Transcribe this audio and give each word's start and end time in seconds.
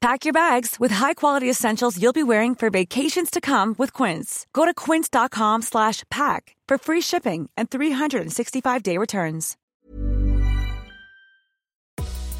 Pack 0.00 0.24
your 0.24 0.32
bags 0.32 0.76
with 0.80 0.92
high-quality 0.92 1.48
essentials 1.50 2.00
you'll 2.00 2.14
be 2.14 2.22
wearing 2.22 2.54
for 2.54 2.70
vacations 2.70 3.30
to 3.30 3.38
come 3.38 3.74
with 3.76 3.92
Quince. 3.92 4.46
Go 4.54 4.64
to 4.64 4.72
quince.com 4.72 5.60
slash 5.60 6.04
pack 6.10 6.56
for 6.66 6.78
free 6.78 7.02
shipping 7.02 7.50
and 7.54 7.68
365-day 7.68 8.96
returns. 8.96 9.58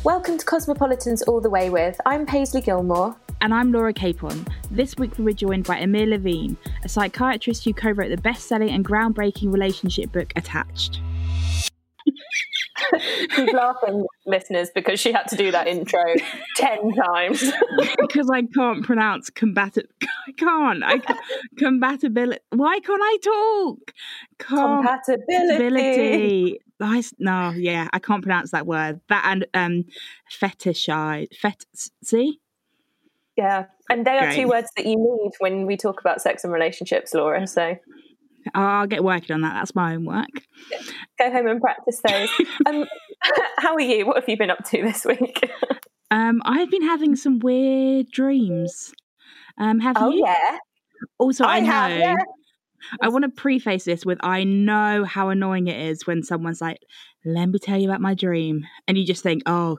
Welcome 0.03 0.39
to 0.39 0.47
Cosmopolitans 0.47 1.21
All 1.25 1.43
the 1.43 1.51
Way 1.51 1.69
With. 1.69 2.01
I'm 2.07 2.25
Paisley 2.25 2.63
Gilmour. 2.63 3.15
And 3.43 3.53
I'm 3.53 3.73
Laura 3.73 3.93
Capon. 3.93 4.47
This 4.71 4.97
week 4.97 5.19
we're 5.19 5.35
joined 5.35 5.67
by 5.67 5.81
Amir 5.81 6.07
Levine, 6.07 6.57
a 6.83 6.89
psychiatrist 6.89 7.65
who 7.65 7.75
co 7.75 7.91
wrote 7.91 8.09
the 8.09 8.17
best 8.17 8.49
selling 8.49 8.71
and 8.71 8.87
groundbreaking 8.87 9.53
relationship 9.53 10.13
book 10.13 10.33
Attached. 10.35 11.03
She's 13.31 13.53
laughing, 13.53 14.05
listeners, 14.27 14.71
because 14.75 14.99
she 15.01 15.13
had 15.13 15.25
to 15.29 15.37
do 15.37 15.51
that 15.51 15.67
intro 15.67 16.03
10 16.57 16.93
times. 16.93 17.53
because 17.99 18.31
I 18.31 18.43
can't 18.43 18.85
pronounce 18.85 19.31
combative. 19.31 19.87
I 20.03 20.33
can't. 20.37 20.83
I 20.85 20.99
can't. 20.99 21.21
Compatibility. 21.59 22.41
Why 22.51 22.79
can't 22.81 23.03
I 23.03 23.19
talk? 23.23 23.93
Com- 24.39 24.83
Compatibility. 24.85 26.61
I, 26.81 27.03
no, 27.19 27.51
yeah, 27.51 27.89
I 27.93 27.99
can't 27.99 28.23
pronounce 28.23 28.53
that 28.53 28.67
word. 28.67 29.01
That 29.09 29.25
and 29.27 29.47
um, 29.55 29.85
fetishize. 30.31 31.35
Fet, 31.37 31.65
see? 32.03 32.41
Yeah, 33.37 33.67
and 33.89 34.07
they 34.07 34.19
are 34.19 34.27
Great. 34.27 34.37
two 34.37 34.49
words 34.49 34.71
that 34.77 34.87
you 34.87 34.97
need 34.97 35.33
when 35.39 35.67
we 35.67 35.77
talk 35.77 36.01
about 36.01 36.21
sex 36.21 36.45
and 36.45 36.53
relationships, 36.53 37.15
Laura. 37.15 37.47
So 37.47 37.77
I'll 38.55 38.87
get 38.87 39.05
working 39.05 39.35
on 39.35 39.43
that. 39.43 39.55
That's 39.55 39.75
my 39.75 39.93
homework. 39.93 40.29
go 41.19 41.31
home 41.31 41.47
and 41.47 41.61
practice 41.61 42.01
those. 42.07 42.31
um, 42.67 42.85
how 43.59 43.75
are 43.75 43.81
you? 43.81 44.07
What 44.07 44.17
have 44.17 44.29
you 44.29 44.37
been 44.37 44.51
up 44.51 44.65
to 44.71 44.83
this 44.83 45.05
week? 45.05 45.51
Um, 46.11 46.43
I've 46.45 46.71
been 46.71 46.83
having 46.83 47.17
some 47.17 47.39
weird 47.39 48.11
dreams. 48.11 48.93
Um, 49.59 49.81
have 49.81 49.97
oh, 49.99 50.11
you? 50.11 50.25
yeah. 50.25 50.59
Also, 51.19 51.45
I, 51.45 51.57
I 51.57 51.61
know. 51.61 51.67
have, 51.67 51.99
yeah. 51.99 52.17
I 53.01 53.09
want 53.09 53.25
to 53.25 53.29
preface 53.29 53.85
this 53.85 54.07
with 54.07 54.19
I 54.23 54.45
know 54.45 55.05
how 55.05 55.29
annoying 55.29 55.69
it 55.69 55.79
is 55.79 56.07
when 56.07 56.23
someone's 56.23 56.61
like, 56.61 56.79
"Let 57.25 57.47
me 57.47 57.59
tell 57.59 57.79
you 57.79 57.89
about 57.89 58.01
my 58.01 58.15
dream," 58.15 58.67
and 58.89 58.97
you 58.97 59.07
just 59.07 59.23
think, 59.23 59.43
"Oh, 59.47 59.79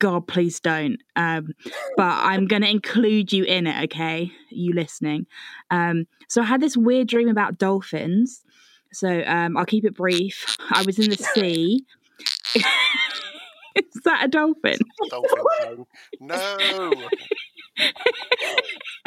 God, 0.00 0.26
please 0.26 0.58
don't." 0.58 0.98
Um, 1.14 1.52
but 1.96 2.10
I'm 2.10 2.46
going 2.46 2.62
to 2.62 2.68
include 2.68 3.32
you 3.32 3.44
in 3.44 3.68
it, 3.68 3.84
okay? 3.84 4.32
You 4.50 4.72
listening? 4.72 5.26
Um, 5.70 6.06
so 6.28 6.42
I 6.42 6.44
had 6.44 6.60
this 6.60 6.76
weird 6.76 7.06
dream 7.06 7.28
about 7.28 7.58
dolphins. 7.58 8.42
So 8.92 9.22
um, 9.26 9.56
I'll 9.56 9.66
keep 9.66 9.84
it 9.84 9.94
brief. 9.94 10.56
I 10.72 10.82
was 10.82 10.98
in 10.98 11.10
the 11.10 11.16
sea. 11.16 11.84
is 12.54 14.02
that 14.04 14.24
a 14.24 14.28
dolphin? 14.28 14.78
Dolphin. 15.08 15.86
No. 16.20 16.92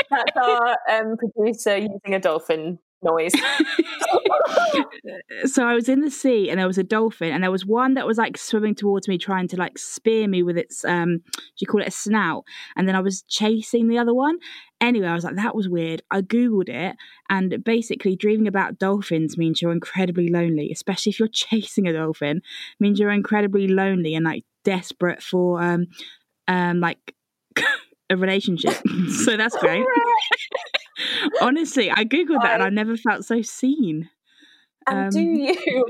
That's 0.09 0.37
our 0.37 0.77
um, 0.89 1.17
producer 1.17 1.77
using 1.77 2.13
a 2.13 2.19
dolphin 2.19 2.79
noise. 3.03 3.33
so 5.45 5.65
I 5.65 5.73
was 5.73 5.89
in 5.89 6.01
the 6.01 6.11
sea 6.11 6.49
and 6.49 6.59
there 6.59 6.67
was 6.67 6.77
a 6.77 6.83
dolphin 6.83 7.31
and 7.31 7.43
there 7.43 7.51
was 7.51 7.65
one 7.65 7.93
that 7.95 8.07
was 8.07 8.17
like 8.17 8.37
swimming 8.37 8.75
towards 8.75 9.07
me 9.07 9.17
trying 9.17 9.47
to 9.49 9.57
like 9.57 9.77
spear 9.77 10.27
me 10.27 10.43
with 10.43 10.57
its 10.57 10.83
um 10.85 11.17
do 11.17 11.41
you 11.59 11.67
call 11.67 11.81
it 11.81 11.87
a 11.87 11.91
snout? 11.91 12.43
And 12.75 12.87
then 12.87 12.95
I 12.95 13.01
was 13.01 13.23
chasing 13.23 13.87
the 13.87 13.97
other 13.97 14.13
one. 14.13 14.37
Anyway 14.81 15.07
I 15.07 15.13
was 15.13 15.23
like 15.23 15.35
that 15.35 15.55
was 15.55 15.69
weird. 15.69 16.01
I 16.11 16.21
googled 16.21 16.69
it 16.69 16.95
and 17.29 17.63
basically 17.63 18.15
dreaming 18.15 18.47
about 18.47 18.79
dolphins 18.79 19.37
means 19.37 19.61
you're 19.61 19.71
incredibly 19.71 20.29
lonely 20.29 20.71
especially 20.71 21.11
if 21.11 21.19
you're 21.19 21.27
chasing 21.33 21.87
a 21.87 21.93
dolphin 21.93 22.41
means 22.79 22.99
you're 22.99 23.11
incredibly 23.11 23.67
lonely 23.67 24.15
and 24.15 24.25
like 24.25 24.43
desperate 24.63 25.21
for 25.21 25.61
um 25.61 25.87
um 26.47 26.79
like 26.79 27.15
a 28.09 28.17
relationship. 28.17 28.75
So 29.25 29.37
that's 29.37 29.55
great 29.57 29.85
honestly 31.41 31.89
I 31.91 32.05
googled 32.05 32.41
that 32.43 32.55
and 32.55 32.63
I 32.63 32.69
never 32.69 32.95
felt 32.97 33.25
so 33.25 33.41
seen 33.41 34.09
And 34.87 35.05
Um, 35.05 35.09
do 35.09 35.21
you? 35.21 35.85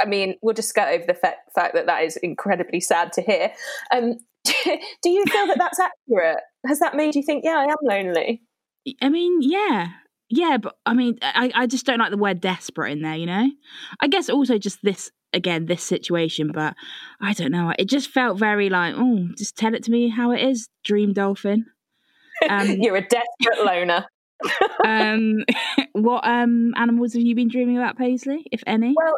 I 0.00 0.06
mean, 0.06 0.36
we'll 0.42 0.54
just 0.54 0.74
go 0.74 0.82
over 0.82 1.04
the 1.06 1.14
fa- 1.14 1.34
fact 1.54 1.74
that 1.74 1.86
that 1.86 2.02
is 2.04 2.16
incredibly 2.16 2.80
sad 2.80 3.12
to 3.14 3.22
hear. 3.22 3.52
Um, 3.92 4.14
do 4.44 5.10
you 5.10 5.24
feel 5.26 5.46
that 5.48 5.58
that's 5.58 5.80
accurate? 5.80 6.38
Has 6.66 6.78
that 6.80 6.94
made 6.94 7.14
you 7.14 7.22
think, 7.22 7.44
yeah, 7.44 7.56
I 7.58 7.64
am 7.64 7.76
lonely? 7.82 8.42
I 9.00 9.08
mean, 9.08 9.38
yeah. 9.42 9.88
Yeah, 10.28 10.56
but 10.56 10.76
I 10.86 10.94
mean, 10.94 11.18
I, 11.20 11.50
I 11.54 11.66
just 11.66 11.84
don't 11.84 11.98
like 11.98 12.10
the 12.10 12.16
word 12.16 12.40
desperate 12.40 12.92
in 12.92 13.02
there, 13.02 13.16
you 13.16 13.26
know? 13.26 13.50
I 14.00 14.08
guess 14.08 14.30
also 14.30 14.56
just 14.56 14.78
this, 14.82 15.10
again, 15.32 15.66
this 15.66 15.82
situation, 15.82 16.52
but 16.52 16.74
I 17.20 17.34
don't 17.34 17.52
know. 17.52 17.72
It 17.78 17.88
just 17.88 18.08
felt 18.08 18.38
very 18.38 18.70
like, 18.70 18.94
oh, 18.96 19.28
just 19.36 19.56
tell 19.56 19.74
it 19.74 19.82
to 19.84 19.90
me 19.90 20.08
how 20.08 20.30
it 20.30 20.40
is, 20.40 20.68
Dream 20.84 21.12
Dolphin. 21.12 21.66
Um, 22.48 22.68
You're 22.80 22.96
a 22.96 23.06
desperate 23.06 23.64
loner. 23.64 24.04
Um, 24.84 25.44
what 25.92 26.26
um 26.26 26.72
animals 26.76 27.14
have 27.14 27.22
you 27.22 27.34
been 27.34 27.48
dreaming 27.48 27.76
about, 27.78 27.96
Paisley, 27.96 28.46
if 28.52 28.62
any? 28.66 28.94
Well, 28.96 29.16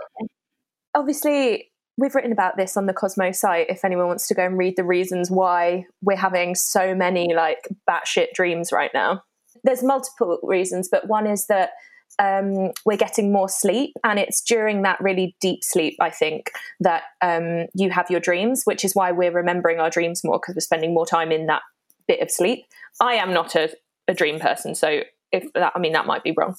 obviously, 0.95 1.71
we've 1.97 2.15
written 2.15 2.33
about 2.33 2.57
this 2.57 2.77
on 2.77 2.87
the 2.87 2.93
Cosmo 2.93 3.33
site. 3.33 3.67
If 3.69 3.85
anyone 3.85 4.07
wants 4.07 4.29
to 4.29 4.35
go 4.35 4.45
and 4.45 4.59
read 4.59 4.77
the 4.77 4.85
reasons 4.85 5.31
why 5.31 5.87
we're 6.03 6.17
having 6.17 6.55
so 6.55 6.95
many 6.95 7.35
like 7.35 7.69
batshit 7.89 8.33
dreams 8.35 8.73
right 8.73 8.91
now, 8.95 9.23
there's 9.63 9.83
multiple 9.83 10.39
reasons, 10.43 10.89
but 10.91 11.09
one 11.09 11.27
is 11.27 11.47
that 11.47 11.71
um, 12.19 12.71
we're 12.85 12.97
getting 12.97 13.33
more 13.33 13.49
sleep, 13.49 13.93
and 14.05 14.19
it's 14.19 14.41
during 14.41 14.83
that 14.83 15.01
really 15.01 15.37
deep 15.41 15.65
sleep, 15.65 15.97
I 16.01 16.11
think, 16.11 16.51
that 16.81 17.05
um, 17.23 17.67
you 17.75 17.91
have 17.91 18.11
your 18.11 18.21
dreams, 18.21 18.63
which 18.65 18.85
is 18.85 18.95
why 18.95 19.11
we're 19.13 19.33
remembering 19.33 19.81
our 19.81 19.91
dreams 19.91 20.23
more 20.23 20.39
because 20.39 20.55
we're 20.55 20.61
spending 20.61 20.95
more 20.95 21.07
time 21.07 21.33
in 21.33 21.47
that 21.47 21.63
bit 22.07 22.21
of 22.21 22.31
sleep. 22.31 22.65
I 23.01 23.15
am 23.15 23.33
not 23.33 23.55
a, 23.57 23.71
a 24.07 24.15
dream 24.15 24.39
person, 24.39 24.75
so 24.75 25.03
if 25.35 25.53
that, 25.53 25.73
I 25.75 25.79
mean, 25.79 25.93
that 25.93 26.07
might 26.07 26.23
be 26.23 26.33
wrong. 26.37 26.57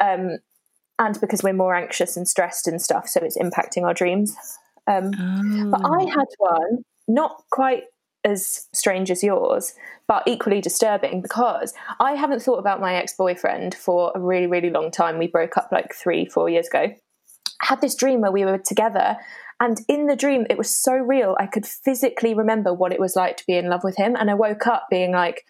Um, 0.00 0.38
and 0.98 1.20
because 1.20 1.42
we're 1.42 1.52
more 1.52 1.74
anxious 1.74 2.16
and 2.16 2.28
stressed 2.28 2.68
and 2.68 2.80
stuff, 2.80 3.08
so 3.08 3.20
it's 3.22 3.38
impacting 3.38 3.82
our 3.82 3.94
dreams. 3.94 4.36
Um, 4.86 5.10
But 5.70 5.80
I 5.84 6.04
had 6.04 6.28
one, 6.38 6.84
not 7.08 7.42
quite 7.50 7.84
as 8.24 8.68
strange 8.72 9.10
as 9.10 9.22
yours, 9.22 9.74
but 10.06 10.22
equally 10.26 10.60
disturbing 10.60 11.20
because 11.22 11.74
I 11.98 12.12
haven't 12.12 12.42
thought 12.42 12.58
about 12.58 12.80
my 12.80 12.94
ex 12.94 13.14
boyfriend 13.16 13.74
for 13.74 14.12
a 14.14 14.20
really, 14.20 14.46
really 14.46 14.70
long 14.70 14.90
time. 14.90 15.18
We 15.18 15.26
broke 15.26 15.56
up 15.56 15.70
like 15.72 15.94
three, 15.94 16.26
four 16.26 16.48
years 16.48 16.68
ago. 16.68 16.94
I 17.62 17.66
had 17.66 17.80
this 17.80 17.96
dream 17.96 18.20
where 18.20 18.32
we 18.32 18.44
were 18.44 18.58
together, 18.58 19.16
and 19.60 19.80
in 19.88 20.06
the 20.06 20.16
dream, 20.16 20.46
it 20.50 20.58
was 20.58 20.70
so 20.70 20.94
real. 20.94 21.36
I 21.38 21.46
could 21.46 21.66
physically 21.66 22.34
remember 22.34 22.72
what 22.74 22.92
it 22.92 23.00
was 23.00 23.16
like 23.16 23.36
to 23.38 23.46
be 23.46 23.56
in 23.56 23.68
love 23.68 23.84
with 23.84 23.96
him. 23.96 24.16
And 24.16 24.30
I 24.30 24.34
woke 24.34 24.66
up 24.66 24.86
being 24.90 25.12
like, 25.12 25.44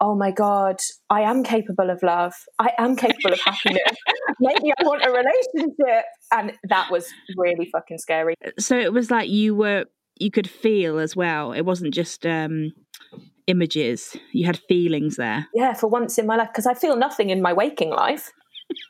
oh 0.00 0.14
my 0.14 0.30
God, 0.30 0.76
I 1.10 1.22
am 1.22 1.44
capable 1.44 1.90
of 1.90 2.02
love. 2.02 2.34
I 2.58 2.72
am 2.78 2.96
capable 2.96 3.32
of 3.32 3.40
happiness. 3.40 3.96
Maybe 4.40 4.72
I 4.78 4.84
want 4.84 5.04
a 5.04 5.10
relationship. 5.10 6.04
And 6.32 6.52
that 6.68 6.90
was 6.90 7.06
really 7.36 7.68
fucking 7.70 7.98
scary. 7.98 8.34
so 8.58 8.78
it 8.78 8.92
was 8.92 9.10
like 9.10 9.28
you 9.28 9.54
were, 9.54 9.86
you 10.18 10.30
could 10.30 10.48
feel 10.48 10.98
as 10.98 11.16
well. 11.16 11.52
It 11.52 11.62
wasn't 11.62 11.94
just 11.94 12.26
um 12.26 12.72
images, 13.46 14.16
you 14.32 14.46
had 14.46 14.58
feelings 14.68 15.16
there. 15.16 15.46
Yeah, 15.54 15.74
for 15.74 15.88
once 15.88 16.18
in 16.18 16.26
my 16.26 16.36
life, 16.36 16.48
because 16.48 16.66
I 16.66 16.74
feel 16.74 16.96
nothing 16.96 17.30
in 17.30 17.42
my 17.42 17.52
waking 17.52 17.90
life. 17.90 18.32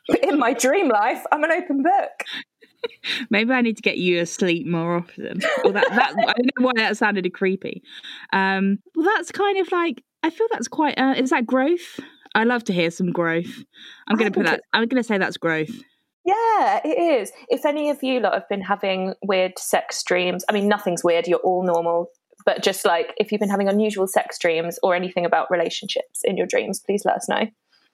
But 0.07 0.23
in 0.23 0.39
my 0.39 0.53
dream 0.53 0.87
life, 0.87 1.23
I'm 1.31 1.43
an 1.43 1.51
open 1.51 1.83
book. 1.83 2.23
Maybe 3.29 3.51
I 3.51 3.61
need 3.61 3.75
to 3.77 3.81
get 3.81 3.97
you 3.97 4.19
asleep 4.19 4.65
more 4.65 4.95
often. 4.95 5.41
Well, 5.63 5.73
that, 5.73 5.89
that 5.89 6.11
I 6.17 6.33
don't 6.33 6.51
know 6.59 6.65
why 6.65 6.71
that 6.77 6.97
sounded 6.97 7.31
creepy. 7.33 7.83
Um, 8.31 8.79
well, 8.95 9.05
that's 9.05 9.31
kind 9.31 9.59
of 9.59 9.71
like 9.71 10.03
I 10.25 10.31
feel 10.31 10.47
that's 10.51 10.67
quite. 10.67 10.97
Uh, 10.97 11.13
is 11.15 11.29
that 11.29 11.45
growth? 11.45 11.99
I 12.33 12.45
love 12.45 12.63
to 12.63 12.73
hear 12.73 12.89
some 12.89 13.11
growth. 13.11 13.63
I'm 14.07 14.17
going 14.17 14.31
to 14.31 14.35
put 14.35 14.47
that. 14.47 14.61
I'm 14.73 14.87
going 14.87 15.01
to 15.01 15.07
say 15.07 15.19
that's 15.19 15.37
growth. 15.37 15.69
Yeah, 16.25 16.81
it 16.83 16.97
is. 16.97 17.31
If 17.47 17.63
any 17.63 17.91
of 17.91 18.01
you 18.01 18.19
lot 18.19 18.33
have 18.33 18.49
been 18.49 18.61
having 18.61 19.13
weird 19.23 19.59
sex 19.59 20.01
dreams, 20.01 20.43
I 20.49 20.53
mean, 20.53 20.67
nothing's 20.67 21.03
weird, 21.03 21.27
you're 21.27 21.37
all 21.39 21.63
normal. 21.63 22.07
But 22.43 22.63
just 22.63 22.85
like 22.85 23.13
if 23.17 23.31
you've 23.31 23.39
been 23.39 23.51
having 23.51 23.69
unusual 23.69 24.07
sex 24.07 24.39
dreams 24.39 24.79
or 24.81 24.95
anything 24.95 25.27
about 25.27 25.51
relationships 25.51 26.21
in 26.23 26.37
your 26.37 26.47
dreams, 26.47 26.81
please 26.83 27.03
let 27.05 27.17
us 27.17 27.29
know. 27.29 27.45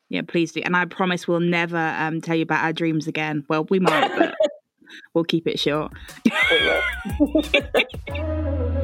Yeah, 0.08 0.22
please 0.26 0.54
do. 0.54 0.62
And 0.62 0.78
I 0.78 0.86
promise 0.86 1.28
we'll 1.28 1.42
never 1.42 1.78
um, 1.78 2.22
tell 2.22 2.38
you 2.38 2.44
about 2.44 2.64
our 2.64 2.72
dreams 2.72 3.08
again. 3.08 3.44
Well, 3.50 3.66
we 3.70 3.80
might, 3.80 4.10
but 4.18 4.36
we'll 5.14 5.26
keep 5.26 5.48
it 5.48 5.60
short. 5.60 5.92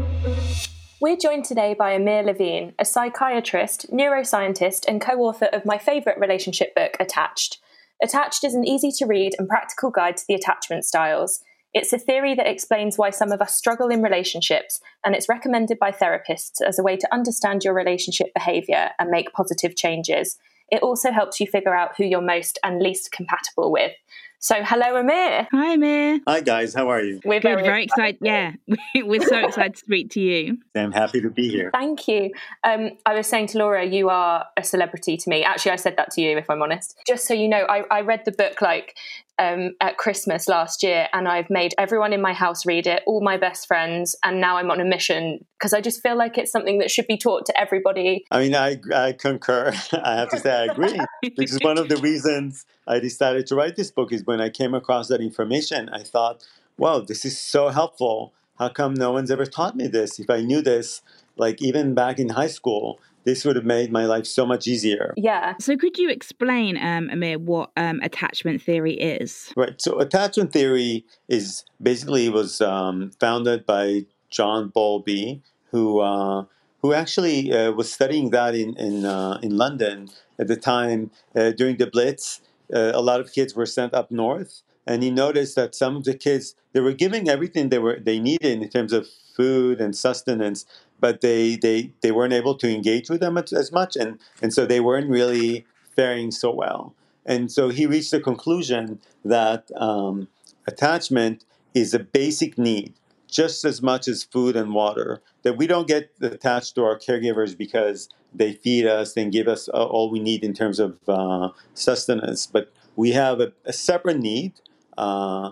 We're 0.99 1.15
joined 1.15 1.45
today 1.45 1.75
by 1.75 1.91
Amir 1.91 2.23
Levine, 2.23 2.73
a 2.79 2.83
psychiatrist, 2.83 3.91
neuroscientist, 3.91 4.85
and 4.87 4.99
co 4.99 5.19
author 5.19 5.45
of 5.45 5.63
my 5.63 5.77
favourite 5.77 6.19
relationship 6.19 6.73
book, 6.73 6.97
Attached. 6.99 7.59
Attached 8.01 8.43
is 8.43 8.55
an 8.55 8.65
easy 8.65 8.89
to 8.93 9.05
read 9.05 9.35
and 9.37 9.47
practical 9.47 9.91
guide 9.91 10.17
to 10.17 10.23
the 10.27 10.33
attachment 10.33 10.85
styles. 10.85 11.43
It's 11.71 11.93
a 11.93 11.99
theory 11.99 12.33
that 12.33 12.47
explains 12.47 12.97
why 12.97 13.11
some 13.11 13.31
of 13.31 13.41
us 13.41 13.55
struggle 13.55 13.89
in 13.89 14.01
relationships, 14.01 14.81
and 15.05 15.13
it's 15.13 15.29
recommended 15.29 15.77
by 15.77 15.91
therapists 15.91 16.63
as 16.65 16.79
a 16.79 16.83
way 16.83 16.97
to 16.97 17.13
understand 17.13 17.63
your 17.63 17.75
relationship 17.75 18.33
behaviour 18.33 18.89
and 18.97 19.11
make 19.11 19.33
positive 19.33 19.75
changes. 19.75 20.39
It 20.71 20.81
also 20.81 21.11
helps 21.11 21.39
you 21.39 21.45
figure 21.45 21.75
out 21.75 21.95
who 21.95 22.05
you're 22.05 22.21
most 22.21 22.57
and 22.63 22.81
least 22.81 23.11
compatible 23.11 23.71
with. 23.71 23.93
So, 24.39 24.55
hello, 24.63 24.97
Amir. 24.97 25.47
Hi, 25.51 25.73
Amir. 25.73 26.19
Hi, 26.27 26.41
guys. 26.41 26.75
How 26.75 26.89
are 26.89 27.01
you? 27.01 27.19
We're 27.25 27.39
Good, 27.39 27.55
very, 27.55 27.63
very 27.63 27.83
excited. 27.85 28.19
Yeah, 28.21 28.53
we're 28.95 29.25
so 29.25 29.39
excited 29.39 29.73
to 29.73 29.79
speak 29.79 30.11
to 30.11 30.21
you. 30.21 30.59
I'm 30.75 30.91
happy 30.91 31.21
to 31.21 31.31
be 31.31 31.49
here. 31.49 31.71
Thank 31.73 32.07
you. 32.07 32.31
Um, 32.63 32.91
I 33.03 33.15
was 33.15 33.25
saying 33.25 33.47
to 33.47 33.57
Laura, 33.57 33.83
you 33.83 34.09
are 34.09 34.45
a 34.55 34.63
celebrity 34.63 35.17
to 35.17 35.29
me. 35.29 35.43
Actually, 35.43 35.71
I 35.71 35.77
said 35.77 35.97
that 35.97 36.11
to 36.11 36.21
you, 36.21 36.37
if 36.37 36.51
I'm 36.51 36.61
honest. 36.61 36.95
Just 37.07 37.27
so 37.27 37.33
you 37.33 37.47
know, 37.47 37.65
I, 37.67 37.83
I 37.89 38.01
read 38.01 38.25
the 38.25 38.31
book 38.31 38.61
like 38.61 38.95
um, 39.39 39.71
at 39.81 39.97
Christmas 39.97 40.47
last 40.47 40.83
year, 40.83 41.07
and 41.13 41.27
I've 41.27 41.49
made 41.49 41.73
everyone 41.77 42.13
in 42.13 42.21
my 42.21 42.33
house 42.33 42.65
read 42.65 42.87
it, 42.87 43.03
all 43.05 43.21
my 43.21 43.37
best 43.37 43.67
friends, 43.67 44.15
and 44.23 44.41
now 44.41 44.57
I'm 44.57 44.71
on 44.71 44.81
a 44.81 44.85
mission 44.85 45.45
because 45.57 45.73
I 45.73 45.81
just 45.81 46.01
feel 46.01 46.17
like 46.17 46.37
it's 46.37 46.51
something 46.51 46.79
that 46.79 46.91
should 46.91 47.07
be 47.07 47.17
taught 47.17 47.45
to 47.47 47.59
everybody. 47.59 48.25
I 48.31 48.39
mean, 48.41 48.55
I, 48.55 48.79
I 48.93 49.13
concur. 49.13 49.73
I 49.93 50.15
have 50.19 50.29
to 50.29 50.39
say, 50.39 50.51
I 50.51 50.65
agree. 50.65 50.99
Which 51.35 51.51
is 51.51 51.59
one 51.61 51.77
of 51.77 51.89
the 51.89 51.97
reasons 51.97 52.65
I 52.87 52.99
decided 52.99 53.47
to 53.47 53.55
write 53.55 53.75
this 53.75 53.91
book. 53.91 54.11
Is 54.11 54.23
when 54.27 54.41
I 54.41 54.49
came 54.49 54.73
across 54.73 55.07
that 55.07 55.21
information, 55.21 55.89
I 55.89 56.03
thought, 56.03 56.45
"Wow, 56.77 56.99
this 56.99 57.25
is 57.25 57.39
so 57.39 57.69
helpful. 57.69 58.33
How 58.59 58.69
come 58.69 58.93
no 58.93 59.11
one's 59.11 59.31
ever 59.31 59.45
taught 59.45 59.75
me 59.75 59.87
this? 59.87 60.19
If 60.19 60.29
I 60.29 60.41
knew 60.41 60.61
this, 60.61 61.01
like 61.37 61.61
even 61.61 61.93
back 61.93 62.19
in 62.19 62.29
high 62.29 62.47
school, 62.47 62.99
this 63.23 63.45
would 63.45 63.55
have 63.55 63.65
made 63.65 63.91
my 63.91 64.05
life 64.05 64.25
so 64.25 64.45
much 64.45 64.67
easier." 64.67 65.13
Yeah. 65.17 65.55
So, 65.59 65.77
could 65.77 65.97
you 65.97 66.09
explain, 66.09 66.77
um, 66.77 67.09
Amir, 67.09 67.39
what 67.39 67.71
um, 67.77 67.99
attachment 68.03 68.61
theory 68.61 68.93
is? 68.93 69.53
Right. 69.55 69.81
So, 69.81 69.99
attachment 69.99 70.51
theory 70.53 71.05
is 71.29 71.63
basically 71.81 72.29
was 72.29 72.61
um, 72.61 73.11
founded 73.19 73.65
by 73.65 74.05
John 74.29 74.69
Bowlby, 74.69 75.41
who 75.71 75.99
uh, 75.99 76.45
who 76.81 76.93
actually 76.93 77.51
uh, 77.51 77.71
was 77.71 77.91
studying 77.91 78.29
that 78.31 78.55
in 78.55 78.75
in 78.77 79.05
uh, 79.05 79.39
in 79.41 79.57
London 79.57 80.09
at 80.39 80.47
the 80.47 80.55
time 80.55 81.11
uh, 81.35 81.51
during 81.51 81.77
the 81.77 81.87
Blitz. 81.87 82.41
Uh, 82.73 82.91
a 82.93 83.01
lot 83.01 83.19
of 83.19 83.31
kids 83.31 83.55
were 83.55 83.65
sent 83.65 83.93
up 83.93 84.11
north, 84.11 84.61
and 84.85 85.03
he 85.03 85.11
noticed 85.11 85.55
that 85.55 85.75
some 85.75 85.95
of 85.95 86.03
the 86.03 86.13
kids 86.13 86.55
they 86.73 86.79
were 86.79 86.93
giving 86.93 87.29
everything 87.29 87.69
they 87.69 87.79
were 87.79 87.99
they 87.99 88.19
needed 88.19 88.61
in 88.61 88.69
terms 88.69 88.93
of 88.93 89.07
food 89.35 89.79
and 89.79 89.95
sustenance, 89.95 90.65
but 90.99 91.21
they 91.21 91.55
they 91.55 91.91
they 92.01 92.11
weren't 92.11 92.33
able 92.33 92.55
to 92.55 92.69
engage 92.69 93.09
with 93.09 93.19
them 93.19 93.37
as, 93.37 93.71
much, 93.71 93.95
and 93.95 94.19
and 94.41 94.53
so 94.53 94.65
they 94.65 94.79
weren't 94.79 95.09
really 95.09 95.65
faring 95.95 96.31
so 96.31 96.51
well. 96.51 96.93
And 97.25 97.51
so 97.51 97.69
he 97.69 97.85
reached 97.85 98.11
the 98.11 98.21
conclusion 98.21 98.99
that 99.25 99.69
um, 99.75 100.29
attachment 100.65 101.43
is 101.73 101.93
a 101.93 101.99
basic 101.99 102.57
need 102.57 102.93
just 103.29 103.65
as 103.65 103.81
much 103.81 104.07
as 104.07 104.23
food 104.23 104.55
and 104.55 104.73
water. 104.73 105.21
That 105.43 105.57
we 105.57 105.67
don't 105.67 105.87
get 105.87 106.11
attached 106.21 106.75
to 106.75 106.83
our 106.83 106.97
caregivers 106.97 107.57
because 107.57 108.09
they 108.33 108.53
feed 108.53 108.85
us 108.85 109.15
and 109.17 109.31
give 109.31 109.47
us 109.47 109.69
uh, 109.69 109.85
all 109.85 110.09
we 110.09 110.19
need 110.19 110.43
in 110.43 110.53
terms 110.53 110.79
of 110.79 110.97
uh, 111.07 111.49
sustenance, 111.73 112.47
but 112.47 112.71
we 112.95 113.11
have 113.11 113.39
a, 113.39 113.53
a 113.65 113.73
separate 113.73 114.19
need, 114.19 114.53
uh, 114.97 115.51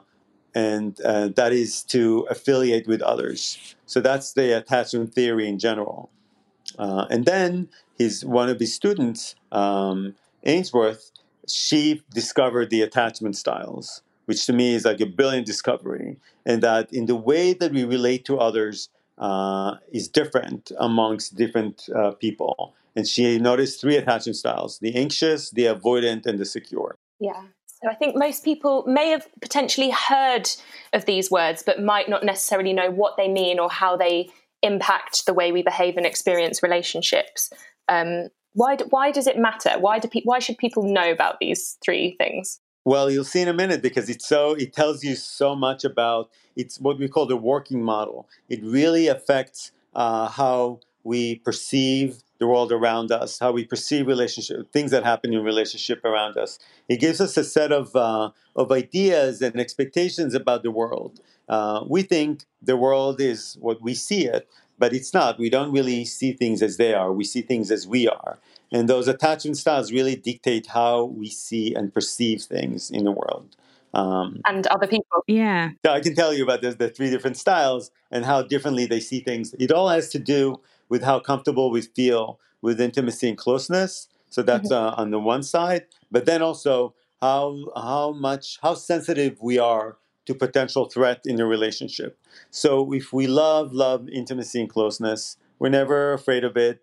and 0.54 1.00
uh, 1.02 1.30
that 1.30 1.54
is 1.54 1.84
to 1.84 2.28
affiliate 2.30 2.88
with 2.88 3.02
others. 3.02 3.76
So 3.86 4.02
that's 4.02 4.34
the 4.34 4.58
attachment 4.58 5.14
theory 5.14 5.48
in 5.48 5.60
general. 5.60 6.10
Uh, 6.78 7.06
and 7.10 7.26
then 7.26 7.70
his 7.98 8.26
one 8.26 8.50
of 8.50 8.60
his 8.60 8.74
students, 8.74 9.36
um, 9.52 10.16
Ainsworth, 10.44 11.12
she 11.48 12.02
discovered 12.14 12.70
the 12.70 12.82
attachment 12.82 13.38
styles 13.38 14.02
which 14.26 14.46
to 14.46 14.54
me 14.54 14.76
is 14.76 14.86
like 14.86 15.02
a 15.02 15.06
brilliant 15.06 15.46
discovery, 15.46 16.18
and 16.46 16.62
that 16.62 16.92
in 16.94 17.06
the 17.06 17.16
way 17.16 17.54
that 17.54 17.72
we 17.72 17.84
relate 17.84 18.26
to 18.26 18.40
others 18.40 18.90
uh, 19.18 19.76
is 19.92 20.08
different 20.08 20.72
amongst 20.80 21.36
different 21.36 21.88
uh, 21.96 22.12
people. 22.12 22.74
And 22.96 23.08
she 23.08 23.40
noticed 23.40 23.82
three 23.82 23.98
attachment 23.98 24.38
styles 24.38 24.80
the 24.80 24.96
anxious, 24.96 25.50
the 25.52 25.66
avoidant, 25.66 26.26
and 26.26 26.40
the 26.40 26.46
secure. 26.46 26.98
Yeah. 27.20 27.44
So 27.68 27.90
I 27.90 27.96
think 27.96 28.16
most 28.16 28.44
people 28.44 28.84
may 28.88 29.10
have 29.10 29.28
potentially 29.42 29.90
heard 29.92 30.50
of 30.94 31.06
these 31.06 31.30
words, 31.30 31.62
but 31.62 31.84
might 31.84 32.10
not 32.10 32.24
necessarily 32.24 32.74
know 32.74 32.90
what 32.90 33.18
they 33.18 33.28
mean 33.28 33.60
or 33.60 33.70
how 33.70 33.98
they 33.98 34.30
impact 34.62 35.26
the 35.26 35.34
way 35.34 35.52
we 35.52 35.62
behave 35.62 35.98
and 35.98 36.06
experience 36.06 36.64
relationships. 36.64 37.52
Um, 37.90 38.30
why, 38.54 38.78
why 38.90 39.12
does 39.12 39.28
it 39.28 39.38
matter? 39.38 39.78
Why, 39.78 40.00
do 40.00 40.08
pe- 40.08 40.24
why 40.24 40.40
should 40.40 40.58
people 40.58 40.84
know 40.84 41.12
about 41.12 41.40
these 41.40 41.78
three 41.84 42.16
things? 42.18 42.60
Well, 42.86 43.10
you'll 43.10 43.24
see 43.24 43.42
in 43.42 43.48
a 43.48 43.54
minute 43.54 43.82
because 43.82 44.10
it's 44.10 44.28
so 44.28 44.54
it 44.54 44.74
tells 44.74 45.04
you 45.04 45.16
so 45.16 45.56
much 45.56 45.84
about 45.84 46.30
it's 46.56 46.80
what 46.80 47.00
we 47.00 47.08
call 47.08 47.26
the 47.26 47.38
working 47.38 47.84
model. 47.84 48.30
It 48.48 48.64
really 48.64 49.08
affects 49.08 49.72
uh, 49.96 50.30
how 50.30 50.82
we 51.04 51.36
perceive 51.38 52.22
the 52.40 52.48
world 52.48 52.72
around 52.72 53.12
us, 53.12 53.40
how 53.40 53.52
we 53.54 53.66
perceive 53.66 54.08
relationship, 54.08 54.72
things 54.72 54.92
that 54.92 55.04
happen 55.04 55.34
in 55.34 55.44
relationship 55.44 56.04
around 56.06 56.38
us. 56.38 56.60
It 56.88 56.98
gives 57.00 57.20
us 57.22 57.38
a 57.38 57.44
set 57.44 57.72
of 57.72 57.96
uh, 57.96 58.32
of 58.56 58.72
ideas 58.72 59.42
and 59.42 59.60
expectations 59.60 60.36
about 60.36 60.62
the 60.64 60.72
world. 60.72 61.20
Uh, 61.50 61.84
we 61.88 62.04
think 62.04 62.46
the 62.62 62.78
world 62.78 63.20
is 63.20 63.58
what 63.62 63.82
we 63.82 63.96
see 63.96 64.26
it, 64.26 64.48
but 64.78 64.94
it's 64.94 65.14
not. 65.14 65.40
We 65.40 65.50
don't 65.50 65.72
really 65.72 66.06
see 66.06 66.34
things 66.34 66.62
as 66.62 66.78
they 66.78 66.94
are. 66.94 67.12
We 67.12 67.24
see 67.24 67.42
things 67.42 67.72
as 67.72 67.88
we 67.88 68.08
are. 68.08 68.38
And 68.72 68.90
those 68.90 69.08
attachment 69.08 69.58
styles 69.58 69.92
really 69.92 70.16
dictate 70.16 70.68
how 70.68 71.06
we 71.06 71.30
see 71.30 71.74
and 71.74 71.94
perceive 71.94 72.42
things 72.42 72.90
in 72.90 73.04
the 73.04 73.12
world. 73.12 73.56
Um, 73.94 74.42
and 74.46 74.68
other 74.68 74.88
people. 74.88 75.24
Yeah. 75.28 75.70
So 75.86 75.92
I 75.92 76.02
can 76.02 76.16
tell 76.16 76.34
you 76.34 76.44
about 76.44 76.62
the, 76.62 76.72
the 76.72 76.90
three 76.90 77.10
different 77.10 77.38
styles 77.38 77.92
and 78.12 78.26
how 78.26 78.42
differently 78.42 78.86
they 78.86 79.00
see 79.00 79.22
things. 79.22 79.56
It 79.58 79.72
all 79.72 79.90
has 79.90 80.10
to 80.10 80.20
do 80.20 80.62
with 80.90 81.04
how 81.04 81.20
comfortable 81.20 81.72
we 81.72 81.82
feel 81.82 82.40
with 82.62 82.82
intimacy 82.82 83.30
and 83.30 83.38
closeness. 83.38 84.10
So 84.30 84.42
that's 84.42 84.70
uh, 84.70 84.90
on 84.98 85.12
the 85.12 85.20
one 85.20 85.44
side, 85.44 85.86
but 86.12 86.26
then 86.26 86.42
also 86.42 86.94
how 87.22 87.72
how 87.76 88.12
much 88.12 88.60
how 88.62 88.74
sensitive 88.74 89.38
we 89.42 89.58
are 89.58 89.98
to 90.26 90.36
potential 90.36 90.86
threat 90.86 91.22
in 91.26 91.40
a 91.40 91.46
relationship. 91.46 92.20
So 92.52 92.92
if 92.92 93.14
we 93.14 93.28
love 93.28 93.72
love 93.72 94.10
intimacy 94.10 94.60
and 94.60 94.70
closeness, 94.70 95.38
we're 95.58 95.70
never 95.70 96.12
afraid 96.12 96.44
of 96.44 96.58
it 96.58 96.82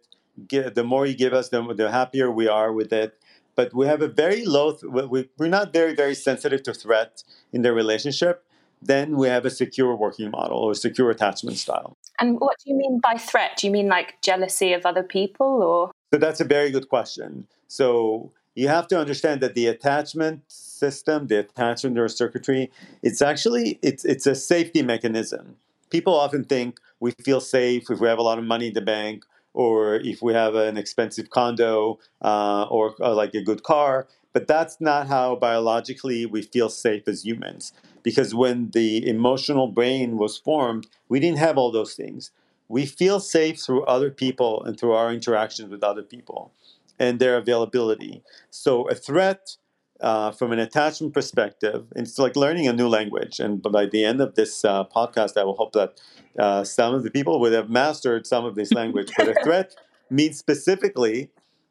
the 0.49 0.85
more 0.85 1.07
you 1.07 1.15
give 1.15 1.33
us, 1.33 1.49
the, 1.49 1.63
the 1.75 1.91
happier 1.91 2.31
we 2.31 2.49
are 2.49 2.73
with 2.73 2.93
it. 2.93 3.19
But 3.55 3.75
we 3.75 3.87
have 3.87 4.01
a 4.01 4.09
very 4.09 4.47
low, 4.47 4.79
we, 4.83 5.29
we're 5.39 5.49
not 5.49 5.73
very, 5.73 5.95
very 5.95 6.15
sensitive 6.15 6.63
to 6.65 6.73
threat 6.73 7.23
in 7.53 7.63
the 7.63 7.73
relationship. 7.73 8.45
Then 8.81 9.17
we 9.17 9.29
have 9.29 9.45
a 9.45 9.51
secure 9.51 9.95
working 9.95 10.31
model 10.31 10.59
or 10.59 10.75
secure 10.75 11.11
attachment 11.11 11.59
style. 11.59 11.97
And 12.19 12.41
what 12.41 12.57
do 12.65 12.71
you 12.71 12.77
mean 12.77 13.01
by 13.01 13.19
threat? 13.19 13.59
Do 13.59 13.67
you 13.67 13.73
mean 13.73 13.89
like 13.89 14.21
jealousy 14.23 14.73
of 14.73 14.87
other 14.87 15.03
people 15.03 15.63
or? 15.63 15.93
So 16.13 16.19
that's 16.19 16.41
a 16.41 16.45
very 16.45 16.71
good 16.71 16.89
question. 16.89 17.47
So 17.69 18.33
you 18.55 18.69
have 18.69 18.89
to 18.89 18.99
understand 18.99 19.41
that 19.41 19.55
the 19.55 19.67
attachment 19.67 20.43
system, 20.49 21.29
the 21.29 21.41
attachment 21.41 21.97
neurocircuitry, 21.97 22.71
it's 23.03 23.23
actually 23.23 23.79
it's 23.83 24.05
it's 24.05 24.27
a 24.27 24.35
safety 24.35 24.83
mechanism. 24.83 25.57
People 25.91 26.15
often 26.15 26.45
think 26.45 26.79
we 27.01 27.13
feel 27.13 27.41
safe 27.41 27.91
if 27.91 28.01
we 28.01 28.09
have 28.09 28.19
a 28.19 28.23
lot 28.23 28.39
of 28.39 28.45
money 28.45 28.69
in 28.69 28.75
the 28.75 28.81
bank 28.81 29.25
or 29.55 29.97
if 29.97 30.23
we 30.23 30.33
have 30.33 30.55
an 30.55 30.77
expensive 30.77 31.31
condo 31.31 31.99
uh, 32.23 32.65
or, 32.65 32.95
or 33.01 33.15
like 33.15 33.35
a 33.35 33.43
good 33.43 33.63
car. 33.63 34.07
But 34.33 34.47
that's 34.47 34.81
not 34.81 35.09
how 35.09 35.37
biologically 35.37 36.25
we 36.25 36.43
feel 36.43 36.71
safe 36.71 37.07
as 37.07 37.25
humans. 37.25 37.73
Because 38.03 38.35
when 38.35 38.71
the 38.71 39.07
emotional 39.07 39.69
brain 39.69 40.17
was 40.17 40.39
formed, 40.39 40.87
we 41.09 41.21
didn't 41.21 41.39
have 41.39 41.59
all 41.59 41.71
those 41.71 41.95
things. 41.95 42.31
We 42.69 42.87
feel 42.87 43.21
safe 43.21 43.61
through 43.61 43.85
other 43.85 44.11
people 44.11 44.65
and 44.65 44.79
through 44.79 44.93
our 44.93 45.13
interactions 45.13 45.71
with 45.71 45.85
other 45.85 46.03
people 46.03 46.53
and 46.99 47.19
their 47.19 47.37
availability. 47.37 48.23
So 48.51 48.89
a 48.89 48.95
threat 48.95 49.57
uh, 50.03 50.33
from 50.33 50.53
an 50.53 50.59
attachment 50.59 51.15
perspective, 51.15 51.87
it's 51.97 52.19
like 52.19 52.37
learning 52.37 52.67
a 52.67 52.73
new 52.73 52.89
language. 52.89 53.41
And 53.41 53.63
by 53.63 53.87
the 53.87 54.05
end 54.05 54.21
of 54.21 54.35
this 54.35 54.65
uh, 54.65 54.85
podcast, 54.85 55.37
I 55.37 55.45
will 55.45 55.57
hope 55.57 55.73
that 55.73 56.01
uh, 56.39 56.65
some 56.65 56.95
of 56.95 57.05
the 57.05 57.11
people 57.11 57.41
would 57.41 57.53
have 57.53 57.71
mastered 57.71 58.27
some 58.27 58.45
of 58.45 58.55
this 58.55 58.73
language. 58.81 59.13
but 59.17 59.29
a 59.29 59.35
threat 59.45 59.75
means 60.11 60.39
specifically 60.39 61.31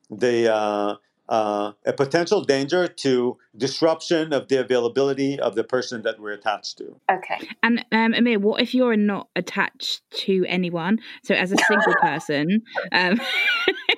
the 0.09 0.53
uh, 0.53 0.95
uh, 1.29 1.71
a 1.85 1.93
potential 1.93 2.41
danger 2.43 2.87
to 2.87 3.37
disruption 3.55 4.33
of 4.33 4.49
the 4.49 4.59
availability 4.59 5.39
of 5.39 5.55
the 5.55 5.63
person 5.63 6.01
that 6.01 6.19
we're 6.19 6.33
attached 6.33 6.77
to. 6.77 6.99
Okay. 7.09 7.47
And 7.63 7.85
um, 7.93 8.13
Amir, 8.13 8.37
what 8.37 8.61
if 8.61 8.75
you're 8.75 8.97
not 8.97 9.29
attached 9.37 10.01
to 10.25 10.45
anyone? 10.47 10.99
So 11.23 11.33
as 11.33 11.53
a 11.53 11.57
single 11.67 11.95
person, 12.01 12.61
um, 12.91 13.21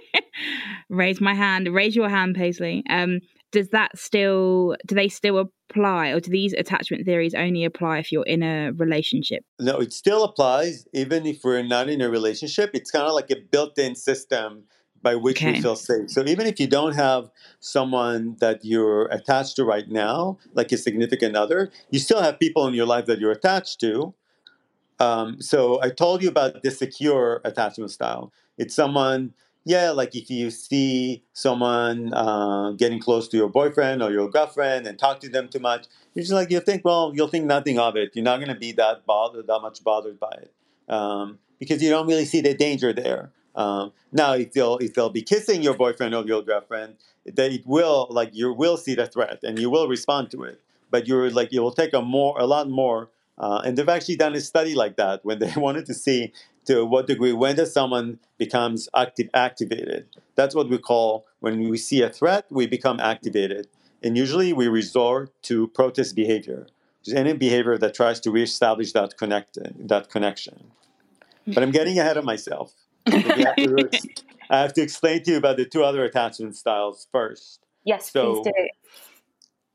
raise 0.89 1.19
my 1.19 1.33
hand, 1.33 1.73
raise 1.73 1.95
your 1.95 2.07
hand, 2.07 2.35
Paisley. 2.35 2.83
Um, 2.87 3.19
does 3.53 3.69
that 3.69 3.97
still 3.97 4.75
do 4.85 4.95
they 4.95 5.07
still 5.07 5.37
apply 5.69 6.09
or 6.09 6.19
do 6.19 6.29
these 6.29 6.53
attachment 6.53 7.05
theories 7.05 7.33
only 7.33 7.63
apply 7.63 7.99
if 7.99 8.11
you're 8.11 8.25
in 8.25 8.43
a 8.43 8.71
relationship? 8.73 9.45
No 9.59 9.77
it 9.77 9.93
still 9.93 10.23
applies 10.25 10.85
even 10.93 11.25
if 11.25 11.43
we're 11.43 11.63
not 11.63 11.87
in 11.87 12.01
a 12.01 12.09
relationship. 12.09 12.71
It's 12.73 12.91
kind 12.91 13.05
of 13.05 13.13
like 13.13 13.29
a 13.31 13.37
built-in 13.37 13.95
system 13.95 14.63
by 15.01 15.15
which 15.15 15.37
Okay. 15.37 15.53
we 15.53 15.61
feel 15.61 15.75
safe. 15.75 16.09
So 16.09 16.23
even 16.25 16.47
if 16.47 16.59
you 16.59 16.67
don't 16.67 16.95
have 16.95 17.29
someone 17.59 18.37
that 18.39 18.65
you're 18.65 19.05
attached 19.05 19.55
to 19.57 19.63
right 19.63 19.87
now 19.89 20.37
like 20.53 20.71
a 20.71 20.77
significant 20.77 21.35
other 21.35 21.71
you 21.91 21.99
still 21.99 22.21
have 22.21 22.39
people 22.39 22.67
in 22.67 22.73
your 22.73 22.87
life 22.87 23.05
that 23.05 23.19
you're 23.19 23.31
attached 23.31 23.79
to. 23.81 24.13
Um, 24.99 25.41
so 25.41 25.81
i 25.81 25.89
told 25.89 26.23
you 26.23 26.29
about 26.29 26.63
the 26.63 26.71
secure 26.71 27.41
attachment 27.45 27.91
style. 27.91 28.31
It's 28.57 28.75
someone 28.75 29.33
yeah 29.65 29.91
like 29.91 30.15
if 30.15 30.29
you 30.29 30.49
see 30.49 31.23
someone 31.33 32.13
uh, 32.13 32.71
getting 32.71 32.99
close 32.99 33.27
to 33.27 33.37
your 33.37 33.49
boyfriend 33.49 34.01
or 34.01 34.11
your 34.11 34.29
girlfriend 34.29 34.85
and 34.87 34.99
talk 34.99 35.19
to 35.19 35.29
them 35.29 35.47
too 35.47 35.59
much 35.59 35.85
you're 36.13 36.23
just 36.23 36.33
like 36.33 36.51
you 36.51 36.59
think 36.59 36.83
well 36.85 37.11
you'll 37.13 37.27
think 37.27 37.45
nothing 37.45 37.79
of 37.79 37.95
it. 37.95 38.11
You're 38.13 38.23
not 38.23 38.37
going 38.37 38.49
to 38.49 38.59
be 38.59 38.71
that 38.73 39.05
bothered 39.05 39.47
that 39.47 39.59
much 39.61 39.83
bothered 39.83 40.19
by 40.19 40.31
it 40.41 40.53
um, 40.89 41.39
because 41.59 41.81
you 41.81 41.89
don't 41.89 42.07
really 42.07 42.25
see 42.25 42.41
the 42.41 42.53
danger 42.53 42.93
there. 42.93 43.31
Um, 43.55 43.93
now 44.11 44.33
if 44.33 44.51
they'll 44.53 44.77
if 44.77 44.93
they'll 44.93 45.09
be 45.09 45.21
kissing 45.21 45.61
your 45.61 45.75
boyfriend 45.75 46.15
or 46.15 46.25
your 46.25 46.41
girlfriend 46.41 46.95
it 47.25 47.65
will 47.65 48.07
like 48.09 48.31
you 48.33 48.51
will 48.53 48.77
see 48.77 48.95
the 48.95 49.07
threat 49.07 49.39
and 49.43 49.57
you 49.59 49.69
will 49.69 49.87
respond 49.87 50.31
to 50.31 50.43
it. 50.43 50.61
But 50.91 51.07
you're 51.07 51.29
like 51.31 51.53
it 51.53 51.59
will 51.59 51.73
take 51.73 51.93
a 51.93 52.01
more 52.01 52.39
a 52.39 52.45
lot 52.45 52.69
more 52.69 53.09
uh, 53.37 53.61
and 53.65 53.75
they've 53.75 53.89
actually 53.89 54.15
done 54.15 54.35
a 54.35 54.41
study 54.41 54.75
like 54.75 54.97
that 54.97 55.25
when 55.25 55.39
they 55.39 55.51
wanted 55.57 55.85
to 55.87 55.93
see 55.93 56.33
to 56.65 56.85
what 56.85 57.07
degree 57.07 57.33
when 57.33 57.55
does 57.55 57.73
someone 57.73 58.19
becomes 58.37 58.89
active 58.95 59.29
activated? 59.33 60.07
That's 60.35 60.55
what 60.55 60.69
we 60.69 60.77
call 60.77 61.25
when 61.39 61.69
we 61.69 61.77
see 61.77 62.01
a 62.01 62.09
threat 62.09 62.45
we 62.49 62.67
become 62.67 62.99
activated. 62.99 63.67
And 64.01 64.17
usually 64.17 64.51
we 64.53 64.67
resort 64.67 65.31
to 65.43 65.67
protest 65.69 66.15
behavior 66.15 66.67
which 66.99 67.09
is 67.09 67.13
any 67.15 67.33
behavior 67.33 67.77
that 67.77 67.93
tries 67.93 68.17
to 68.21 68.31
reestablish 68.31 68.93
that 68.93 69.17
connect 69.17 69.57
that 69.77 70.09
connection. 70.09 70.71
But 71.45 71.61
i'm 71.63 71.71
getting 71.71 71.99
ahead 71.99 72.15
of 72.15 72.23
myself. 72.23 72.73
We 73.05 73.19
have 73.43 73.55
to- 73.57 73.89
i 74.49 74.61
have 74.61 74.71
to 74.73 74.81
explain 74.81 75.21
to 75.23 75.31
you 75.31 75.37
about 75.37 75.57
the 75.57 75.65
two 75.65 75.83
other 75.83 76.05
attachment 76.05 76.55
styles 76.55 77.07
first. 77.11 77.59
Yes, 77.83 78.09
So- 78.11 78.41
please 78.41 78.53
do. 78.53 78.67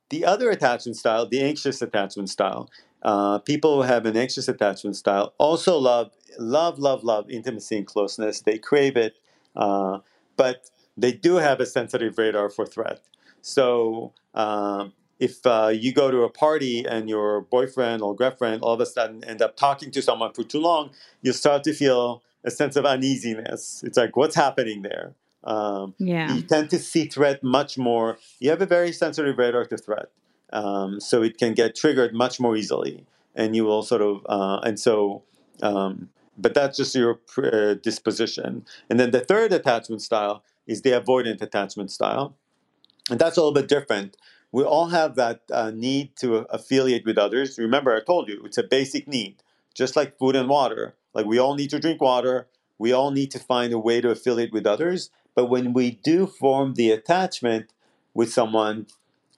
the 0.08 0.24
other 0.24 0.48
attachment 0.50 0.96
style, 0.96 1.28
the 1.28 1.42
anxious 1.42 1.82
attachment 1.82 2.30
style, 2.30 2.70
uh, 3.02 3.38
people 3.40 3.76
who 3.76 3.82
have 3.82 4.06
an 4.06 4.16
anxious 4.16 4.48
attachment 4.48 4.96
style 4.96 5.34
also 5.36 5.76
love, 5.76 6.10
love, 6.38 6.78
love, 6.78 7.04
love 7.04 7.30
intimacy 7.30 7.78
and 7.78 7.86
closeness. 7.86 8.40
They 8.40 8.58
crave 8.58 8.96
it, 8.96 9.16
uh, 9.56 9.98
but 10.36 10.70
they 10.96 11.12
do 11.12 11.36
have 11.36 11.60
a 11.60 11.66
sensitive 11.66 12.18
radar 12.18 12.50
for 12.50 12.66
threat. 12.66 13.00
So 13.40 14.12
um, 14.34 14.92
if 15.18 15.44
uh, 15.46 15.68
you 15.68 15.92
go 15.92 16.10
to 16.10 16.22
a 16.22 16.28
party 16.28 16.84
and 16.84 17.08
your 17.08 17.42
boyfriend 17.42 18.02
or 18.02 18.14
girlfriend 18.14 18.62
all 18.62 18.74
of 18.74 18.80
a 18.80 18.86
sudden 18.86 19.24
end 19.24 19.42
up 19.42 19.56
talking 19.56 19.90
to 19.92 20.02
someone 20.02 20.32
for 20.32 20.44
too 20.44 20.60
long, 20.60 20.90
you 21.22 21.32
start 21.32 21.64
to 21.64 21.72
feel 21.72 22.22
a 22.44 22.50
sense 22.50 22.76
of 22.76 22.84
uneasiness. 22.84 23.82
It's 23.84 23.96
like, 23.96 24.16
what's 24.16 24.36
happening 24.36 24.82
there? 24.82 25.14
Um, 25.44 25.94
yeah 25.98 26.34
you 26.34 26.42
tend 26.42 26.68
to 26.70 26.78
see 26.78 27.06
threat 27.06 27.42
much 27.42 27.78
more. 27.78 28.18
You 28.40 28.50
have 28.50 28.60
a 28.60 28.66
very 28.66 28.92
sensitive 28.92 29.38
radar 29.38 29.64
to 29.66 29.76
threat, 29.76 30.10
um, 30.52 31.00
so 31.00 31.22
it 31.22 31.38
can 31.38 31.54
get 31.54 31.76
triggered 31.76 32.12
much 32.12 32.40
more 32.40 32.56
easily, 32.56 33.06
and 33.36 33.54
you 33.54 33.64
will 33.64 33.82
sort 33.82 34.02
of 34.02 34.26
uh, 34.28 34.60
and 34.64 34.78
so. 34.78 35.22
Um, 35.62 36.10
but 36.38 36.54
that's 36.54 36.76
just 36.76 36.94
your 36.94 37.20
uh, 37.38 37.74
disposition. 37.74 38.64
And 38.88 38.98
then 38.98 39.10
the 39.10 39.20
third 39.20 39.52
attachment 39.52 40.02
style 40.02 40.44
is 40.66 40.82
the 40.82 40.90
avoidant 40.90 41.42
attachment 41.42 41.90
style, 41.90 42.36
and 43.10 43.18
that's 43.18 43.36
a 43.36 43.40
little 43.40 43.54
bit 43.54 43.68
different. 43.68 44.16
We 44.52 44.62
all 44.62 44.88
have 44.88 45.16
that 45.16 45.42
uh, 45.52 45.70
need 45.72 46.16
to 46.16 46.46
affiliate 46.50 47.04
with 47.04 47.18
others. 47.18 47.58
Remember, 47.58 47.94
I 47.94 48.00
told 48.00 48.28
you 48.28 48.42
it's 48.44 48.56
a 48.56 48.62
basic 48.62 49.06
need, 49.06 49.42
just 49.74 49.96
like 49.96 50.18
food 50.18 50.36
and 50.36 50.48
water. 50.48 50.94
Like 51.12 51.26
we 51.26 51.38
all 51.38 51.54
need 51.54 51.70
to 51.70 51.80
drink 51.80 52.00
water. 52.00 52.46
We 52.78 52.92
all 52.92 53.10
need 53.10 53.30
to 53.32 53.38
find 53.38 53.72
a 53.72 53.78
way 53.78 54.00
to 54.00 54.10
affiliate 54.10 54.52
with 54.52 54.66
others. 54.66 55.10
But 55.34 55.46
when 55.46 55.72
we 55.72 55.90
do 55.90 56.26
form 56.26 56.74
the 56.74 56.90
attachment 56.90 57.72
with 58.14 58.32
someone, 58.32 58.86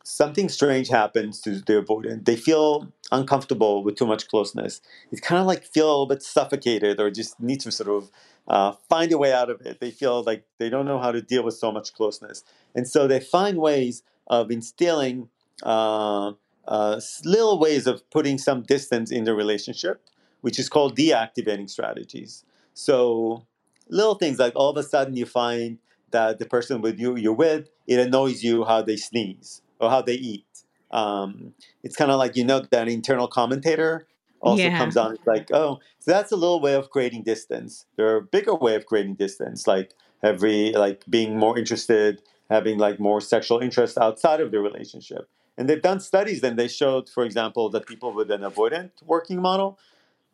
something 0.03 0.49
strange 0.49 0.89
happens 0.89 1.41
to 1.43 1.57
the 1.61 1.83
avoidant. 1.83 2.25
They 2.25 2.37
feel 2.37 2.93
uncomfortable 3.13 3.83
with 3.85 3.97
too 3.97 4.07
much 4.07 4.29
closeness. 4.29 4.81
It's 5.11 5.21
kind 5.21 5.41
of 5.41 5.47
like 5.47 5.65
feel 5.65 5.87
a 5.87 5.91
little 5.91 6.07
bit 6.07 6.23
suffocated 6.23 7.01
or 7.01 7.11
just 7.11 7.41
need 7.41 7.61
to 7.61 7.71
sort 7.71 7.91
of 7.91 8.11
uh, 8.49 8.73
find 8.89 9.13
a 9.13 9.19
way 9.19 9.33
out 9.33 9.51
of 9.51 9.61
it. 9.63 9.81
They 9.81 9.91
feel 9.91 10.23
like 10.23 10.45
they 10.59 10.71
don't 10.71 10.87
know 10.87 10.99
how 10.99 11.13
to 11.13 11.21
deal 11.21 11.43
with 11.45 11.55
so 11.55 11.71
much 11.71 11.93
closeness. 11.93 12.45
And 12.75 12.89
so 12.89 13.07
they 13.07 13.21
find 13.21 13.59
ways 13.59 14.03
of 14.27 14.51
instilling 14.51 15.29
uh, 15.63 16.33
uh, 16.67 17.01
little 17.25 17.59
ways 17.59 17.87
of 17.87 18.09
putting 18.11 18.39
some 18.39 18.63
distance 18.63 19.11
in 19.11 19.25
the 19.25 19.35
relationship, 19.35 20.03
which 20.41 20.59
is 20.59 20.69
called 20.69 20.97
deactivating 20.97 21.69
strategies. 21.69 22.45
So 22.75 23.47
little 23.89 24.15
things 24.15 24.39
like 24.39 24.55
all 24.57 24.71
of 24.71 24.77
a 24.77 24.83
sudden 24.83 25.17
you 25.17 25.27
find 25.27 25.79
that 26.11 26.39
the 26.39 26.47
person 26.47 26.81
with 26.81 26.99
you 26.99 27.17
you're 27.17 27.33
with 27.33 27.69
it 27.87 27.99
annoys 27.99 28.43
you 28.43 28.65
how 28.65 28.83
they 28.83 28.97
sneeze 28.97 29.63
or 29.81 29.91
how 29.91 30.03
they 30.03 30.15
eat. 30.15 30.47
Um, 30.91 31.55
it's 31.83 31.97
kind 31.97 32.11
of 32.11 32.19
like 32.19 32.37
you 32.37 32.45
know 32.45 32.61
that 32.71 32.89
internal 32.89 33.29
commentator 33.29 34.07
also 34.41 34.71
Yeah. 34.71 34.79
comes 34.79 34.97
on. 34.97 35.13
It's 35.15 35.27
like 35.27 35.49
oh, 35.53 35.79
so 35.99 36.11
that's 36.11 36.33
a 36.33 36.37
little 36.37 36.61
way 36.61 36.75
of 36.75 36.91
creating 36.91 37.23
distance. 37.23 37.87
There 37.97 38.07
are 38.09 38.17
a 38.17 38.23
bigger 38.23 38.55
way 38.55 38.75
of 38.75 38.87
creating 38.87 39.15
distance, 39.15 39.67
like 39.67 39.93
every 40.23 40.73
like 40.73 41.05
being 41.09 41.39
more 41.39 41.59
interested, 41.59 42.23
having 42.51 42.79
like 42.79 42.99
more 42.99 43.21
sexual 43.21 43.59
interest 43.61 43.99
outside 43.99 44.41
of 44.41 44.51
the 44.51 44.61
relationship. 44.61 45.29
And 45.59 45.69
they've 45.69 45.83
done 45.83 46.01
studies, 46.01 46.43
and 46.43 46.59
they 46.59 46.69
showed, 46.69 47.09
for 47.09 47.23
example, 47.25 47.69
that 47.71 47.87
people 47.87 48.15
with 48.15 48.31
an 48.31 48.41
avoidant 48.41 48.93
working 49.05 49.43
model, 49.43 49.79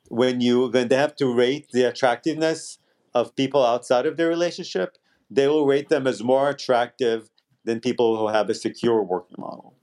when 0.09 0.41
you 0.41 0.69
when 0.69 0.89
they 0.89 0.97
have 0.97 1.17
to 1.17 1.33
rate 1.33 1.69
the 1.73 1.85
attractiveness 1.85 2.79
of 3.15 3.35
people 3.37 3.65
outside 3.65 4.07
of 4.07 4.17
their 4.17 4.29
relationship, 4.29 4.99
they 5.31 5.49
will 5.49 5.67
rate 5.67 5.89
them 5.89 6.07
as 6.07 6.23
more 6.23 6.49
attractive 6.51 7.31
than 7.67 7.81
people 7.81 8.17
who 8.17 8.29
have 8.29 8.49
a 8.49 8.55
secure 8.55 9.03
working 9.03 9.37
model. 9.39 9.75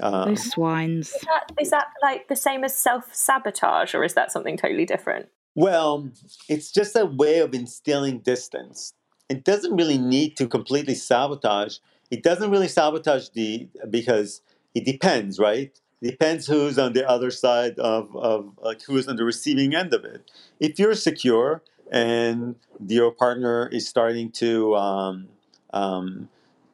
Um, 0.00 0.28
those 0.28 0.50
swines 0.50 1.08
Is 1.08 1.22
that, 1.22 1.52
is 1.60 1.70
that 1.70 1.86
like 2.02 2.28
the 2.28 2.36
same 2.36 2.62
as 2.62 2.76
self 2.76 3.14
sabotage, 3.14 3.94
or 3.94 4.04
is 4.04 4.14
that 4.14 4.30
something 4.30 4.56
totally 4.56 4.84
different? 4.84 5.28
Well, 5.54 6.10
it's 6.48 6.70
just 6.70 6.94
a 6.94 7.06
way 7.06 7.38
of 7.38 7.54
instilling 7.54 8.18
distance. 8.18 8.92
It 9.28 9.44
doesn't 9.44 9.74
really 9.74 9.98
need 9.98 10.36
to 10.36 10.46
completely 10.46 10.94
sabotage. 10.94 11.78
It 12.10 12.22
doesn't 12.22 12.50
really 12.50 12.68
sabotage 12.68 13.30
the 13.30 13.68
because 13.90 14.42
it 14.74 14.84
depends, 14.84 15.38
right? 15.38 15.72
It 16.00 16.10
depends 16.12 16.46
who's 16.46 16.78
on 16.78 16.92
the 16.92 17.08
other 17.08 17.30
side 17.30 17.78
of, 17.78 18.14
of 18.16 18.52
like 18.62 18.82
who's 18.82 19.08
on 19.08 19.16
the 19.16 19.24
receiving 19.24 19.74
end 19.74 19.92
of 19.92 20.04
it. 20.04 20.30
If 20.60 20.78
you're 20.78 20.94
secure 20.94 21.62
and 21.90 22.54
your 22.86 23.10
partner 23.10 23.68
is 23.68 23.88
starting 23.88 24.30
to 24.32 24.76
um, 24.76 25.28
um, 25.72 26.28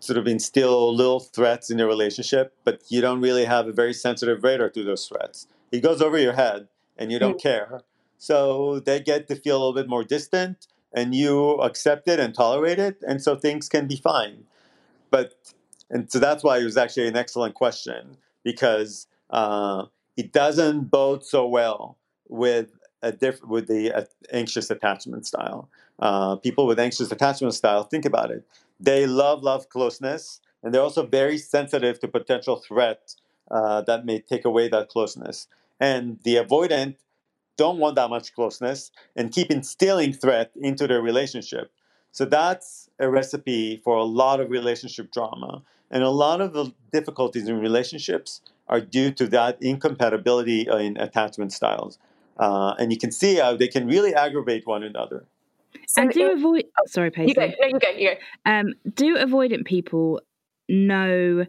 sort 0.04 0.18
of 0.18 0.26
instill 0.26 0.94
little 0.94 1.20
threats 1.20 1.70
in 1.70 1.78
your 1.78 1.88
relationship, 1.88 2.54
but 2.64 2.82
you 2.88 3.00
don't 3.00 3.20
really 3.20 3.44
have 3.44 3.66
a 3.66 3.72
very 3.72 3.94
sensitive 3.94 4.44
radar 4.44 4.70
to 4.70 4.84
those 4.84 5.06
threats, 5.06 5.46
it 5.72 5.80
goes 5.80 6.02
over 6.02 6.18
your 6.18 6.34
head 6.34 6.68
and 6.96 7.10
you 7.10 7.18
don't 7.18 7.40
care. 7.40 7.80
So 8.18 8.80
they 8.80 9.00
get 9.00 9.28
to 9.28 9.36
feel 9.36 9.56
a 9.56 9.58
little 9.58 9.74
bit 9.74 9.88
more 9.88 10.04
distant, 10.04 10.66
and 10.94 11.14
you 11.14 11.54
accept 11.56 12.08
it 12.08 12.20
and 12.20 12.34
tolerate 12.34 12.78
it, 12.78 13.02
and 13.06 13.20
so 13.20 13.34
things 13.34 13.68
can 13.68 13.86
be 13.86 13.96
fine. 13.96 14.44
But 15.10 15.34
and 15.90 16.10
so 16.10 16.18
that's 16.18 16.42
why 16.42 16.58
it 16.58 16.64
was 16.64 16.76
actually 16.76 17.08
an 17.08 17.16
excellent 17.16 17.54
question 17.54 18.16
because 18.42 19.06
uh, 19.30 19.86
it 20.16 20.32
doesn't 20.32 20.90
bode 20.90 21.24
so 21.24 21.46
well 21.46 21.98
with 22.28 22.70
a 23.02 23.12
diff- 23.12 23.44
with 23.44 23.66
the 23.68 23.92
uh, 23.92 24.04
anxious 24.32 24.70
attachment 24.70 25.26
style. 25.26 25.68
Uh, 25.98 26.36
people 26.36 26.66
with 26.66 26.78
anxious 26.78 27.12
attachment 27.12 27.54
style, 27.54 27.84
think 27.84 28.04
about 28.04 28.30
it. 28.30 28.44
They 28.80 29.06
love 29.06 29.42
love 29.42 29.68
closeness, 29.68 30.40
and 30.62 30.74
they're 30.74 30.82
also 30.82 31.06
very 31.06 31.38
sensitive 31.38 32.00
to 32.00 32.08
potential 32.08 32.56
threat 32.56 33.14
uh, 33.50 33.82
that 33.82 34.04
may 34.04 34.20
take 34.20 34.44
away 34.44 34.68
that 34.68 34.88
closeness. 34.88 35.48
And 35.80 36.18
the 36.24 36.36
avoidant 36.36 36.96
don't 37.56 37.78
want 37.78 37.96
that 37.96 38.10
much 38.10 38.34
closeness 38.34 38.90
and 39.16 39.32
keep 39.32 39.50
instilling 39.50 40.12
threat 40.12 40.50
into 40.56 40.86
their 40.86 41.02
relationship. 41.02 41.70
So 42.12 42.24
that's 42.24 42.88
a 42.98 43.08
recipe 43.08 43.80
for 43.84 43.96
a 43.96 44.04
lot 44.04 44.40
of 44.40 44.50
relationship 44.50 45.12
drama. 45.12 45.62
And 45.90 46.02
a 46.02 46.10
lot 46.10 46.40
of 46.40 46.52
the 46.52 46.72
difficulties 46.92 47.48
in 47.48 47.58
relationships 47.58 48.40
are 48.68 48.80
due 48.80 49.10
to 49.12 49.26
that 49.28 49.58
incompatibility 49.60 50.62
in 50.62 50.96
attachment 50.96 51.52
styles. 51.52 51.98
Uh, 52.38 52.74
and 52.78 52.92
you 52.92 52.98
can 52.98 53.12
see 53.12 53.36
how 53.36 53.56
they 53.56 53.68
can 53.68 53.86
really 53.86 54.14
aggravate 54.14 54.66
one 54.66 54.82
another. 54.82 55.24
So 55.86 56.02
and 56.02 56.10
do 56.10 56.26
it- 56.30 56.38
avoid 56.38 56.64
sorry 56.86 57.10
you 57.16 57.34
go, 57.34 57.46
no, 57.46 57.66
you 57.66 57.78
go, 57.78 57.88
you 57.96 58.10
go. 58.10 58.50
um 58.50 58.74
do 58.94 59.16
avoidant 59.16 59.64
people 59.64 60.20
know 60.68 61.46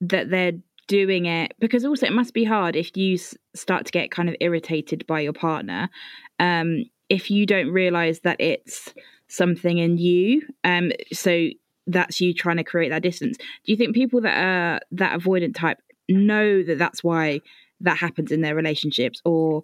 that 0.00 0.30
they're 0.30 0.52
doing 0.86 1.26
it 1.26 1.52
because 1.58 1.84
also 1.84 2.06
it 2.06 2.12
must 2.12 2.32
be 2.32 2.44
hard 2.44 2.74
if 2.74 2.96
you 2.96 3.14
s- 3.14 3.36
start 3.54 3.84
to 3.86 3.92
get 3.92 4.10
kind 4.10 4.28
of 4.28 4.34
irritated 4.40 5.06
by 5.06 5.20
your 5.20 5.32
partner 5.32 5.88
um 6.40 6.84
if 7.08 7.30
you 7.30 7.44
don't 7.46 7.68
realize 7.70 8.20
that 8.20 8.40
it's 8.40 8.94
something 9.28 9.78
in 9.78 9.98
you 9.98 10.42
um 10.64 10.90
so 11.12 11.48
that's 11.86 12.20
you 12.20 12.32
trying 12.32 12.56
to 12.56 12.64
create 12.64 12.88
that 12.88 13.02
distance 13.02 13.36
do 13.36 13.72
you 13.72 13.76
think 13.76 13.94
people 13.94 14.20
that 14.20 14.36
are 14.36 14.80
that 14.90 15.18
avoidant 15.18 15.54
type 15.54 15.78
know 16.08 16.62
that 16.62 16.78
that's 16.78 17.04
why 17.04 17.40
that 17.80 17.98
happens 17.98 18.32
in 18.32 18.40
their 18.40 18.54
relationships 18.54 19.20
or 19.24 19.62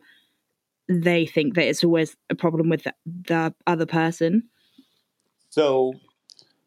they 0.88 1.26
think 1.26 1.54
that 1.54 1.66
it's 1.66 1.84
always 1.84 2.16
a 2.30 2.34
problem 2.34 2.68
with 2.68 2.84
the, 2.84 2.94
the 3.06 3.54
other 3.66 3.86
person 3.86 4.44
So 5.50 5.94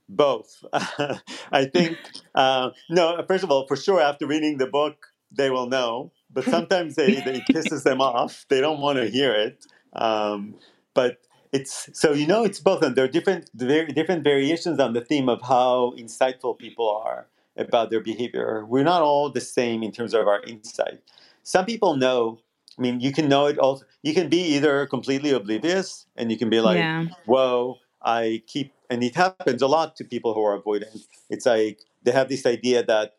both. 0.09 0.63
I 0.73 1.65
think 1.65 1.97
uh, 2.35 2.69
no. 2.89 3.21
First 3.27 3.43
of 3.43 3.51
all, 3.51 3.67
for 3.67 3.75
sure, 3.75 3.99
after 3.99 4.25
reading 4.25 4.57
the 4.57 4.67
book, 4.67 5.07
they 5.31 5.49
will 5.49 5.67
know. 5.67 6.11
But 6.31 6.45
sometimes 6.55 6.95
they, 6.95 7.15
they 7.21 7.41
pisses 7.41 7.83
them 7.83 8.01
off. 8.01 8.45
They 8.49 8.61
don't 8.61 8.79
want 8.79 8.97
to 8.99 9.09
hear 9.09 9.33
it. 9.33 9.65
Um, 9.93 10.55
but 10.93 11.17
it's 11.51 11.89
so 11.93 12.13
you 12.13 12.27
know 12.27 12.43
it's 12.45 12.59
both, 12.59 12.81
and 12.81 12.95
there 12.95 13.05
are 13.05 13.09
different 13.09 13.49
very 13.53 13.91
different 13.91 14.23
variations 14.23 14.79
on 14.79 14.93
the 14.93 15.01
theme 15.01 15.29
of 15.29 15.41
how 15.41 15.93
insightful 15.97 16.57
people 16.57 16.89
are 16.89 17.27
about 17.57 17.89
their 17.89 18.01
behavior. 18.01 18.65
We're 18.65 18.83
not 18.83 19.01
all 19.01 19.29
the 19.29 19.41
same 19.41 19.83
in 19.83 19.91
terms 19.91 20.13
of 20.13 20.27
our 20.27 20.41
insight. 20.43 21.01
Some 21.43 21.65
people 21.65 21.95
know. 21.97 22.39
I 22.77 22.81
mean, 22.81 22.99
you 22.99 23.11
can 23.11 23.27
know 23.27 23.47
it 23.47 23.57
all. 23.57 23.81
You 24.03 24.13
can 24.13 24.29
be 24.29 24.41
either 24.55 24.85
completely 24.85 25.31
oblivious, 25.31 26.05
and 26.15 26.31
you 26.31 26.37
can 26.37 26.49
be 26.49 26.61
like, 26.61 26.77
yeah 26.77 27.05
"Whoa, 27.25 27.77
I 28.01 28.43
keep," 28.45 28.73
and 28.89 29.03
it 29.03 29.15
happens 29.15 29.61
a 29.61 29.67
lot 29.67 29.95
to 29.97 30.03
people 30.03 30.33
who 30.33 30.43
are 30.43 30.59
avoidant. 30.59 31.07
It's 31.29 31.45
like 31.45 31.79
they 32.03 32.11
have 32.11 32.29
this 32.29 32.45
idea 32.45 32.83
that 32.83 33.15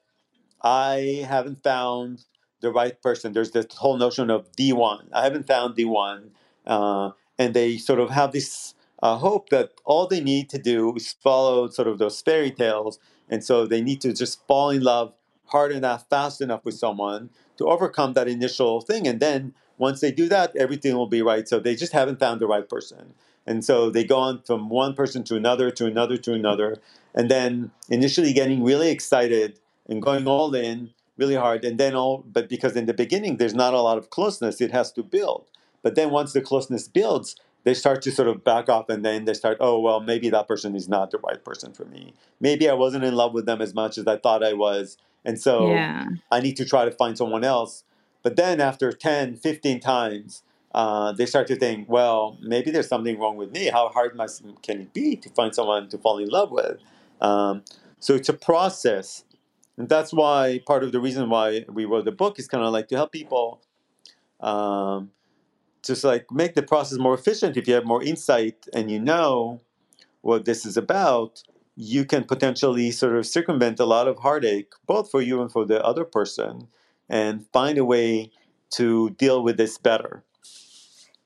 I 0.63 1.27
haven't 1.29 1.63
found 1.63 2.25
the 2.61 2.73
right 2.73 3.01
person. 3.03 3.33
There's 3.33 3.51
this 3.51 3.67
whole 3.77 3.97
notion 3.97 4.31
of 4.31 4.49
the 4.57 4.73
one. 4.73 5.09
I 5.13 5.25
haven't 5.25 5.47
found 5.47 5.77
the 5.77 5.85
one, 5.87 6.31
uh, 6.67 7.11
and 7.39 7.55
they 7.55 7.79
sort 7.79 8.01
of 8.01 8.11
have 8.11 8.33
this 8.33 8.75
uh, 9.03 9.17
hope 9.17 9.49
that 9.51 9.71
all 9.85 10.07
they 10.07 10.21
need 10.21 10.49
to 10.51 10.59
do 10.59 10.95
is 10.97 11.15
follow 11.23 11.69
sort 11.69 11.89
of 11.89 11.99
those 11.99 12.21
fairy 12.21 12.51
tales, 12.51 12.99
and 13.29 13.45
so 13.45 13.67
they 13.67 13.81
need 13.81 14.01
to 14.03 14.13
just 14.13 14.47
fall 14.47 14.71
in 14.71 14.83
love 14.83 15.13
hard 15.49 15.73
enough, 15.73 16.09
fast 16.09 16.41
enough 16.41 16.65
with 16.65 16.75
someone 16.75 17.31
to 17.57 17.67
overcome 17.67 18.13
that 18.15 18.29
initial 18.29 18.81
thing, 18.81 19.07
and 19.07 19.21
then 19.21 19.55
once 19.77 20.01
they 20.01 20.11
do 20.11 20.29
that, 20.29 20.55
everything 20.57 20.97
will 20.97 21.07
be 21.07 21.23
right. 21.23 21.49
So 21.49 21.61
they 21.61 21.77
just 21.77 21.93
haven't 21.93 22.19
found 22.19 22.41
the 22.41 22.47
right 22.47 22.69
person. 22.69 23.15
And 23.47 23.65
so 23.65 23.91
they 23.91 24.05
go 24.05 24.19
on 24.19 24.43
from 24.43 24.69
one 24.69 24.95
person 24.95 25.25
to 25.25 25.37
another, 25.37 25.71
to 25.71 25.87
another, 25.87 26.17
to 26.19 26.35
another, 26.35 26.77
and 27.15 27.31
then 27.31 27.71
initially 27.89 28.33
getting 28.33 28.63
really 28.63 28.91
excited 28.91 29.59
and 29.89 30.03
going 30.03 30.27
all 30.27 30.55
in 30.55 30.91
really 31.17 31.35
hard 31.35 31.65
and 31.65 31.79
then 31.79 31.95
all 31.95 32.25
but 32.33 32.49
because 32.49 32.77
in 32.77 32.87
the 32.87 32.95
beginning 32.95 33.37
there's 33.37 33.55
not 33.55 33.75
a 33.75 33.81
lot 33.81 33.99
of 33.99 34.09
closeness 34.09 34.61
it 34.61 34.71
has 34.71 34.93
to 34.93 35.03
build 35.03 35.47
but 35.83 35.97
then 35.97 36.11
once 36.11 36.33
the 36.33 36.41
closeness 36.41 36.87
builds 36.87 37.35
they 37.65 37.75
start 37.75 38.03
to 38.03 38.11
sort 38.11 38.29
of 38.29 38.45
back 38.45 38.69
off 38.69 38.89
and 38.89 39.05
then 39.05 39.25
they 39.25 39.35
start 39.35 39.57
oh 39.61 39.79
well 39.79 40.01
maybe 40.01 40.31
that 40.31 40.49
person 40.49 40.75
is 40.75 40.89
not 40.89 41.11
the 41.11 41.19
right 41.19 41.45
person 41.45 41.73
for 41.73 41.85
me. 41.85 42.15
Maybe 42.41 42.69
i 42.69 42.75
wasn't 42.75 43.05
in 43.05 43.15
love 43.15 43.35
with 43.35 43.47
them 43.47 43.61
as 43.61 43.75
much 43.75 43.99
as 43.99 44.07
i 44.07 44.17
thought 44.17 44.43
i 44.45 44.53
was 44.53 44.97
and 45.25 45.41
so 45.41 45.71
yeah. 45.71 46.07
I 46.31 46.41
need 46.41 46.57
to 46.57 46.65
try 46.65 46.85
to 46.85 46.91
find 46.91 47.19
someone 47.19 47.45
else. 47.45 47.85
But 48.23 48.37
then 48.37 48.61
after 48.61 48.93
10 48.93 49.37
15 49.37 49.81
times 49.81 50.43
uh, 50.75 51.13
they 51.13 51.27
start 51.27 51.47
to 51.49 51.57
think 51.57 51.89
well 51.89 52.39
maybe 52.41 52.71
there's 52.71 52.89
something 52.89 53.19
wrong 53.19 53.37
with 53.37 53.53
me. 53.53 53.67
How 53.67 53.89
hard 53.89 54.17
must, 54.17 54.43
can 54.63 54.81
it 54.81 54.93
be 54.93 55.17
to 55.17 55.31
find 55.31 55.55
someone 55.55 55.89
to 55.89 55.99
fall 55.99 56.19
in 56.19 56.29
love 56.29 56.51
with? 56.51 56.79
Um, 57.21 57.63
so 58.01 58.15
it's 58.15 58.29
a 58.29 58.35
process. 58.35 59.25
And 59.77 59.89
that's 59.89 60.13
why 60.13 60.61
part 60.67 60.83
of 60.83 60.93
the 60.93 61.01
reason 61.01 61.31
why 61.31 61.65
we 61.69 61.85
wrote 61.85 62.05
the 62.05 62.13
book 62.13 62.39
is 62.39 62.49
kind 62.49 62.65
of 62.65 62.73
like 62.73 62.89
to 62.89 62.97
help 62.97 63.13
people 63.13 63.61
um, 64.41 65.11
just 65.83 66.05
like 66.05 66.31
make 66.31 66.55
the 66.55 66.63
process 66.63 66.99
more 66.99 67.15
efficient. 67.15 67.57
If 67.57 67.69
you 67.69 67.75
have 67.75 67.85
more 67.85 68.03
insight 68.03 68.67
and 68.75 68.91
you 68.91 69.01
know 69.01 69.61
what 70.21 70.45
this 70.45 70.67
is 70.67 70.77
about, 70.77 71.43
you 71.77 72.05
can 72.05 72.25
potentially 72.25 72.91
sort 72.91 73.17
of 73.17 73.27
circumvent 73.27 73.79
a 73.79 73.85
lot 73.85 74.09
of 74.09 74.19
heartache, 74.19 74.73
both 74.87 75.11
for 75.11 75.23
you 75.23 75.41
and 75.41 75.51
for 75.51 75.65
the 75.65 75.83
other 75.85 76.05
person, 76.05 76.69
and 77.09 77.47
find 77.53 77.79
a 77.79 77.85
way 77.85 78.31
to 78.71 79.11
deal 79.11 79.43
with 79.43 79.57
this 79.57 79.79
better. 79.79 80.25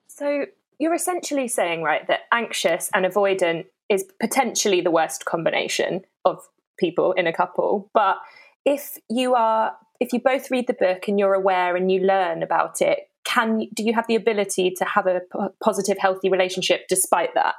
So 0.08 0.46
you're 0.78 0.94
essentially 0.94 1.48
saying, 1.48 1.82
right, 1.82 2.06
that 2.06 2.20
anxious 2.32 2.90
and 2.92 3.06
avoidant 3.06 3.64
is 3.88 4.04
potentially 4.20 4.80
the 4.80 4.90
worst 4.90 5.24
combination 5.24 6.02
of 6.24 6.38
people 6.78 7.12
in 7.12 7.26
a 7.26 7.32
couple. 7.32 7.90
But 7.94 8.18
if 8.64 8.98
you 9.08 9.34
are, 9.34 9.76
if 10.00 10.12
you 10.12 10.20
both 10.20 10.50
read 10.50 10.66
the 10.66 10.74
book 10.74 11.08
and 11.08 11.18
you're 11.18 11.34
aware 11.34 11.76
and 11.76 11.90
you 11.90 12.00
learn 12.00 12.42
about 12.42 12.80
it, 12.82 13.08
can 13.24 13.68
do 13.74 13.82
you 13.82 13.92
have 13.94 14.06
the 14.06 14.14
ability 14.14 14.70
to 14.78 14.84
have 14.84 15.06
a 15.06 15.20
positive, 15.62 15.98
healthy 15.98 16.28
relationship 16.28 16.86
despite 16.88 17.34
that? 17.34 17.54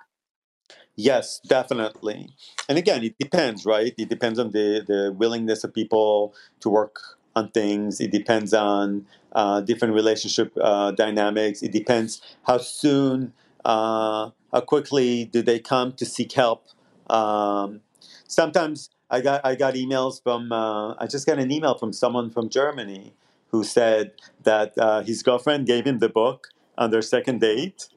Yes, 0.95 1.39
definitely. 1.47 2.35
And 2.69 2.77
again, 2.77 3.03
it 3.03 3.15
depends, 3.19 3.65
right? 3.65 3.93
It 3.97 4.09
depends 4.09 4.37
on 4.37 4.51
the, 4.51 4.83
the 4.85 5.11
willingness 5.11 5.63
of 5.63 5.73
people 5.73 6.35
to 6.59 6.69
work 6.69 6.99
on 7.35 7.49
things. 7.49 7.99
It 7.99 8.11
depends 8.11 8.53
on 8.53 9.07
uh, 9.31 9.61
different 9.61 9.95
relationship 9.95 10.53
uh, 10.61 10.91
dynamics. 10.91 11.63
It 11.63 11.71
depends 11.71 12.21
how 12.45 12.59
soon, 12.59 13.33
uh, 13.65 14.29
how 14.51 14.61
quickly 14.61 15.25
do 15.25 15.41
they 15.41 15.59
come 15.59 15.93
to 15.93 16.05
seek 16.05 16.33
help. 16.33 16.67
Um, 17.09 17.81
sometimes 18.27 18.91
I 19.09 19.21
got 19.21 19.41
I 19.43 19.55
got 19.55 19.73
emails 19.73 20.21
from 20.21 20.51
uh, 20.51 20.93
I 20.95 21.07
just 21.07 21.25
got 21.25 21.39
an 21.39 21.51
email 21.51 21.75
from 21.77 21.91
someone 21.91 22.29
from 22.29 22.49
Germany 22.49 23.13
who 23.53 23.63
said 23.63 24.11
that 24.43 24.75
uh, 24.79 25.03
his 25.03 25.21
girlfriend 25.21 25.67
gave 25.67 25.85
him 25.85 25.99
the 25.99 26.09
book 26.09 26.47
on 26.75 26.89
their 26.89 27.03
second 27.03 27.39
date, 27.39 27.87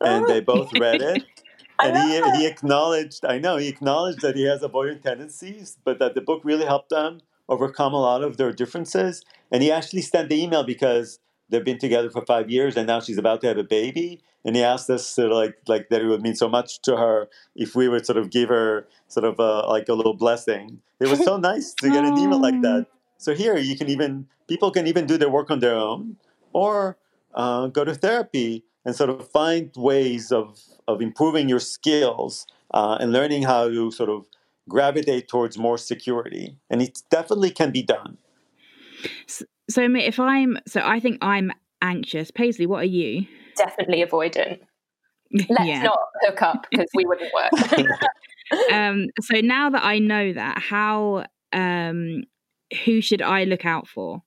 and 0.00 0.26
they 0.28 0.40
both 0.40 0.72
read 0.78 1.02
it. 1.02 1.24
And 1.82 1.96
he, 1.96 2.38
he 2.38 2.46
acknowledged, 2.46 3.24
I 3.24 3.38
know, 3.38 3.56
he 3.56 3.66
acknowledged 3.66 4.20
that 4.20 4.36
he 4.36 4.44
has 4.44 4.60
avoidant 4.60 5.00
tendencies, 5.02 5.78
but 5.82 5.98
that 5.98 6.14
the 6.14 6.20
book 6.20 6.42
really 6.44 6.66
helped 6.66 6.90
them 6.90 7.22
overcome 7.48 7.94
a 7.94 8.00
lot 8.02 8.22
of 8.22 8.36
their 8.36 8.52
differences. 8.52 9.24
And 9.50 9.62
he 9.62 9.72
actually 9.72 10.02
sent 10.02 10.28
the 10.28 10.42
email 10.42 10.62
because 10.62 11.20
they've 11.48 11.64
been 11.64 11.78
together 11.78 12.10
for 12.10 12.22
five 12.26 12.50
years 12.50 12.76
and 12.76 12.86
now 12.86 13.00
she's 13.00 13.16
about 13.16 13.40
to 13.40 13.46
have 13.46 13.56
a 13.56 13.64
baby. 13.64 14.20
And 14.44 14.56
he 14.56 14.62
asked 14.62 14.90
us 14.90 15.14
to 15.14 15.34
like, 15.34 15.56
like 15.68 15.88
that 15.88 16.02
it 16.02 16.06
would 16.06 16.20
mean 16.20 16.36
so 16.36 16.50
much 16.50 16.82
to 16.82 16.98
her 16.98 17.30
if 17.56 17.74
we 17.74 17.88
would 17.88 18.04
sort 18.04 18.18
of 18.18 18.28
give 18.28 18.50
her 18.50 18.86
sort 19.08 19.24
of 19.24 19.38
a, 19.38 19.66
like 19.66 19.88
a 19.88 19.94
little 19.94 20.14
blessing. 20.14 20.82
It 21.00 21.08
was 21.08 21.24
so 21.24 21.36
nice 21.50 21.72
to 21.80 21.88
get 21.88 22.04
an 22.04 22.18
email 22.18 22.42
like 22.42 22.60
that. 22.60 22.88
So 23.16 23.34
here 23.34 23.56
you 23.56 23.78
can 23.78 23.88
even, 23.88 24.28
people 24.50 24.72
can 24.72 24.88
even 24.88 25.06
do 25.06 25.16
their 25.16 25.30
work 25.30 25.48
on 25.48 25.60
their 25.60 25.76
own 25.76 26.16
or 26.52 26.98
uh, 27.34 27.68
go 27.68 27.84
to 27.84 27.94
therapy 27.94 28.64
and 28.84 28.96
sort 28.96 29.08
of 29.08 29.30
find 29.30 29.70
ways 29.76 30.32
of, 30.32 30.58
of 30.88 31.00
improving 31.00 31.48
your 31.48 31.60
skills 31.60 32.46
uh, 32.74 32.98
and 33.00 33.12
learning 33.12 33.44
how 33.44 33.68
to 33.68 33.92
sort 33.92 34.10
of 34.10 34.24
gravitate 34.68 35.28
towards 35.28 35.56
more 35.56 35.78
security. 35.78 36.58
And 36.68 36.82
it 36.82 37.00
definitely 37.10 37.52
can 37.52 37.70
be 37.70 37.84
done. 37.84 38.18
So 39.70 39.82
I 39.84 39.86
if 39.98 40.18
I'm, 40.18 40.58
so 40.66 40.80
I 40.84 40.98
think 40.98 41.18
I'm 41.22 41.52
anxious. 41.80 42.32
Paisley, 42.32 42.66
what 42.66 42.82
are 42.82 42.94
you? 43.00 43.26
Definitely 43.56 44.04
avoidant. 44.04 44.58
Let's 45.32 45.64
yeah. 45.64 45.82
not 45.82 46.00
hook 46.22 46.42
up 46.42 46.66
because 46.68 46.88
we 46.92 47.04
wouldn't 47.04 47.32
work. 47.32 47.88
um, 48.72 49.06
so 49.20 49.40
now 49.40 49.70
that 49.70 49.84
I 49.84 50.00
know 50.00 50.32
that, 50.32 50.58
how, 50.58 51.24
um, 51.52 52.24
who 52.84 53.00
should 53.00 53.22
I 53.22 53.44
look 53.44 53.64
out 53.64 53.86
for? 53.86 54.24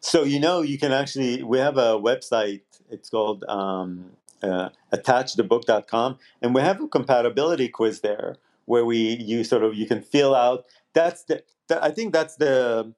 So, 0.00 0.24
you 0.24 0.40
know, 0.40 0.62
you 0.62 0.78
can 0.78 0.92
actually, 0.92 1.42
we 1.42 1.58
have 1.58 1.76
a 1.76 1.98
website. 1.98 2.62
It's 2.90 3.10
called 3.10 3.44
um, 3.48 4.12
uh, 4.42 4.70
attachedthebook.com. 4.92 6.18
And 6.40 6.54
we 6.54 6.60
have 6.60 6.80
a 6.80 6.88
compatibility 6.88 7.68
quiz 7.68 8.00
there 8.00 8.36
where 8.66 8.84
we, 8.84 9.16
you 9.16 9.44
sort 9.44 9.62
of, 9.64 9.74
you 9.74 9.86
can 9.86 10.02
fill 10.02 10.34
out. 10.34 10.64
That's 10.94 11.24
the, 11.24 11.42
I 11.70 11.90
think 11.90 12.12
that's 12.12 12.36
the, 12.36 12.92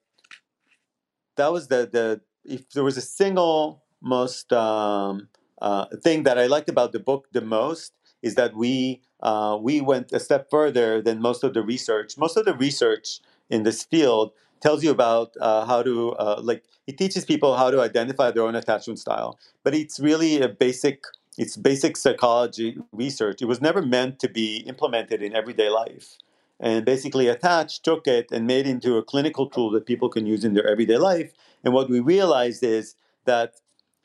that 1.36 1.52
was 1.52 1.68
the, 1.68 1.88
the, 1.90 2.20
if 2.44 2.70
there 2.70 2.84
was 2.84 2.96
a 2.96 3.02
single 3.02 3.82
most 4.02 4.52
um, 4.52 5.28
uh, 5.60 5.86
thing 6.02 6.22
that 6.24 6.38
I 6.38 6.46
liked 6.46 6.68
about 6.68 6.92
the 6.92 7.00
book 7.00 7.28
the 7.32 7.40
most 7.40 7.92
is 8.22 8.34
that 8.34 8.54
we 8.54 9.02
uh, 9.22 9.58
we 9.60 9.80
went 9.80 10.12
a 10.12 10.20
step 10.20 10.48
further 10.50 11.02
than 11.02 11.20
most 11.20 11.44
of 11.44 11.52
the 11.52 11.62
research. 11.62 12.16
Most 12.16 12.36
of 12.36 12.46
the 12.46 12.54
research 12.54 13.20
in 13.50 13.64
this 13.64 13.84
field 13.84 14.32
tells 14.60 14.82
you 14.84 14.90
about 14.90 15.34
uh, 15.40 15.64
how 15.64 15.82
to 15.82 16.12
uh, 16.12 16.40
like 16.42 16.64
it 16.86 16.98
teaches 16.98 17.24
people 17.24 17.56
how 17.56 17.70
to 17.70 17.80
identify 17.80 18.30
their 18.30 18.44
own 18.44 18.54
attachment 18.54 18.98
style, 18.98 19.38
but 19.64 19.74
it's 19.74 20.00
really 20.00 20.40
a 20.40 20.48
basic 20.48 21.04
it's 21.38 21.56
basic 21.56 21.96
psychology 21.96 22.76
research. 22.92 23.40
It 23.40 23.46
was 23.46 23.60
never 23.60 23.82
meant 23.82 24.18
to 24.20 24.28
be 24.28 24.58
implemented 24.66 25.22
in 25.22 25.34
everyday 25.34 25.70
life. 25.70 26.16
And 26.58 26.84
basically, 26.84 27.28
Attach 27.28 27.80
took 27.80 28.06
it 28.06 28.30
and 28.30 28.46
made 28.46 28.66
it 28.66 28.70
into 28.70 28.98
a 28.98 29.02
clinical 29.02 29.48
tool 29.48 29.70
that 29.70 29.86
people 29.86 30.10
can 30.10 30.26
use 30.26 30.44
in 30.44 30.52
their 30.52 30.66
everyday 30.66 30.98
life. 30.98 31.32
And 31.64 31.72
what 31.72 31.88
we 31.88 32.00
realized 32.00 32.62
is 32.62 32.96
that 33.24 33.54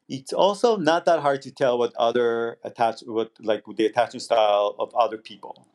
it's 0.07 0.31
also 0.31 0.77
not 0.77 1.05
that 1.05 1.19
hard 1.19 1.41
to 1.41 1.51
tell 1.51 1.77
what 1.77 1.93
other 1.97 2.57
attach 2.63 3.01
what 3.01 3.31
like 3.41 3.63
the 3.75 3.85
attachment 3.85 4.21
style 4.21 4.75
of 4.79 4.93
other 4.95 5.17
people 5.17 5.65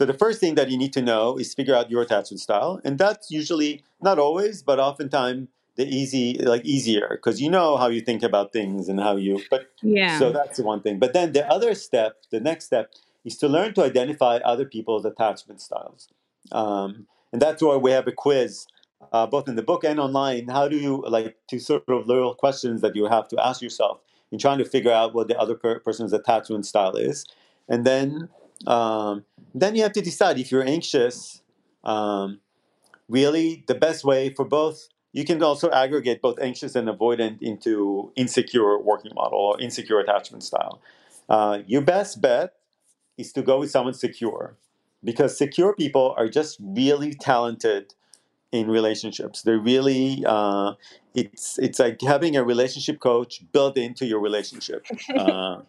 So 0.00 0.06
the 0.06 0.14
first 0.14 0.40
thing 0.40 0.54
that 0.54 0.70
you 0.70 0.78
need 0.78 0.94
to 0.94 1.02
know 1.02 1.36
is 1.36 1.52
figure 1.52 1.74
out 1.74 1.90
your 1.90 2.00
attachment 2.00 2.40
style, 2.40 2.80
and 2.86 2.96
that's 2.96 3.30
usually 3.30 3.84
not 4.00 4.18
always, 4.18 4.62
but 4.62 4.80
oftentimes 4.80 5.48
the 5.76 5.86
easy, 5.86 6.38
like 6.38 6.64
easier, 6.64 7.06
because 7.10 7.38
you 7.42 7.50
know 7.50 7.76
how 7.76 7.88
you 7.88 8.00
think 8.00 8.22
about 8.22 8.50
things 8.50 8.88
and 8.88 8.98
how 8.98 9.16
you. 9.16 9.42
But 9.50 9.66
Yeah. 9.82 10.18
so 10.18 10.32
that's 10.32 10.56
the 10.56 10.64
one 10.64 10.80
thing. 10.80 10.98
But 10.98 11.12
then 11.12 11.32
the 11.32 11.46
other 11.46 11.74
step, 11.74 12.12
the 12.30 12.40
next 12.40 12.64
step, 12.64 12.94
is 13.26 13.36
to 13.42 13.46
learn 13.46 13.74
to 13.74 13.82
identify 13.84 14.36
other 14.38 14.64
people's 14.64 15.04
attachment 15.04 15.60
styles, 15.60 16.08
um, 16.50 17.06
and 17.30 17.42
that's 17.42 17.62
why 17.62 17.76
we 17.76 17.90
have 17.90 18.06
a 18.08 18.12
quiz. 18.12 18.66
Uh, 19.12 19.26
both 19.26 19.48
in 19.48 19.56
the 19.56 19.62
book 19.62 19.84
and 19.84 20.00
online, 20.00 20.48
how 20.48 20.66
do 20.66 20.78
you 20.78 21.04
like 21.08 21.36
to 21.48 21.58
sort 21.58 21.86
of 21.88 22.06
little 22.06 22.34
questions 22.34 22.80
that 22.80 22.96
you 22.96 23.04
have 23.04 23.28
to 23.28 23.36
ask 23.48 23.60
yourself 23.60 24.00
in 24.32 24.38
trying 24.38 24.56
to 24.56 24.64
figure 24.64 24.92
out 24.92 25.12
what 25.14 25.28
the 25.28 25.38
other 25.38 25.54
per- 25.54 25.80
person's 25.80 26.14
attachment 26.14 26.64
style 26.64 26.96
is, 26.96 27.26
and 27.68 27.84
then 27.84 28.30
um, 28.66 29.24
then 29.54 29.74
you 29.74 29.82
have 29.82 29.92
to 29.92 30.00
decide 30.00 30.38
if 30.38 30.50
you're 30.52 30.66
anxious. 30.66 31.42
Um, 31.84 32.40
really, 33.08 33.64
the 33.66 33.74
best 33.74 34.04
way 34.04 34.30
for 34.30 34.44
both, 34.44 34.88
you 35.12 35.24
can 35.24 35.42
also 35.42 35.70
aggregate 35.70 36.22
both 36.22 36.38
anxious 36.40 36.74
and 36.74 36.88
avoidant 36.88 37.42
into 37.42 38.12
insecure 38.16 38.78
working 38.78 39.12
model 39.14 39.38
or 39.38 39.60
insecure 39.60 39.98
attachment 39.98 40.42
style. 40.44 40.80
Uh, 41.28 41.60
your 41.66 41.82
best 41.82 42.20
bet 42.20 42.54
is 43.16 43.32
to 43.32 43.42
go 43.42 43.60
with 43.60 43.70
someone 43.70 43.94
secure, 43.94 44.56
because 45.02 45.36
secure 45.36 45.74
people 45.74 46.14
are 46.16 46.28
just 46.28 46.58
really 46.60 47.14
talented 47.14 47.94
in 48.52 48.68
relationships. 48.68 49.42
They're 49.42 49.58
really 49.58 50.24
uh, 50.26 50.74
it's 51.14 51.58
it's 51.58 51.78
like 51.78 52.00
having 52.02 52.36
a 52.36 52.44
relationship 52.44 53.00
coach 53.00 53.42
built 53.52 53.76
into 53.76 54.06
your 54.06 54.20
relationship. 54.20 54.86
Uh, 55.16 55.62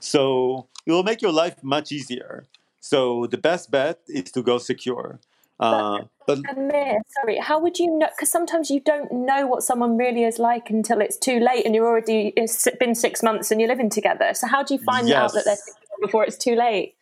so 0.00 0.68
it 0.86 0.92
will 0.92 1.02
make 1.02 1.22
your 1.22 1.32
life 1.32 1.62
much 1.62 1.92
easier. 1.92 2.46
So 2.80 3.26
the 3.26 3.38
best 3.38 3.70
bet 3.70 4.00
is 4.08 4.30
to 4.32 4.42
go 4.42 4.58
secure. 4.58 5.20
Uh, 5.58 6.02
but 6.26 6.38
Amir, 6.50 7.00
sorry, 7.20 7.38
how 7.38 7.58
would 7.58 7.78
you 7.78 7.98
know? 7.98 8.08
Because 8.14 8.30
sometimes 8.30 8.70
you 8.70 8.80
don't 8.80 9.10
know 9.10 9.46
what 9.46 9.62
someone 9.62 9.96
really 9.96 10.24
is 10.24 10.38
like 10.38 10.68
until 10.68 11.00
it's 11.00 11.16
too 11.16 11.40
late 11.40 11.64
and 11.64 11.74
you're 11.74 11.86
already, 11.86 12.34
it's 12.36 12.68
been 12.78 12.94
six 12.94 13.22
months 13.22 13.50
and 13.50 13.60
you're 13.60 13.70
living 13.70 13.88
together. 13.88 14.34
So 14.34 14.46
how 14.46 14.62
do 14.62 14.74
you 14.74 14.80
find 14.80 15.10
out 15.10 15.32
that 15.32 15.44
they're 15.46 15.56
secure 15.56 15.98
before 16.02 16.24
it's 16.24 16.36
too 16.36 16.54
late? 16.54 16.96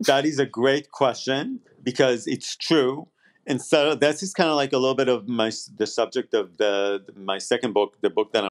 that 0.00 0.26
is 0.26 0.38
a 0.38 0.46
great 0.46 0.90
question 0.90 1.60
because 1.82 2.26
it's 2.26 2.56
true. 2.56 3.08
And 3.46 3.62
so 3.62 3.94
this 3.94 4.22
is 4.22 4.34
kind 4.34 4.50
of 4.50 4.56
like 4.56 4.72
a 4.72 4.78
little 4.78 4.94
bit 4.94 5.08
of 5.08 5.28
my 5.28 5.52
the 5.76 5.86
subject 5.86 6.34
of 6.34 6.56
the 6.58 7.04
my 7.14 7.38
second 7.38 7.72
book, 7.72 7.96
the 8.00 8.10
book 8.10 8.32
that 8.32 8.44
I'm 8.44 8.50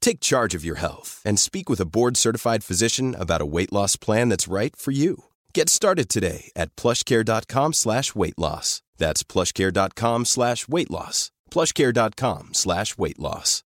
Take 0.00 0.20
charge 0.20 0.54
of 0.54 0.64
your 0.64 0.76
health 0.76 1.22
and 1.24 1.38
speak 1.38 1.70
with 1.70 1.80
a 1.80 1.86
board-certified 1.86 2.64
physician 2.64 3.14
about 3.18 3.40
a 3.40 3.46
weight 3.46 3.72
loss 3.72 3.96
plan 3.96 4.28
that's 4.28 4.48
right 4.48 4.74
for 4.76 4.90
you. 4.90 5.24
Get 5.54 5.68
started 5.68 6.08
today 6.08 6.50
at 6.56 6.74
plushcare.com 6.76 7.72
slash 7.72 8.14
weight 8.14 8.38
loss. 8.38 8.82
That's 8.98 9.22
plushcare.com 9.22 10.24
slash 10.24 10.68
weight 10.68 10.90
loss. 10.90 11.30
plushcare.com 11.50 12.54
slash 12.54 12.98
weight 12.98 13.18
loss. 13.18 13.62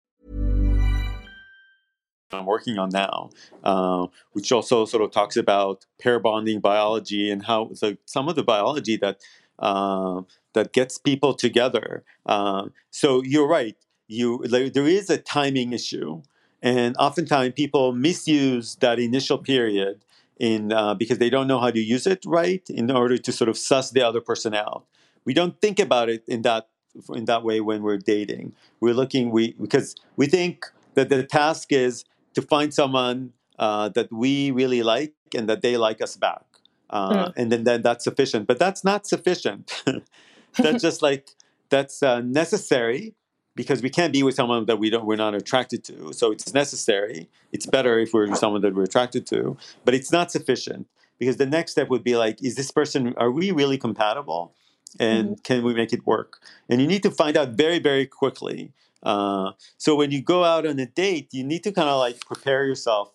I'm 2.35 2.47
working 2.47 2.79
on 2.79 2.89
now, 2.89 3.31
uh, 3.63 4.07
which 4.33 4.53
also 4.53 4.87
sort 4.87 5.03
of 5.03 5.11
talks 5.11 5.37
about 5.37 5.85
pair 6.01 6.19
bonding 6.19 6.61
biology 6.61 7.31
and 7.31 7.45
how 7.45 7.73
so 7.75 7.97
some 8.07 8.29
of 8.29 8.37
the 8.37 8.43
biology 8.43 8.97
that 8.97 9.21
uh, 9.59 10.23
that 10.55 10.73
gets 10.73 10.97
people 10.99 11.35
together. 11.35 12.05
Uh, 12.25 12.69
so 12.91 13.23
you're 13.23 13.47
right. 13.49 13.77
You 14.13 14.45
there, 14.45 14.69
there 14.69 14.87
is 14.87 15.09
a 15.09 15.19
timing 15.19 15.73
issue, 15.73 16.23
and 16.63 16.95
oftentimes 16.99 17.55
people 17.55 17.93
misuse 17.93 18.77
that 18.77 18.99
initial 18.99 19.39
period 19.39 20.05
in 20.39 20.73
uh, 20.73 20.95
because 20.95 21.19
they 21.19 21.31
don't 21.31 21.47
know 21.47 21.61
how 21.61 21.71
to 21.71 21.81
use 21.81 22.07
it 22.07 22.23
right 22.27 22.69
in 22.69 22.91
order 22.91 23.17
to 23.17 23.33
sort 23.33 23.49
of 23.49 23.57
suss 23.57 23.91
the 23.91 24.03
other 24.03 24.21
person 24.21 24.55
out. 24.55 24.85
We 25.25 25.35
don't 25.35 25.61
think 25.61 25.79
about 25.79 26.09
it 26.11 26.25
in 26.29 26.43
that 26.43 26.69
in 27.15 27.25
that 27.25 27.43
way 27.43 27.61
when 27.61 27.83
we're 27.83 27.99
dating. 27.99 28.53
We're 28.81 28.95
looking 28.95 29.31
we 29.31 29.53
because 29.53 29.97
we 30.17 30.27
think 30.27 30.67
that 30.95 31.09
the 31.09 31.23
task 31.23 31.73
is 31.73 32.05
to 32.35 32.43
find 32.43 32.75
someone 32.75 33.33
uh, 33.59 33.89
that 33.91 34.13
we 34.13 34.51
really 34.51 34.83
like 34.83 35.15
and 35.35 35.49
that 35.49 35.63
they 35.63 35.77
like 35.77 36.03
us 36.03 36.17
back, 36.17 36.45
uh, 36.91 37.31
and 37.37 37.51
then, 37.51 37.65
then 37.65 37.83
that's 37.83 38.05
sufficient. 38.05 38.47
But 38.47 38.59
that's 38.59 38.85
not 38.85 39.07
sufficient. 39.07 39.83
that's 40.59 40.83
just 40.89 41.01
like 41.01 41.31
that's 41.71 42.03
uh, 42.03 42.21
necessary 42.21 43.15
because 43.55 43.83
we 43.83 43.91
can't 43.91 44.13
be 44.13 44.23
with 44.23 44.35
someone 44.35 44.65
that 44.67 44.79
we 44.79 44.91
don't 44.91 45.05
we're 45.05 45.17
not 45.17 45.35
attracted 45.35 45.85
to. 45.85 46.13
So 46.13 46.33
it's 46.33 46.53
necessary. 46.55 47.29
It's 47.53 47.67
better 47.67 47.99
if 47.99 48.13
we're 48.15 48.29
with 48.29 48.39
someone 48.39 48.63
that 48.63 48.75
we're 48.75 48.85
attracted 48.85 49.27
to, 49.29 49.57
but 49.85 49.95
it's 49.95 50.11
not 50.13 50.31
sufficient 50.31 50.87
because 51.19 51.37
the 51.37 51.47
next 51.47 51.73
step 51.73 51.89
would 51.89 52.05
be 52.05 52.17
like, 52.17 52.43
is 52.43 52.55
this 52.57 52.71
person 52.71 53.15
are 53.17 53.31
we 53.31 53.51
really 53.51 53.79
compatible? 53.79 54.55
And 55.01 55.43
can 55.43 55.65
we 55.65 55.73
make 55.73 55.93
it 55.95 56.07
work? 56.07 56.41
And 56.69 56.81
you 56.81 56.87
need 56.87 57.03
to 57.05 57.11
find 57.11 57.35
out 57.37 57.51
very, 57.51 57.79
very 57.79 58.07
quickly. 58.07 58.73
Uh, 59.03 59.53
so 59.79 59.97
when 59.97 60.11
you 60.11 60.21
go 60.21 60.45
out 60.45 60.67
on 60.67 60.79
a 60.79 60.87
date, 60.87 61.29
you 61.33 61.43
need 61.45 61.65
to 61.65 61.73
kind 61.73 61.89
of 61.89 61.99
like 61.99 62.21
prepare 62.27 62.67
yourself 62.67 63.11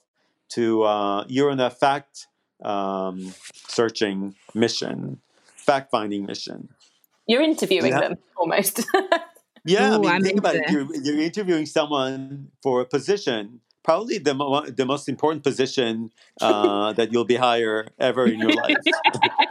to 0.50 0.84
uh, 0.84 1.23
you're 1.28 1.52
on 1.52 1.60
a 1.60 1.69
fact 1.69 2.28
um, 2.63 3.34
searching 3.67 4.34
mission, 4.56 5.19
fact 5.56 5.91
finding 5.91 6.26
mission. 6.26 6.69
You're 7.28 7.43
interviewing 7.43 7.91
Yeah. 7.91 8.00
them 8.02 8.15
almost. 8.38 8.84
Yeah, 9.67 9.95
I 9.95 9.97
mean, 9.97 10.12
I'm 10.12 10.23
think 10.23 10.39
about 10.39 10.56
it. 10.56 10.63
into 10.67 10.73
You're, 10.73 11.03
you're 11.03 11.19
interviewing 11.23 11.65
someone 11.65 12.49
for 12.62 12.82
a 12.82 12.86
position, 12.86 13.62
probably 13.84 14.17
the 14.17 14.34
mo- 14.34 14.65
the 14.65 14.86
most 14.86 15.08
important 15.10 15.43
position 15.43 16.10
uh, 16.41 16.93
that 16.93 17.12
you'll 17.12 17.25
be 17.25 17.36
hired 17.36 17.91
ever 17.99 18.25
in 18.25 18.39
your 18.39 18.53
life. 18.53 18.77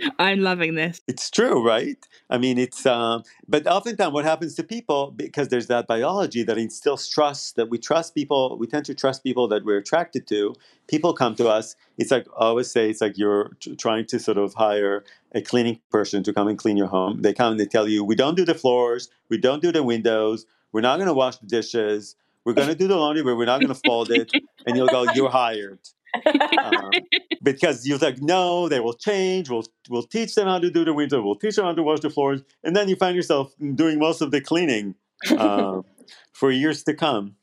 I'm 0.18 0.40
loving 0.40 0.74
this. 0.74 1.00
It's 1.06 1.30
true, 1.30 1.66
right? 1.66 1.96
I 2.28 2.38
mean, 2.38 2.58
it's 2.58 2.86
um, 2.86 3.24
but 3.48 3.66
oftentimes 3.66 4.12
what 4.12 4.24
happens 4.24 4.54
to 4.56 4.62
people 4.62 5.10
because 5.10 5.48
there's 5.48 5.66
that 5.66 5.86
biology 5.86 6.42
that 6.44 6.58
instills 6.58 7.08
trust 7.08 7.56
that 7.56 7.68
we 7.68 7.78
trust 7.78 8.14
people. 8.14 8.56
We 8.58 8.66
tend 8.66 8.84
to 8.86 8.94
trust 8.94 9.24
people 9.24 9.48
that 9.48 9.64
we're 9.64 9.78
attracted 9.78 10.26
to. 10.28 10.54
People 10.86 11.12
come 11.12 11.34
to 11.36 11.48
us. 11.48 11.76
It's 11.98 12.10
like 12.10 12.26
I 12.38 12.46
always 12.46 12.70
say, 12.70 12.90
it's 12.90 13.00
like 13.00 13.18
you're 13.18 13.50
tr- 13.60 13.74
trying 13.74 14.06
to 14.06 14.18
sort 14.18 14.38
of 14.38 14.54
hire 14.54 15.04
a 15.32 15.40
cleaning 15.40 15.80
person 15.90 16.22
to 16.24 16.32
come 16.32 16.48
and 16.48 16.58
clean 16.58 16.76
your 16.76 16.88
home. 16.88 17.22
They 17.22 17.32
come 17.32 17.52
and 17.52 17.60
they 17.60 17.66
tell 17.66 17.88
you, 17.88 18.04
we 18.04 18.14
don't 18.14 18.36
do 18.36 18.44
the 18.44 18.54
floors, 18.54 19.08
we 19.28 19.38
don't 19.38 19.62
do 19.62 19.72
the 19.72 19.82
windows, 19.82 20.46
we're 20.72 20.80
not 20.80 20.96
going 20.96 21.08
to 21.08 21.14
wash 21.14 21.36
the 21.36 21.46
dishes, 21.46 22.16
we're 22.44 22.54
going 22.54 22.68
to 22.68 22.74
do 22.74 22.88
the 22.88 22.96
laundry, 22.96 23.22
but 23.22 23.36
we're 23.36 23.44
not 23.44 23.60
going 23.60 23.72
to 23.72 23.80
fold 23.86 24.10
it, 24.10 24.30
and 24.66 24.76
you'll 24.76 24.88
go, 24.88 25.04
you're 25.14 25.30
hired. 25.30 25.78
Um, 26.14 26.90
because 27.42 27.86
you're 27.86 27.98
like, 27.98 28.20
no, 28.20 28.68
they 28.68 28.80
will 28.80 28.94
change. 28.94 29.50
We'll 29.50 29.64
we'll 29.88 30.02
teach 30.02 30.34
them 30.34 30.46
how 30.46 30.58
to 30.58 30.70
do 30.70 30.84
the 30.84 30.94
window. 30.94 31.22
We'll 31.22 31.36
teach 31.36 31.56
them 31.56 31.64
how 31.64 31.74
to 31.74 31.82
wash 31.82 32.00
the 32.00 32.10
floors, 32.10 32.42
and 32.64 32.74
then 32.74 32.88
you 32.88 32.96
find 32.96 33.16
yourself 33.16 33.52
doing 33.74 33.98
most 33.98 34.20
of 34.20 34.30
the 34.30 34.40
cleaning 34.40 34.94
uh, 35.36 35.82
for 36.32 36.50
years 36.50 36.82
to 36.84 36.94
come. 36.94 37.36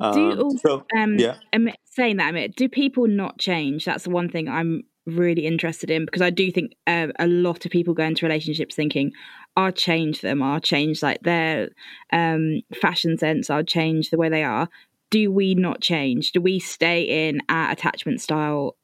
do 0.00 0.20
you 0.20 0.32
Um, 0.32 0.40
also, 0.40 0.58
so 0.66 0.86
um, 0.96 1.18
yeah, 1.18 1.36
saying 1.84 2.16
that, 2.16 2.30
Amir, 2.30 2.48
do 2.48 2.68
people 2.68 3.06
not 3.06 3.38
change? 3.38 3.84
That's 3.84 4.04
the 4.04 4.10
one 4.10 4.28
thing 4.28 4.48
I'm 4.48 4.84
really 5.06 5.46
interested 5.46 5.90
in 5.90 6.04
because 6.04 6.22
I 6.22 6.30
do 6.30 6.50
think 6.50 6.74
uh, 6.86 7.08
a 7.18 7.26
lot 7.26 7.64
of 7.64 7.72
people 7.72 7.94
go 7.94 8.04
into 8.04 8.26
relationships 8.26 8.74
thinking, 8.74 9.12
I'll 9.56 9.72
change 9.72 10.20
them, 10.20 10.42
I'll 10.42 10.60
change 10.60 11.02
like 11.02 11.20
their 11.22 11.70
um, 12.12 12.62
fashion 12.80 13.18
sense, 13.18 13.50
I'll 13.50 13.64
change 13.64 14.10
the 14.10 14.16
way 14.16 14.28
they 14.28 14.44
are. 14.44 14.68
Do 15.12 15.30
we 15.30 15.54
not 15.54 15.80
change? 15.80 16.32
Do 16.32 16.40
we 16.40 16.58
stay 16.58 17.28
in 17.28 17.40
our 17.48 17.70
attachment 17.70 18.20
style 18.20 18.76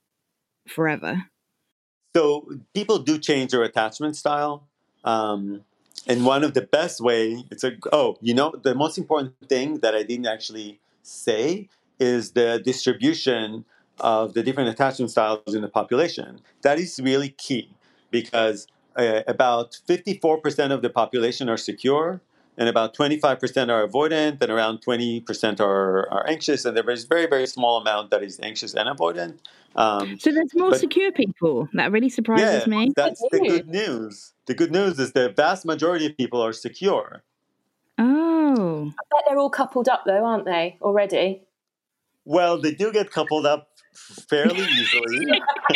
forever? 0.69 1.25
so 2.19 2.51
people 2.75 2.99
do 2.99 3.17
change 3.17 3.53
their 3.53 3.63
attachment 3.63 4.17
style. 4.17 4.67
Um, 5.05 5.63
and 6.09 6.25
one 6.25 6.43
of 6.43 6.55
the 6.55 6.63
best 6.63 7.01
way 7.01 7.45
it's 7.51 7.65
a 7.65 7.73
oh 7.93 8.17
you 8.21 8.35
know 8.35 8.53
the 8.63 8.75
most 8.75 8.99
important 8.99 9.35
thing 9.49 9.79
that 9.81 9.95
I 9.95 10.03
didn't 10.03 10.27
actually 10.27 10.81
say 11.03 11.69
is 12.01 12.33
the 12.33 12.61
distribution 12.65 13.65
of 14.01 14.35
the 14.35 14.43
different 14.43 14.69
attachment 14.71 15.11
styles 15.11 15.55
in 15.55 15.63
the 15.63 15.69
population. 15.69 16.41
That 16.63 16.79
is 16.79 17.01
really 17.03 17.31
key 17.31 17.71
because 18.11 18.67
uh, 18.97 19.23
about 19.27 19.79
54% 19.89 20.73
of 20.73 20.83
the 20.83 20.91
population 20.91 21.49
are 21.49 21.57
secure 21.57 22.21
and 22.59 22.69
about 22.69 22.95
25% 22.95 23.71
are 23.71 23.87
avoidant 23.87 24.43
and 24.43 24.51
around 24.51 24.83
20% 24.83 25.61
are, 25.61 26.11
are 26.13 26.29
anxious 26.29 26.65
and 26.65 26.77
there 26.77 26.91
is 26.91 27.05
very 27.05 27.27
very 27.27 27.47
small 27.47 27.81
amount 27.81 28.11
that 28.11 28.23
is 28.23 28.39
anxious 28.43 28.75
and 28.75 28.89
avoidant 28.89 29.39
um, 29.77 30.19
So 30.19 30.33
there's 30.33 30.55
more 30.55 30.71
But- 30.71 30.81
secure 30.81 31.13
people. 31.13 31.69
That 31.75 31.93
really 31.93 32.09
surprises 32.09 32.65
yeah, 32.67 32.71
me. 32.71 32.93
that's 32.97 33.23
the 33.31 33.39
good 33.39 33.69
news. 33.69 34.33
The 34.47 34.55
good 34.55 34.73
news 34.73 34.99
is 34.99 35.13
the 35.13 35.29
vast 35.31 35.65
majority 35.65 36.07
of 36.07 36.17
people 36.17 36.43
are 36.45 36.53
secure. 36.53 37.23
Oh, 37.99 38.93
I 38.99 39.03
bet 39.11 39.25
they're 39.27 39.39
all 39.39 39.51
coupled 39.51 39.89
up 39.89 40.03
though, 40.05 40.25
aren't 40.25 40.45
they? 40.45 40.79
Already. 40.83 41.43
Well, 42.25 42.61
they 42.61 42.73
do 42.75 42.93
get 42.93 43.11
coupled 43.11 43.47
up 43.47 43.69
fairly 44.29 44.61
easily. 44.61 45.27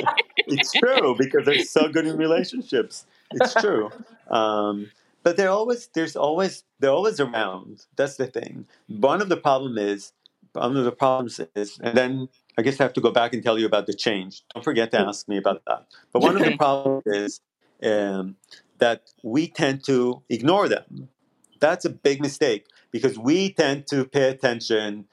it's 0.37 0.73
true 0.73 1.15
because 1.19 1.47
they're 1.47 1.65
so 1.65 1.89
good 1.89 2.07
in 2.07 2.17
relationships. 2.17 3.07
It's 3.33 3.55
true. 3.55 3.91
Um, 4.31 4.91
but 5.23 5.37
they're 5.37 5.51
always 5.51 5.89
there's 5.95 6.17
always 6.17 6.65
they're 6.81 6.91
always 6.91 7.21
around. 7.21 7.87
That's 7.97 8.17
the 8.17 8.27
thing. 8.27 8.67
One 8.89 9.23
of 9.23 9.29
the 9.29 9.37
problem 9.37 9.79
is 9.79 10.13
one 10.53 10.77
of 10.77 10.85
the 10.85 10.93
problems 10.93 11.41
is, 11.57 11.79
and 11.83 11.97
then 11.97 12.29
I 12.59 12.63
guess 12.63 12.81
I 12.81 12.85
have 12.85 12.93
to 12.95 13.01
go 13.01 13.11
back 13.11 13.33
and 13.33 13.43
tell 13.43 13.59
you 13.59 13.67
about 13.67 13.87
the 13.87 13.95
change. 13.95 14.43
Don't 14.55 14.63
forget 14.63 14.91
to 14.93 15.01
ask 15.01 15.29
me 15.29 15.39
about 15.39 15.63
that. 15.67 15.87
But 16.13 16.23
one 16.23 16.37
of 16.37 16.45
the 16.45 16.57
problems 16.57 17.05
is 17.07 17.41
um, 17.83 18.37
that 18.79 19.03
we 19.23 19.49
tend 19.49 19.85
to 19.85 20.23
ignore 20.29 20.69
them. 20.69 21.09
That's 21.61 21.85
a 21.85 21.91
big 21.91 22.21
mistake 22.21 22.67
because 22.91 23.19
we 23.19 23.53
tend 23.53 23.87
to 23.89 24.05
pay 24.05 24.29
attention 24.29 25.07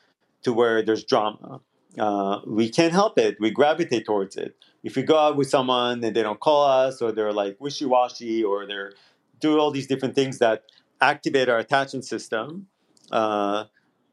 to 0.43 0.51
where 0.51 0.81
there's 0.81 1.03
drama. 1.03 1.61
Uh, 1.97 2.39
we 2.45 2.69
can't 2.69 2.93
help 2.93 3.17
it. 3.17 3.37
We 3.39 3.51
gravitate 3.51 4.05
towards 4.05 4.35
it. 4.35 4.55
If 4.83 4.95
we 4.95 5.03
go 5.03 5.17
out 5.17 5.35
with 5.35 5.49
someone 5.49 6.03
and 6.03 6.15
they 6.15 6.23
don't 6.23 6.39
call 6.39 6.65
us, 6.65 7.01
or 7.01 7.11
they're 7.11 7.33
like 7.33 7.57
wishy 7.59 7.85
washy, 7.85 8.43
or 8.43 8.65
they're 8.65 8.93
do 9.39 9.59
all 9.59 9.71
these 9.71 9.87
different 9.87 10.15
things 10.15 10.39
that 10.39 10.63
activate 11.01 11.49
our 11.49 11.57
attachment 11.57 12.05
system, 12.05 12.67
uh, 13.11 13.65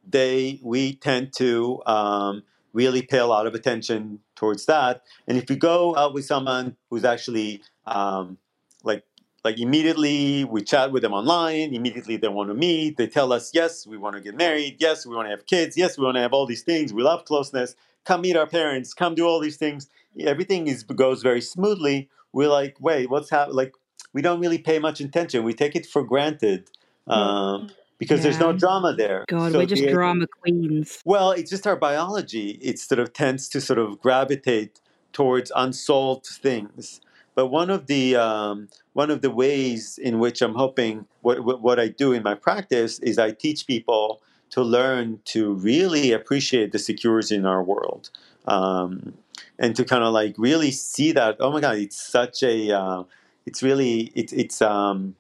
they 0.09 0.61
we 0.63 0.95
tend 0.95 1.33
to 1.37 1.83
um, 1.87 2.43
really 2.73 3.03
pay 3.03 3.19
a 3.19 3.27
lot 3.27 3.47
of 3.47 3.55
attention 3.55 4.21
towards 4.35 4.67
that. 4.67 5.03
And 5.27 5.37
if 5.39 5.49
we 5.49 5.57
go 5.57 5.97
out 5.97 6.15
with 6.15 6.25
someone 6.27 6.77
who's 6.91 7.05
actually 7.05 7.63
um, 7.87 8.39
like 8.85 9.05
like 9.45 9.59
immediately 9.59 10.45
we 10.45 10.63
chat 10.63 10.93
with 10.93 11.03
them 11.03 11.13
online, 11.13 11.75
immediately 11.75 12.17
they 12.17 12.29
want 12.29 12.51
to 12.51 12.55
meet, 12.55 12.97
they 12.97 13.07
tell 13.07 13.33
us 13.33 13.51
yes, 13.55 13.87
we 13.87 13.97
want 13.97 14.15
to 14.15 14.21
get 14.21 14.37
married, 14.37 14.77
yes, 14.79 15.07
we 15.07 15.15
want 15.15 15.27
to 15.27 15.31
have 15.31 15.47
kids, 15.47 15.77
yes, 15.77 15.99
we 15.99 16.05
want 16.05 16.17
to 16.17 16.21
have 16.21 16.33
all 16.33 16.47
these 16.47 16.63
things, 16.63 16.93
we 16.93 17.03
love 17.03 17.25
closeness, 17.25 17.75
come 18.05 18.21
meet 18.23 18.37
our 18.37 18.47
parents, 18.47 18.95
come 18.95 19.15
do 19.15 19.27
all 19.27 19.41
these 19.41 19.57
things. 19.57 19.89
Everything 20.19 20.67
is 20.67 20.83
goes 20.83 21.23
very 21.23 21.41
smoothly. 21.41 22.09
We're 22.33 22.49
like, 22.49 22.77
wait, 22.81 23.11
what's 23.11 23.31
happening? 23.31 23.57
Like 23.57 23.73
we 24.13 24.23
don't 24.23 24.41
really 24.41 24.59
pay 24.59 24.79
much 24.79 25.01
attention. 25.01 25.45
We 25.45 25.55
take 25.55 25.77
it 25.77 25.87
for 25.87 26.03
granted. 26.03 26.71
Um, 27.07 27.71
because 27.99 28.23
there's 28.23 28.39
no 28.39 28.53
drama 28.53 28.95
there. 28.95 29.25
God, 29.29 29.53
So 29.53 29.59
we're 29.59 29.67
just 29.67 29.83
the- 29.83 29.93
drama 29.93 30.27
queens. 30.27 31.01
well, 31.05 31.31
it's 31.31 31.51
just 31.51 31.67
our 31.67 31.77
biology. 31.77 32.59
It 32.61 32.79
sort 32.79 32.99
of 32.99 33.13
tends 33.13 33.49
to 33.51 33.61
sort 33.61 33.79
of 33.79 34.01
gravitate 34.01 34.81
towards 35.13 35.51
unsolved 35.55 36.27
things. 36.27 37.01
But 37.35 37.47
one 37.47 37.71
of 37.71 37.87
the 37.87 38.17
um, 38.17 38.69
one 38.95 39.11
of 39.11 39.21
the 39.23 39.31
ways 39.31 39.99
in 39.99 40.19
which 40.19 40.41
I'm 40.43 40.55
hoping 40.55 41.07
what, 41.23 41.41
what 41.45 41.61
what 41.61 41.79
I 41.79 41.89
do 41.89 42.13
in 42.13 42.23
my 42.23 42.35
practice 42.35 42.99
is 43.01 43.19
I 43.19 43.31
teach 43.33 43.67
people 43.67 44.23
to 44.51 44.63
learn 44.63 45.21
to 45.27 45.53
really 45.55 46.13
appreciate 46.13 46.73
the 46.73 46.79
security 46.79 47.35
in 47.35 47.45
our 47.47 47.63
world, 47.63 48.11
um, 48.47 49.15
and 49.59 49.77
to 49.77 49.85
kind 49.85 50.03
of 50.03 50.13
like 50.15 50.35
really 50.39 50.71
see 50.71 51.13
that 51.13 51.37
oh 51.41 51.51
my 51.53 51.61
god, 51.61 51.77
it's 51.77 52.01
such 52.01 52.43
a 52.43 52.71
uh, 52.73 53.03
it's 53.47 53.63
really 53.63 54.13
it's 54.15 54.33
it's 54.33 54.61
um, 54.61 55.17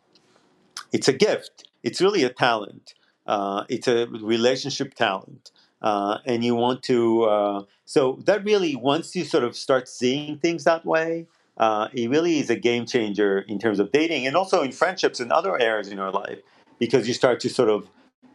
it's 0.92 1.08
a 1.08 1.12
gift. 1.12 1.68
It's 1.82 2.00
really 2.00 2.24
a 2.24 2.30
talent. 2.30 2.94
Uh, 3.26 3.64
it's 3.68 3.88
a 3.88 4.06
relationship 4.06 4.94
talent. 4.94 5.50
Uh, 5.82 6.18
and 6.24 6.44
you 6.44 6.54
want 6.54 6.82
to, 6.82 7.24
uh, 7.24 7.62
so 7.84 8.18
that 8.24 8.42
really, 8.44 8.74
once 8.74 9.14
you 9.14 9.24
sort 9.24 9.44
of 9.44 9.54
start 9.54 9.88
seeing 9.88 10.38
things 10.38 10.64
that 10.64 10.84
way, 10.84 11.26
uh, 11.58 11.88
it 11.92 12.08
really 12.10 12.38
is 12.38 12.50
a 12.50 12.56
game 12.56 12.86
changer 12.86 13.40
in 13.40 13.58
terms 13.58 13.78
of 13.78 13.92
dating 13.92 14.26
and 14.26 14.36
also 14.36 14.62
in 14.62 14.72
friendships 14.72 15.20
and 15.20 15.30
other 15.30 15.58
areas 15.60 15.88
in 15.88 15.96
your 15.96 16.10
life 16.10 16.38
because 16.78 17.06
you 17.06 17.14
start 17.14 17.40
to 17.40 17.48
sort 17.48 17.68
of 17.68 17.88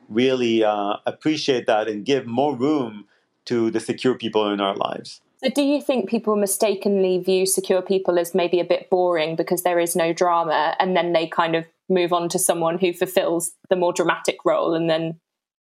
really 0.10 0.64
uh, 0.64 0.98
appreciate 1.06 1.68
that 1.68 1.88
and 1.88 2.06
give 2.06 2.26
more 2.26 2.56
room 2.56 3.06
to 3.46 3.72
the 3.72 3.80
secure 3.80 4.16
people 4.16 4.52
in 4.52 4.62
our 4.62 4.76
lives. 4.76 5.22
So, 5.44 5.50
do 5.50 5.64
you 5.64 5.82
think 5.82 6.10
people 6.10 6.36
mistakenly 6.36 7.18
view 7.18 7.46
secure 7.46 7.82
people 7.82 8.20
as 8.20 8.36
maybe 8.36 8.60
a 8.60 8.66
bit 8.66 8.90
boring 8.90 9.36
because 9.36 9.64
there 9.64 9.80
is 9.80 9.96
no 9.96 10.14
drama, 10.14 10.76
and 10.80 10.96
then 10.96 11.14
they 11.14 11.28
kind 11.28 11.56
of 11.56 11.66
move 11.90 12.14
on 12.14 12.30
to 12.30 12.40
someone 12.40 12.78
who 12.78 12.94
fulfills 12.94 13.54
the 13.70 13.76
more 13.76 13.92
dramatic 13.92 14.38
role, 14.46 14.76
and 14.76 14.90
then 14.90 15.20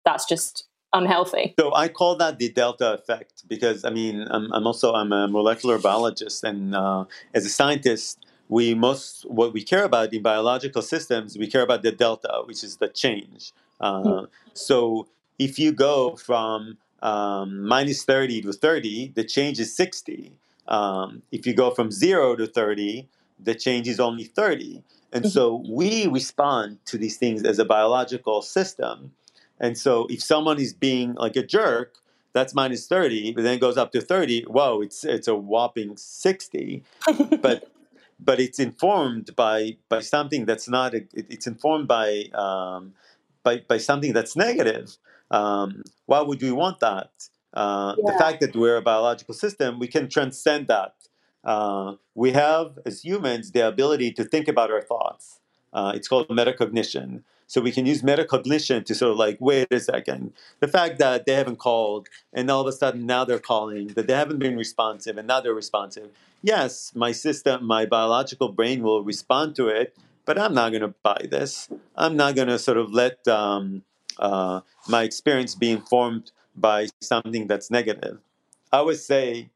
that's 0.04 0.26
just 0.26 0.66
unhealthy? 0.94 1.54
So 1.60 1.74
I 1.74 1.88
call 1.88 2.16
that 2.18 2.38
the 2.38 2.50
delta 2.50 2.94
effect 2.94 3.48
because 3.48 3.86
I 3.86 3.90
mean 3.90 4.28
I'm, 4.30 4.52
I'm 4.52 4.68
also 4.68 4.94
I'm 4.94 5.12
a 5.12 5.28
molecular 5.28 5.78
biologist 5.78 6.44
and 6.44 6.76
uh, 6.76 7.06
as 7.34 7.46
a 7.46 7.50
scientist 7.50 8.26
we 8.50 8.74
most 8.74 9.24
what 9.30 9.54
we 9.54 9.64
care 9.64 9.84
about 9.84 10.14
in 10.14 10.22
biological 10.22 10.82
systems 10.82 11.38
we 11.38 11.48
care 11.48 11.62
about 11.62 11.84
the 11.84 11.92
delta 11.92 12.42
which 12.46 12.64
is 12.64 12.78
the 12.78 12.88
change. 12.88 13.52
Uh, 13.80 14.26
so 14.54 15.08
if 15.40 15.58
you 15.58 15.72
go 15.72 16.16
from 16.16 16.78
um, 17.02 17.68
minus 17.68 18.04
30 18.04 18.42
to 18.44 18.54
30, 18.54 19.14
the 19.16 19.24
change 19.24 19.60
is 19.60 19.76
60. 19.76 20.34
Um, 20.68 21.24
if 21.32 21.46
you 21.46 21.54
go 21.54 21.72
from 21.72 21.92
zero 21.92 22.36
to 22.36 22.48
30, 22.48 23.08
the 23.40 23.56
change 23.56 23.88
is 23.88 24.00
only 24.00 24.24
30. 24.24 24.84
And 25.12 25.30
so 25.30 25.64
we 25.68 26.08
respond 26.08 26.78
to 26.86 26.98
these 26.98 27.18
things 27.18 27.44
as 27.44 27.60
a 27.60 27.66
biological 27.66 28.42
system. 28.42 29.12
And 29.60 29.78
so 29.78 30.08
if 30.10 30.24
someone 30.24 30.60
is 30.60 30.74
being 30.74 31.16
like 31.16 31.36
a 31.36 31.44
jerk, 31.44 31.96
that's 32.34 32.54
minus 32.54 32.88
30, 32.88 33.34
but 33.34 33.44
then 33.44 33.56
it 33.56 33.62
goes 33.62 33.78
up 33.78 33.92
to 33.92 34.02
30. 34.02 34.44
Whoa, 34.44 34.82
it's 34.82 35.04
it's 35.04 35.28
a 35.28 35.36
whopping 35.36 35.98
60. 35.98 36.84
but 37.42 37.70
but 38.20 38.40
it's 38.40 38.60
informed 38.60 39.36
by 39.36 39.78
by 39.90 40.00
something 40.00 40.46
that's 40.46 40.70
not 40.70 40.94
it, 40.94 41.10
it's 41.14 41.48
informed 41.48 41.88
by 41.88 42.26
um, 42.34 42.94
by 43.44 43.64
by 43.68 43.78
something 43.78 44.14
that's 44.14 44.36
negative. 44.36 44.98
Um, 45.32 45.84
why 46.06 46.22
would 46.22 46.42
we 46.42 46.52
want 46.52 46.80
that? 46.82 47.12
Uh, 47.54 47.96
The 47.96 48.14
fact 48.24 48.38
that 48.42 48.56
we're 48.56 48.78
a 48.78 48.82
biological 48.82 49.34
system, 49.34 49.80
we 49.80 49.88
can 49.88 50.08
transcend 50.08 50.68
that. 50.68 50.94
Uh, 51.44 51.96
we 52.14 52.32
have, 52.34 52.78
as 52.86 53.04
humans, 53.04 53.52
the 53.52 53.68
ability 53.68 54.12
to 54.20 54.24
think 54.24 54.48
about 54.48 54.70
our 54.70 54.82
thoughts. 54.82 55.40
Uh, 55.74 55.94
it's 55.96 56.08
called 56.08 56.28
metacognition. 56.30 57.24
So 57.48 57.60
we 57.60 57.72
can 57.72 57.86
use 57.86 58.02
metacognition 58.02 58.86
to 58.86 58.96
sort 58.96 59.12
of 59.12 59.18
like, 59.18 59.38
wait 59.42 59.68
a 59.72 59.80
second, 59.80 60.32
the 60.62 60.70
fact 60.70 61.00
that 61.00 61.26
they 61.26 61.34
haven't 61.34 61.58
called 61.58 62.08
and 62.32 62.50
all 62.50 62.62
of 62.62 62.68
a 62.68 62.72
sudden 62.72 63.06
now 63.06 63.26
they're 63.26 63.40
calling, 63.40 63.88
that 63.96 64.08
they 64.08 64.14
haven't 64.14 64.40
been 64.40 64.56
responsive 64.56 65.18
and 65.18 65.28
now 65.28 65.42
they're 65.42 65.54
responsive. 65.54 66.12
Yes, 66.42 66.94
my 66.96 67.12
system, 67.12 67.66
my 67.66 67.86
biological 67.86 68.50
brain 68.50 68.84
will 68.84 69.04
respond 69.04 69.56
to 69.58 69.68
it, 69.68 69.98
but 70.26 70.40
I'm 70.40 70.54
not 70.54 70.70
going 70.70 70.82
to 70.82 70.94
buy 71.04 71.28
this. 71.30 71.68
I'm 71.98 72.16
not 72.16 72.36
going 72.36 72.48
to 72.48 72.58
sort 72.58 72.78
of 72.78 72.94
let 72.94 73.28
um, 73.28 73.84
uh, 74.20 74.62
my 74.88 75.04
experience 75.04 75.56
be 75.56 75.72
informed 75.72 76.32
by 76.56 76.88
something 77.02 77.48
that's 77.48 77.72
negative. 77.72 78.20
I 78.72 78.82
would 78.82 79.00
say, 79.00 79.50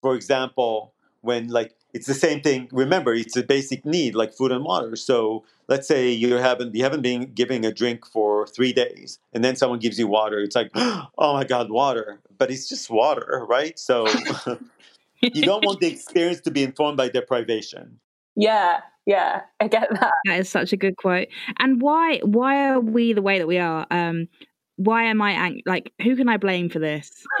for 0.00 0.14
example, 0.14 0.92
when 1.20 1.48
like 1.48 1.74
it's 1.92 2.06
the 2.06 2.14
same 2.14 2.40
thing. 2.40 2.68
Remember, 2.72 3.14
it's 3.14 3.36
a 3.36 3.42
basic 3.42 3.84
need 3.84 4.14
like 4.14 4.32
food 4.32 4.52
and 4.52 4.64
water. 4.64 4.96
So 4.96 5.44
let's 5.68 5.88
say 5.88 6.10
you 6.10 6.34
haven't 6.34 6.74
you 6.74 6.82
haven't 6.82 7.02
been 7.02 7.32
giving 7.32 7.64
a 7.64 7.72
drink 7.72 8.06
for 8.06 8.46
three 8.46 8.72
days, 8.72 9.18
and 9.32 9.44
then 9.44 9.56
someone 9.56 9.78
gives 9.78 9.98
you 9.98 10.06
water. 10.06 10.38
It's 10.38 10.56
like, 10.56 10.70
oh 10.74 11.32
my 11.34 11.44
god, 11.44 11.70
water! 11.70 12.20
But 12.38 12.50
it's 12.50 12.68
just 12.68 12.90
water, 12.90 13.44
right? 13.48 13.78
So 13.78 14.06
you 15.20 15.42
don't 15.42 15.64
want 15.64 15.80
the 15.80 15.88
experience 15.88 16.40
to 16.42 16.50
be 16.50 16.62
informed 16.62 16.96
by 16.96 17.08
deprivation. 17.08 17.98
Yeah, 18.36 18.80
yeah, 19.06 19.42
I 19.60 19.68
get 19.68 19.88
that. 19.90 20.12
That 20.26 20.38
is 20.38 20.48
such 20.48 20.72
a 20.72 20.76
good 20.76 20.96
quote. 20.96 21.28
And 21.58 21.80
why 21.80 22.18
why 22.18 22.70
are 22.70 22.80
we 22.80 23.12
the 23.12 23.22
way 23.22 23.38
that 23.38 23.46
we 23.46 23.58
are? 23.58 23.86
Um, 23.90 24.28
why 24.76 25.04
am 25.04 25.20
I 25.20 25.32
ang- 25.32 25.62
like? 25.66 25.92
Who 26.02 26.16
can 26.16 26.28
I 26.28 26.36
blame 26.36 26.68
for 26.70 26.78
this? 26.78 27.10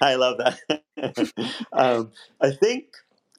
I 0.00 0.14
love 0.14 0.38
that. 0.38 0.58
um, 1.72 2.12
I 2.40 2.50
think 2.50 2.86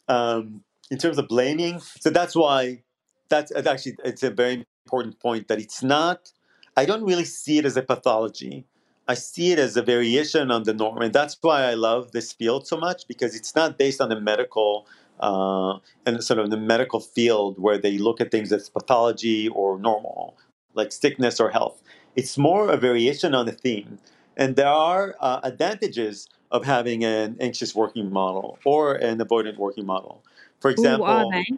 um, 0.08 0.64
in 0.92 0.98
terms 0.98 1.18
of 1.18 1.28
blaming, 1.28 1.80
so 1.80 2.10
that's 2.10 2.36
why 2.36 2.84
that's 3.30 3.52
actually 3.56 3.96
it's 4.04 4.24
a 4.24 4.30
very 4.30 4.66
important 4.86 5.20
point 5.20 5.48
that 5.48 5.60
it's 5.60 5.82
not. 5.82 6.32
I 6.78 6.86
don't 6.86 7.04
really 7.04 7.26
see 7.26 7.58
it 7.58 7.66
as 7.66 7.78
a 7.78 7.82
pathology. 7.82 8.66
I 9.08 9.16
see 9.16 9.52
it 9.52 9.58
as 9.58 9.76
a 9.76 9.82
variation 9.82 10.52
on 10.52 10.64
the 10.64 10.74
norm, 10.74 11.02
and 11.02 11.12
that's 11.12 11.38
why 11.42 11.64
I 11.64 11.74
love 11.74 12.12
this 12.12 12.32
field 12.32 12.68
so 12.68 12.78
much 12.78 13.08
because 13.08 13.36
it's 13.36 13.56
not 13.56 13.78
based 13.78 14.00
on 14.02 14.10
the 14.10 14.20
medical 14.20 14.86
uh, 15.20 15.80
and 16.06 16.24
sort 16.24 16.40
of 16.40 16.50
the 16.50 16.58
medical 16.58 17.00
field 17.00 17.60
where 17.60 17.78
they 17.78 17.98
look 17.98 18.22
at 18.22 18.32
things 18.32 18.52
as 18.52 18.70
pathology 18.70 19.48
or 19.50 19.78
normal, 19.80 20.38
like 20.74 20.92
sickness 20.92 21.40
or 21.40 21.50
health. 21.50 21.82
It's 22.16 22.38
more 22.38 22.70
a 22.70 22.78
variation 22.78 23.34
on 23.34 23.46
the 23.46 23.52
theme. 23.52 24.00
And 24.38 24.56
there 24.56 24.68
are 24.68 25.16
uh, 25.20 25.42
advantages 25.44 26.28
of 26.52 26.66
having 26.66 27.04
an 27.04 27.38
anxious 27.40 27.76
working 27.76 28.12
model 28.12 28.58
or 28.66 28.96
an 28.96 29.20
avoidant 29.20 29.58
working 29.58 29.86
model. 29.86 30.24
For 30.60 30.72
example, 30.72 31.32
Ooh, 31.34 31.58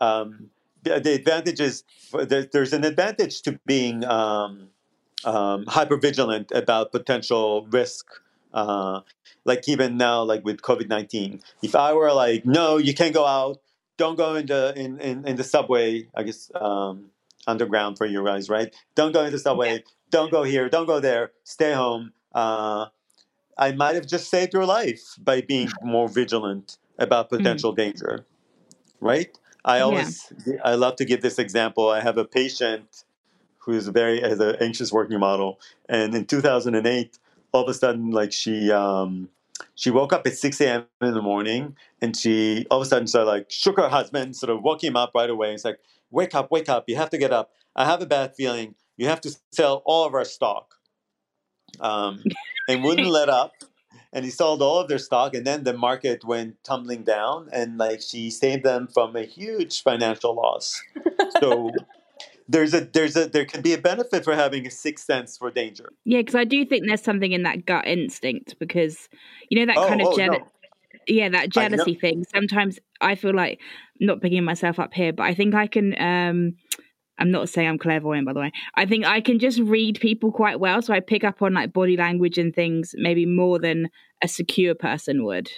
um, 0.00 0.50
the, 0.82 1.00
the 1.00 1.14
advantages 1.14 1.84
there, 2.12 2.44
there's 2.44 2.72
an 2.72 2.84
advantage 2.84 3.42
to 3.42 3.58
being 3.66 4.04
um, 4.04 4.68
um, 5.24 5.64
hypervigilant 5.66 6.54
about 6.54 6.92
potential 6.92 7.66
risk. 7.70 8.06
Uh, 8.52 9.00
like 9.44 9.68
even 9.68 9.96
now, 9.96 10.22
like 10.22 10.44
with 10.44 10.60
COVID 10.62 10.88
nineteen, 10.88 11.40
if 11.62 11.74
I 11.74 11.92
were 11.92 12.12
like, 12.12 12.44
no, 12.44 12.76
you 12.78 12.94
can't 12.94 13.14
go 13.14 13.26
out, 13.26 13.60
don't 13.96 14.16
go 14.16 14.34
in 14.34 14.46
the 14.46 14.72
in, 14.76 14.98
in, 15.00 15.26
in 15.26 15.36
the 15.36 15.44
subway. 15.44 16.08
I 16.14 16.22
guess 16.24 16.50
um, 16.54 17.10
underground 17.46 17.98
for 17.98 18.06
you 18.06 18.24
guys, 18.24 18.48
right? 18.50 18.74
Don't 18.94 19.12
go 19.12 19.24
in 19.24 19.32
the 19.32 19.38
subway. 19.38 19.84
Don't 20.10 20.30
go 20.30 20.42
here. 20.42 20.68
Don't 20.68 20.86
go 20.86 21.00
there. 21.00 21.32
Stay 21.44 21.72
home. 21.72 22.12
Uh, 22.34 22.86
I 23.58 23.72
might 23.72 23.94
have 23.94 24.06
just 24.06 24.30
saved 24.30 24.52
your 24.54 24.66
life 24.66 25.02
by 25.18 25.42
being 25.42 25.70
more 25.82 26.08
vigilant 26.08 26.78
about 26.98 27.26
Mm. 27.30 27.38
potential 27.38 27.72
danger, 27.72 28.26
right? 29.00 29.36
I 29.64 29.80
always, 29.80 30.32
I 30.64 30.74
love 30.74 30.96
to 30.96 31.04
give 31.04 31.22
this 31.22 31.38
example. 31.38 31.90
I 31.90 32.00
have 32.00 32.18
a 32.18 32.24
patient 32.24 33.04
who's 33.58 33.88
very 33.88 34.20
has 34.22 34.40
an 34.40 34.56
anxious 34.60 34.92
working 34.92 35.20
model, 35.20 35.60
and 35.88 36.14
in 36.14 36.26
2008, 36.26 37.19
all 37.52 37.62
of 37.62 37.68
a 37.68 37.74
sudden, 37.74 38.10
like 38.10 38.32
she 38.32 38.70
um, 38.70 39.28
she 39.74 39.90
woke 39.90 40.12
up 40.12 40.26
at 40.26 40.36
6 40.36 40.60
a.m. 40.60 40.86
in 41.00 41.14
the 41.14 41.22
morning, 41.22 41.76
and 42.00 42.16
she 42.16 42.66
all 42.70 42.80
of 42.80 42.86
a 42.86 42.88
sudden 42.88 43.06
started 43.06 43.28
like 43.28 43.50
shook 43.50 43.76
her 43.78 43.88
husband, 43.88 44.36
sort 44.36 44.50
of 44.50 44.62
woke 44.62 44.82
him 44.82 44.96
up 44.96 45.12
right 45.14 45.30
away. 45.30 45.54
It's 45.54 45.64
like, 45.64 45.80
wake 46.10 46.34
up, 46.34 46.50
wake 46.50 46.68
up! 46.68 46.84
You 46.88 46.96
have 46.96 47.10
to 47.10 47.18
get 47.18 47.32
up. 47.32 47.50
I 47.76 47.84
have 47.84 48.02
a 48.02 48.06
bad 48.06 48.34
feeling. 48.36 48.74
You 48.96 49.06
have 49.06 49.20
to 49.22 49.34
sell 49.52 49.82
all 49.84 50.06
of 50.06 50.14
our 50.14 50.24
stock, 50.24 50.74
um, 51.80 52.22
and 52.68 52.84
wouldn't 52.84 53.08
let 53.20 53.28
up. 53.28 53.52
And 54.12 54.24
he 54.24 54.30
sold 54.32 54.60
all 54.60 54.80
of 54.80 54.88
their 54.88 54.98
stock, 54.98 55.34
and 55.34 55.46
then 55.46 55.62
the 55.62 55.72
market 55.72 56.24
went 56.24 56.62
tumbling 56.64 57.04
down, 57.04 57.48
and 57.52 57.78
like 57.78 58.02
she 58.02 58.30
saved 58.30 58.64
them 58.64 58.88
from 58.92 59.14
a 59.14 59.22
huge 59.22 59.82
financial 59.82 60.34
loss. 60.34 60.80
So 61.40 61.70
there's 62.50 62.74
a 62.74 62.80
there's 62.82 63.16
a 63.16 63.26
there 63.28 63.44
can 63.44 63.62
be 63.62 63.72
a 63.74 63.78
benefit 63.78 64.24
for 64.24 64.34
having 64.34 64.66
a 64.66 64.70
sixth 64.70 65.04
sense 65.06 65.38
for 65.38 65.50
danger. 65.50 65.88
Yeah, 66.04 66.20
because 66.20 66.34
I 66.34 66.44
do 66.44 66.64
think 66.64 66.84
there's 66.86 67.02
something 67.02 67.32
in 67.32 67.44
that 67.44 67.64
gut 67.66 67.86
instinct 67.86 68.56
because 68.58 69.08
you 69.48 69.58
know 69.60 69.72
that 69.72 69.78
Oh, 69.78 69.88
kind 69.88 70.00
of 70.02 70.08
oh, 70.08 70.16
no. 70.16 70.38
yeah 71.06 71.28
that 71.28 71.50
jealousy 71.50 71.94
thing. 71.94 72.24
Sometimes 72.34 72.78
I 73.00 73.14
feel 73.14 73.34
like 73.34 73.60
not 74.00 74.20
picking 74.20 74.44
myself 74.44 74.78
up 74.78 74.92
here, 74.94 75.12
but 75.12 75.24
I 75.24 75.34
think 75.34 75.54
I 75.54 75.66
can. 75.66 75.94
um 76.00 76.56
I'm 77.18 77.30
not 77.30 77.50
saying 77.50 77.68
I'm 77.68 77.78
clairvoyant, 77.78 78.26
by 78.26 78.32
the 78.32 78.40
way. 78.40 78.52
I 78.76 78.86
think 78.86 79.04
I 79.04 79.20
can 79.20 79.38
just 79.38 79.60
read 79.60 80.00
people 80.00 80.32
quite 80.32 80.58
well, 80.58 80.80
so 80.80 80.94
I 80.94 81.00
pick 81.00 81.22
up 81.22 81.42
on 81.42 81.52
like 81.52 81.72
body 81.72 81.96
language 81.96 82.38
and 82.38 82.54
things 82.54 82.94
maybe 82.96 83.26
more 83.26 83.58
than 83.58 83.90
a 84.22 84.28
secure 84.28 84.74
person 84.74 85.24
would. 85.24 85.50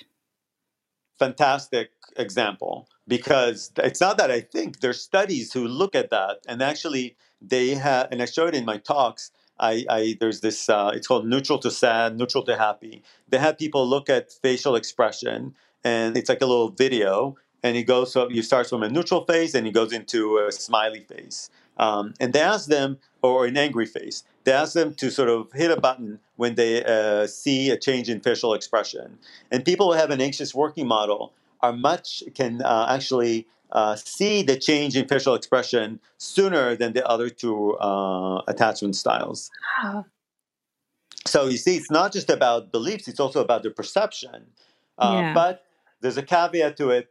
fantastic 1.19 1.91
example 2.17 2.89
because 3.09 3.73
it's 3.79 4.01
not 4.01 4.19
that 4.19 4.31
I 4.31 4.41
think 4.41 4.81
there's 4.81 5.01
studies 5.01 5.53
who 5.53 5.67
look 5.67 5.95
at 5.95 6.11
that 6.11 6.39
and 6.47 6.63
actually 6.63 7.17
they 7.41 7.71
have 7.71 8.09
and 8.11 8.23
I 8.23 8.27
show 8.27 8.47
it 8.47 8.55
in 8.55 8.65
my 8.65 8.79
talks. 8.79 9.31
I, 9.59 9.85
I 9.89 10.17
there's 10.21 10.41
this 10.41 10.69
uh, 10.69 10.93
it's 10.95 11.07
called 11.07 11.27
neutral 11.27 11.59
to 11.61 11.71
sad, 11.71 12.19
neutral 12.19 12.45
to 12.45 12.57
happy. 12.57 13.03
They 13.29 13.39
have 13.39 13.59
people 13.59 13.87
look 13.87 14.09
at 14.09 14.33
facial 14.33 14.77
expression 14.77 15.55
and 15.85 16.17
it's 16.17 16.29
like 16.29 16.43
a 16.43 16.47
little 16.47 16.71
video 16.71 17.37
and 17.63 17.77
it 17.77 17.85
goes 17.85 18.13
so 18.13 18.29
you 18.29 18.43
start 18.43 18.69
from 18.69 18.83
a 18.83 18.89
neutral 18.89 19.25
face 19.25 19.55
and 19.55 19.67
it 19.67 19.73
goes 19.73 19.93
into 19.93 20.39
a 20.39 20.53
smiley 20.53 21.01
face. 21.01 21.51
Um, 21.79 22.15
and 22.21 22.33
they 22.33 22.41
ask 22.41 22.69
them 22.69 22.99
or 23.23 23.47
an 23.47 23.57
angry 23.57 23.87
face. 23.87 24.25
They 24.45 24.53
ask 24.53 24.75
them 24.75 24.95
to 24.95 25.11
sort 25.11 25.29
of 25.29 25.51
hit 25.53 25.71
a 25.71 25.81
button 25.81 26.19
when 26.37 26.57
they 26.57 26.85
uh, 26.85 27.27
see 27.27 27.71
a 27.71 27.79
change 27.79 28.09
in 28.09 28.21
facial 28.21 28.55
expression. 28.55 29.19
And 29.51 29.65
people 29.65 29.93
who 29.93 29.99
have 29.99 30.11
an 30.11 30.21
anxious 30.21 30.55
working 30.55 30.87
model 30.87 31.33
are 31.63 31.73
much 31.73 32.23
can 32.35 32.63
uh, 32.63 32.87
actually 32.91 33.47
uh, 33.73 33.97
see 33.97 34.43
the 34.43 34.57
change 34.57 34.97
in 34.97 35.09
facial 35.09 35.35
expression 35.35 36.01
sooner 36.19 36.77
than 36.77 36.93
the 36.93 37.07
other 37.07 37.31
two 37.31 37.77
uh, 37.79 38.43
attachment 38.49 38.97
styles. 38.97 39.51
Wow. 39.83 40.07
So 41.27 41.47
you 41.47 41.57
see, 41.57 41.77
it's 41.77 41.91
not 41.91 42.13
just 42.13 42.29
about 42.31 42.73
beliefs; 42.73 43.09
it's 43.09 43.21
also 43.21 43.41
about 43.41 43.63
the 43.63 43.71
perception. 43.71 44.47
Uh, 44.99 45.13
Yeah. 45.15 45.35
But 45.35 45.65
there's 46.01 46.17
a 46.19 46.23
caveat 46.23 46.77
to 46.79 46.91
it. 46.91 47.09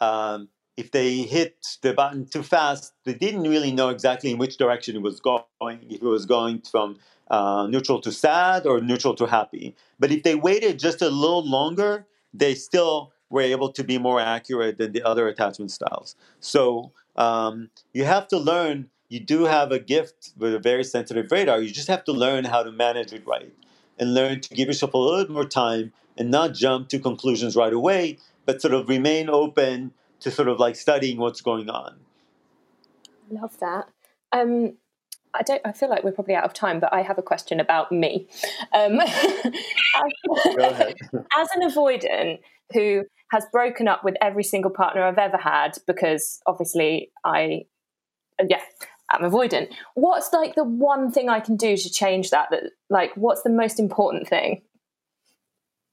Um, 0.00 0.48
if 0.76 0.92
they 0.92 1.22
hit 1.22 1.66
the 1.82 1.92
button 1.92 2.26
too 2.26 2.44
fast, 2.44 2.92
they 3.04 3.14
didn't 3.14 3.42
really 3.42 3.72
know 3.72 3.88
exactly 3.88 4.30
in 4.30 4.38
which 4.38 4.58
direction 4.58 4.94
it 4.94 5.02
was 5.02 5.18
going. 5.18 5.78
If 5.90 6.02
it 6.02 6.02
was 6.02 6.24
going 6.24 6.60
from 6.60 6.98
uh, 7.30 7.66
neutral 7.68 8.00
to 8.02 8.12
sad 8.12 8.66
or 8.66 8.80
neutral 8.80 9.14
to 9.16 9.26
happy. 9.26 9.74
But 9.98 10.12
if 10.12 10.22
they 10.22 10.34
waited 10.36 10.78
just 10.78 11.02
a 11.02 11.10
little 11.10 11.44
longer, 11.44 12.06
they 12.32 12.54
still 12.54 13.12
were 13.30 13.42
able 13.42 13.72
to 13.72 13.84
be 13.84 13.98
more 13.98 14.20
accurate 14.20 14.78
than 14.78 14.92
the 14.92 15.02
other 15.02 15.28
attachment 15.28 15.70
styles. 15.70 16.16
So 16.40 16.92
um, 17.16 17.70
you 17.92 18.04
have 18.04 18.28
to 18.28 18.38
learn. 18.38 18.88
You 19.08 19.20
do 19.20 19.44
have 19.44 19.72
a 19.72 19.78
gift 19.78 20.32
with 20.36 20.54
a 20.54 20.58
very 20.58 20.84
sensitive 20.84 21.30
radar. 21.30 21.60
You 21.60 21.70
just 21.70 21.88
have 21.88 22.04
to 22.04 22.12
learn 22.12 22.44
how 22.44 22.62
to 22.62 22.70
manage 22.70 23.12
it 23.12 23.26
right 23.26 23.52
and 23.98 24.14
learn 24.14 24.40
to 24.40 24.54
give 24.54 24.68
yourself 24.68 24.94
a 24.94 24.98
little 24.98 25.24
bit 25.24 25.30
more 25.30 25.44
time 25.44 25.92
and 26.16 26.30
not 26.30 26.54
jump 26.54 26.88
to 26.88 26.98
conclusions 26.98 27.56
right 27.56 27.72
away, 27.72 28.18
but 28.44 28.60
sort 28.60 28.74
of 28.74 28.88
remain 28.88 29.28
open 29.28 29.92
to 30.20 30.30
sort 30.30 30.48
of 30.48 30.58
like 30.58 30.76
studying 30.76 31.18
what's 31.18 31.40
going 31.40 31.70
on. 31.70 31.96
Love 33.30 33.58
that. 33.60 33.88
Um, 34.32 34.74
I 35.34 35.42
don't. 35.42 35.60
I 35.64 35.72
feel 35.72 35.88
like 35.88 36.04
we're 36.04 36.12
probably 36.12 36.34
out 36.34 36.44
of 36.44 36.54
time, 36.54 36.80
but 36.80 36.92
I 36.92 37.02
have 37.02 37.18
a 37.18 37.22
question 37.22 37.60
about 37.60 37.92
me. 37.92 38.28
Um, 38.72 39.00
as, 39.00 39.12
as 41.38 41.48
an 41.54 41.62
avoidant 41.62 42.40
who 42.72 43.04
has 43.30 43.44
broken 43.52 43.88
up 43.88 44.04
with 44.04 44.16
every 44.20 44.44
single 44.44 44.70
partner 44.70 45.02
I've 45.02 45.18
ever 45.18 45.36
had 45.36 45.76
because 45.86 46.40
obviously 46.46 47.10
I, 47.24 47.66
yeah, 48.46 48.62
I'm 49.10 49.30
avoidant. 49.30 49.72
What's 49.94 50.32
like 50.32 50.54
the 50.54 50.64
one 50.64 51.10
thing 51.10 51.28
I 51.28 51.40
can 51.40 51.56
do 51.56 51.76
to 51.76 51.90
change 51.90 52.30
that? 52.30 52.48
That 52.50 52.70
like, 52.88 53.12
what's 53.16 53.42
the 53.42 53.50
most 53.50 53.78
important 53.78 54.28
thing? 54.28 54.62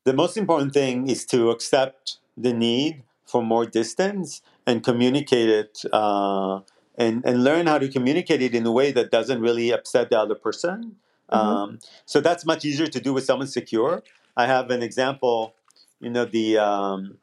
The 0.06 0.14
most 0.14 0.38
important 0.38 0.74
thing 0.74 1.10
is 1.10 1.26
to 1.28 1.50
accept 1.50 2.18
the 2.38 2.54
need 2.54 3.04
for 3.26 3.42
more 3.42 3.66
distance 3.66 4.42
and 4.68 4.84
communicate 4.84 5.50
it 5.50 5.82
uh, 5.92 6.60
and, 6.98 7.26
and 7.26 7.44
learn 7.44 7.68
how 7.68 7.80
to 7.80 7.90
communicate 7.90 8.42
it 8.42 8.54
in 8.54 8.66
a 8.66 8.72
way 8.72 8.92
that 8.92 9.12
doesn't 9.12 9.42
really 9.42 9.72
upset 9.72 10.10
the 10.10 10.20
other 10.20 10.36
person. 10.36 10.98
Um, 11.30 11.80
so 12.06 12.22
that's 12.22 12.46
much 12.46 12.66
easier 12.66 12.88
to 12.88 13.00
do 13.00 13.14
with 13.14 13.26
someone 13.26 13.48
secure. 13.48 14.04
I 14.38 14.46
have 14.46 14.70
an 14.70 14.84
example, 14.84 15.56
you 16.06 16.12
know, 16.12 16.26
the 16.26 16.58
um, 16.60 17.18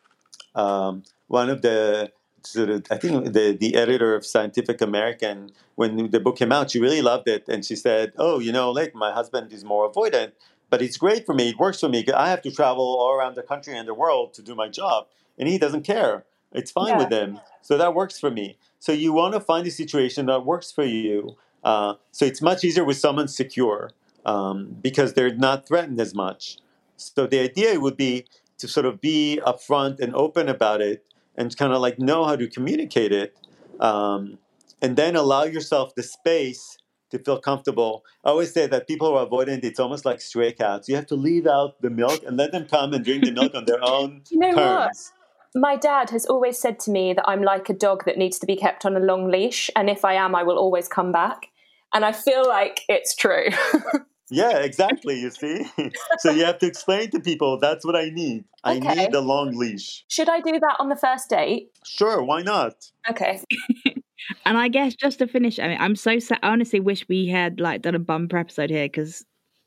um, 0.54 1.04
one 1.28 1.48
of 1.48 1.62
the 1.62 2.12
sort 2.42 2.70
of, 2.70 2.84
I 2.90 2.96
think 2.98 3.32
the, 3.32 3.56
the 3.58 3.76
editor 3.76 4.14
of 4.14 4.26
Scientific 4.26 4.80
American, 4.80 5.52
when 5.76 6.10
the 6.10 6.20
book 6.20 6.36
came 6.36 6.52
out, 6.52 6.70
she 6.72 6.80
really 6.80 7.02
loved 7.02 7.28
it. 7.28 7.48
And 7.48 7.64
she 7.64 7.76
said, 7.76 8.12
Oh, 8.18 8.40
you 8.40 8.52
know, 8.52 8.70
like 8.70 8.94
my 8.94 9.12
husband 9.12 9.52
is 9.52 9.64
more 9.64 9.90
avoidant, 9.90 10.32
but 10.68 10.82
it's 10.82 10.96
great 10.96 11.24
for 11.24 11.34
me. 11.34 11.50
It 11.50 11.58
works 11.58 11.80
for 11.80 11.88
me. 11.88 12.04
I 12.14 12.28
have 12.28 12.42
to 12.42 12.50
travel 12.50 12.84
all 13.00 13.12
around 13.12 13.36
the 13.36 13.42
country 13.42 13.76
and 13.78 13.86
the 13.88 13.94
world 13.94 14.34
to 14.34 14.42
do 14.42 14.54
my 14.54 14.68
job. 14.68 15.06
And 15.38 15.48
he 15.48 15.58
doesn't 15.58 15.84
care. 15.84 16.24
It's 16.52 16.70
fine 16.70 16.88
Yeah. 16.88 16.98
with 16.98 17.12
him. 17.12 17.40
So 17.62 17.78
that 17.78 17.94
works 17.94 18.18
for 18.18 18.30
me. 18.30 18.58
So 18.80 18.92
you 18.92 19.12
want 19.12 19.34
to 19.34 19.40
find 19.40 19.66
a 19.66 19.70
situation 19.70 20.26
that 20.26 20.44
works 20.44 20.72
for 20.72 20.84
you. 20.84 21.36
Uh, 21.62 21.94
so 22.10 22.26
it's 22.26 22.42
much 22.42 22.64
easier 22.64 22.84
with 22.84 22.98
someone 22.98 23.28
secure 23.28 23.90
um, 24.26 24.76
because 24.82 25.14
they're 25.14 25.34
not 25.34 25.66
threatened 25.68 26.00
as 26.00 26.14
much. 26.14 26.58
So 26.96 27.26
the 27.26 27.40
idea 27.40 27.80
would 27.80 27.96
be 27.96 28.26
to 28.62 28.68
sort 28.68 28.86
of 28.86 29.00
be 29.00 29.40
upfront 29.44 29.98
and 29.98 30.14
open 30.14 30.48
about 30.48 30.80
it 30.80 31.04
and 31.36 31.54
kind 31.56 31.72
of 31.72 31.80
like 31.80 31.98
know 31.98 32.24
how 32.24 32.36
to 32.36 32.46
communicate 32.46 33.10
it 33.10 33.36
um, 33.80 34.38
and 34.80 34.96
then 34.96 35.16
allow 35.16 35.42
yourself 35.42 35.96
the 35.96 36.02
space 36.02 36.78
to 37.10 37.18
feel 37.18 37.40
comfortable. 37.40 38.04
I 38.24 38.30
always 38.30 38.54
say 38.54 38.68
that 38.68 38.86
people 38.86 39.08
who 39.08 39.16
are 39.16 39.26
avoidant, 39.26 39.64
it's 39.64 39.80
almost 39.80 40.04
like 40.04 40.20
stray 40.20 40.52
cats. 40.52 40.88
You 40.88 40.94
have 40.94 41.08
to 41.08 41.16
leave 41.16 41.48
out 41.48 41.82
the 41.82 41.90
milk 41.90 42.22
and 42.24 42.36
let 42.36 42.52
them 42.52 42.66
come 42.66 42.92
and 42.94 43.04
drink 43.04 43.24
the 43.24 43.32
milk 43.32 43.52
on 43.56 43.64
their 43.64 43.82
own 43.84 44.22
You 44.30 44.38
know 44.38 44.50
what? 44.50 44.86
terms. 44.86 45.12
My 45.56 45.74
dad 45.74 46.10
has 46.10 46.24
always 46.26 46.56
said 46.56 46.78
to 46.80 46.92
me 46.92 47.14
that 47.14 47.28
I'm 47.28 47.42
like 47.42 47.68
a 47.68 47.74
dog 47.74 48.04
that 48.06 48.16
needs 48.16 48.38
to 48.38 48.46
be 48.46 48.54
kept 48.54 48.86
on 48.86 48.96
a 48.96 49.00
long 49.00 49.28
leash, 49.28 49.70
and 49.74 49.90
if 49.90 50.04
I 50.04 50.14
am, 50.14 50.36
I 50.36 50.44
will 50.44 50.56
always 50.56 50.86
come 50.86 51.10
back. 51.10 51.48
And 51.92 52.04
I 52.04 52.12
feel 52.12 52.46
like 52.46 52.82
it's 52.88 53.14
true. 53.14 53.48
Yeah, 54.32 54.58
exactly. 54.58 55.20
You 55.20 55.30
see? 55.30 55.66
so 56.18 56.30
you 56.30 56.44
have 56.44 56.58
to 56.58 56.66
explain 56.66 57.10
to 57.10 57.20
people 57.20 57.58
that's 57.58 57.84
what 57.84 57.96
I 57.96 58.10
need. 58.10 58.44
I 58.64 58.76
Okay. 58.76 58.94
need 58.94 59.14
a 59.14 59.20
long 59.20 59.56
leash. 59.56 60.04
Should 60.08 60.28
I 60.28 60.40
do 60.40 60.52
that 60.52 60.76
on 60.78 60.88
the 60.88 60.96
first 60.96 61.28
date? 61.28 61.70
Sure, 61.84 62.22
why 62.22 62.42
not? 62.42 62.74
Okay. 63.08 63.40
And 64.46 64.56
I 64.56 64.68
guess 64.68 64.94
just 64.94 65.18
to 65.18 65.26
finish, 65.26 65.58
I 65.58 65.68
mean, 65.68 65.78
I'm 65.80 65.96
so 65.96 66.18
sad. 66.20 66.38
I 66.42 66.50
honestly 66.50 66.80
wish 66.80 67.08
we 67.08 67.26
had 67.26 67.60
like 67.60 67.82
done 67.82 67.94
a 67.94 67.98
bumper 67.98 68.38
episode 68.38 68.70
here 68.70 68.84
because 68.84 69.24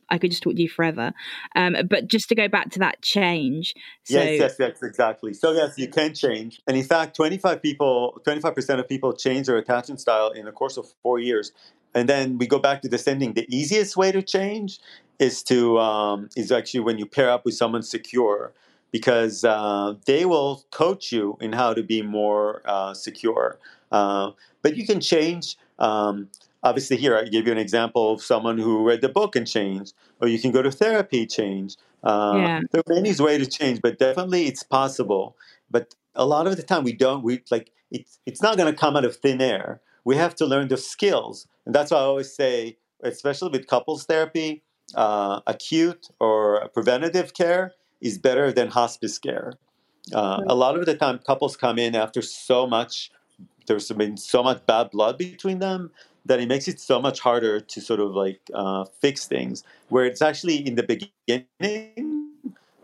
I 0.09 0.17
could 0.17 0.31
just 0.31 0.43
talk 0.43 0.55
to 0.55 0.61
you 0.61 0.69
forever. 0.69 1.13
Um, 1.55 1.75
but 1.89 2.07
just 2.07 2.29
to 2.29 2.35
go 2.35 2.47
back 2.47 2.69
to 2.71 2.79
that 2.79 3.01
change. 3.01 3.73
So 4.03 4.17
yes, 4.17 4.39
yes, 4.39 4.55
yes, 4.59 4.83
exactly. 4.83 5.33
So 5.33 5.51
yes, 5.51 5.77
you 5.77 5.87
can 5.87 6.13
change. 6.13 6.61
And 6.67 6.77
in 6.77 6.83
fact, 6.83 7.15
25 7.15 7.61
people, 7.61 8.21
25% 8.25 8.79
of 8.79 8.87
people 8.87 9.13
change 9.13 9.47
their 9.47 9.57
attachment 9.57 9.99
style 9.99 10.29
in 10.31 10.45
the 10.45 10.51
course 10.51 10.77
of 10.77 10.85
four 11.01 11.19
years. 11.19 11.51
And 11.95 12.07
then 12.09 12.37
we 12.37 12.45
go 12.45 12.59
back 12.59 12.81
to 12.81 12.89
the 12.89 12.97
descending. 12.97 13.33
The 13.33 13.47
easiest 13.49 13.95
way 13.97 14.11
to 14.11 14.21
change 14.21 14.79
is 15.17 15.41
to 15.43 15.79
um, 15.79 16.29
is 16.35 16.51
actually 16.51 16.81
when 16.81 16.97
you 16.99 17.05
pair 17.05 17.29
up 17.29 17.45
with 17.45 17.55
someone 17.55 17.81
secure, 17.83 18.51
because 18.91 19.43
uh, 19.45 19.95
they 20.05 20.25
will 20.25 20.63
coach 20.71 21.11
you 21.11 21.37
in 21.39 21.53
how 21.53 21.73
to 21.73 21.81
be 21.81 22.01
more 22.01 22.61
uh, 22.65 22.93
secure. 22.93 23.57
Uh, 23.91 24.31
but 24.61 24.75
you 24.77 24.85
can 24.85 24.99
change. 24.99 25.57
Um, 25.79 26.27
obviously, 26.63 26.97
here 26.97 27.17
I 27.17 27.23
gave 27.23 27.45
you 27.47 27.51
an 27.51 27.57
example 27.57 28.13
of 28.13 28.21
someone 28.21 28.57
who 28.57 28.83
read 28.83 29.01
the 29.01 29.09
book 29.09 29.35
and 29.35 29.47
changed, 29.47 29.93
or 30.19 30.27
you 30.27 30.39
can 30.39 30.51
go 30.51 30.61
to 30.61 30.71
therapy, 30.71 31.25
change. 31.25 31.77
Uh, 32.03 32.33
Yeah. 32.35 32.59
There 32.71 32.81
are 32.85 32.93
many 32.93 33.13
ways 33.15 33.39
to 33.39 33.49
change, 33.59 33.79
but 33.81 33.97
definitely 33.99 34.47
it's 34.47 34.63
possible. 34.63 35.35
But 35.71 35.95
a 36.13 36.25
lot 36.25 36.45
of 36.47 36.55
the 36.57 36.63
time, 36.63 36.83
we 36.83 36.93
don't. 36.93 37.23
We 37.23 37.41
like 37.49 37.71
it's. 37.89 38.19
It's 38.25 38.41
not 38.41 38.57
going 38.57 38.71
to 38.73 38.77
come 38.77 38.95
out 38.97 39.05
of 39.05 39.15
thin 39.15 39.41
air. 39.41 39.81
We 40.05 40.15
have 40.15 40.35
to 40.35 40.45
learn 40.45 40.69
the 40.69 40.77
skills, 40.77 41.47
and 41.65 41.75
that's 41.75 41.91
why 41.91 41.97
I 41.97 42.01
always 42.01 42.33
say, 42.33 42.77
especially 43.03 43.49
with 43.49 43.67
couples 43.67 44.05
therapy, 44.05 44.63
uh, 44.93 45.41
acute 45.47 46.09
or 46.19 46.69
preventative 46.73 47.33
care 47.33 47.73
is 48.01 48.17
better 48.17 48.51
than 48.51 48.69
hospice 48.69 49.17
care. 49.17 49.53
Uh, 50.13 50.41
a 50.47 50.55
lot 50.55 50.77
of 50.77 50.85
the 50.85 50.95
time, 50.95 51.19
couples 51.19 51.57
come 51.57 51.79
in 51.79 51.95
after 51.95 52.21
so 52.21 52.67
much. 52.67 53.11
There's 53.65 53.89
been 53.91 54.17
so 54.17 54.43
much 54.43 54.63
bad 54.67 54.91
blood 54.91 55.17
between 55.17 55.59
them 55.59 55.91
that 56.25 56.39
it 56.39 56.47
makes 56.47 56.67
it 56.67 56.79
so 56.79 57.01
much 57.01 57.19
harder 57.19 57.59
to 57.59 57.81
sort 57.81 57.99
of 57.99 58.11
like 58.11 58.39
uh, 58.53 58.85
fix 59.01 59.27
things. 59.27 59.63
Where 59.89 60.05
it's 60.05 60.21
actually 60.21 60.57
in 60.57 60.75
the 60.75 60.83
beginning, 60.83 62.34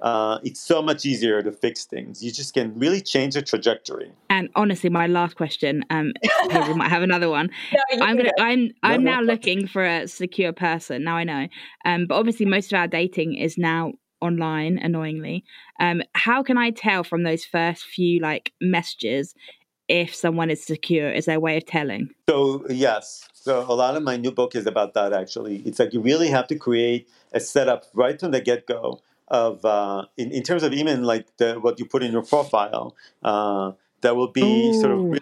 uh, 0.01 0.39
it's 0.43 0.59
so 0.59 0.81
much 0.81 1.05
easier 1.05 1.43
to 1.43 1.51
fix 1.51 1.85
things. 1.85 2.23
You 2.23 2.31
just 2.31 2.53
can 2.53 2.77
really 2.77 3.01
change 3.01 3.35
the 3.35 3.41
trajectory. 3.41 4.11
And 4.29 4.49
honestly, 4.55 4.89
my 4.89 5.07
last 5.07 5.35
question, 5.35 5.85
um, 5.89 6.13
we 6.49 6.73
might 6.73 6.89
have 6.89 7.03
another 7.03 7.29
one. 7.29 7.49
No, 7.71 8.05
I'm 8.05 8.17
gonna. 8.17 8.31
I'm, 8.39 8.71
I'm 8.81 9.03
no, 9.03 9.11
now 9.11 9.19
no. 9.19 9.33
looking 9.33 9.67
for 9.67 9.85
a 9.85 10.07
secure 10.07 10.53
person. 10.53 11.03
Now 11.03 11.17
I 11.17 11.23
know, 11.23 11.47
um, 11.85 12.07
but 12.07 12.15
obviously 12.15 12.45
most 12.45 12.73
of 12.73 12.79
our 12.79 12.87
dating 12.87 13.35
is 13.35 13.57
now 13.57 13.93
online. 14.21 14.79
Annoyingly, 14.79 15.43
um, 15.79 16.01
how 16.15 16.41
can 16.41 16.57
I 16.57 16.71
tell 16.71 17.03
from 17.03 17.23
those 17.23 17.45
first 17.45 17.83
few 17.83 18.19
like 18.19 18.53
messages 18.59 19.35
if 19.87 20.15
someone 20.15 20.49
is 20.49 20.65
secure? 20.65 21.11
Is 21.11 21.25
there 21.25 21.37
a 21.37 21.39
way 21.39 21.57
of 21.57 21.65
telling? 21.67 22.09
So 22.27 22.65
yes, 22.69 23.27
so 23.33 23.59
a 23.61 23.75
lot 23.75 23.95
of 23.95 24.01
my 24.01 24.17
new 24.17 24.31
book 24.31 24.55
is 24.55 24.65
about 24.65 24.95
that. 24.95 25.13
Actually, 25.13 25.57
it's 25.57 25.77
like 25.77 25.93
you 25.93 26.01
really 26.01 26.29
have 26.29 26.47
to 26.47 26.55
create 26.55 27.07
a 27.33 27.39
setup 27.39 27.85
right 27.93 28.19
from 28.19 28.31
the 28.31 28.41
get 28.41 28.65
go 28.65 28.99
of 29.31 29.65
uh, 29.65 30.05
in 30.17 30.31
in 30.31 30.43
terms 30.43 30.61
of 30.61 30.73
even 30.73 31.03
like 31.03 31.25
the 31.37 31.55
what 31.55 31.79
you 31.79 31.85
put 31.85 32.03
in 32.03 32.11
your 32.11 32.23
profile. 32.23 32.95
Uh, 33.23 33.71
that 34.01 34.15
will 34.15 34.31
be 34.31 34.73
sort 34.73 34.91
of 34.93 35.21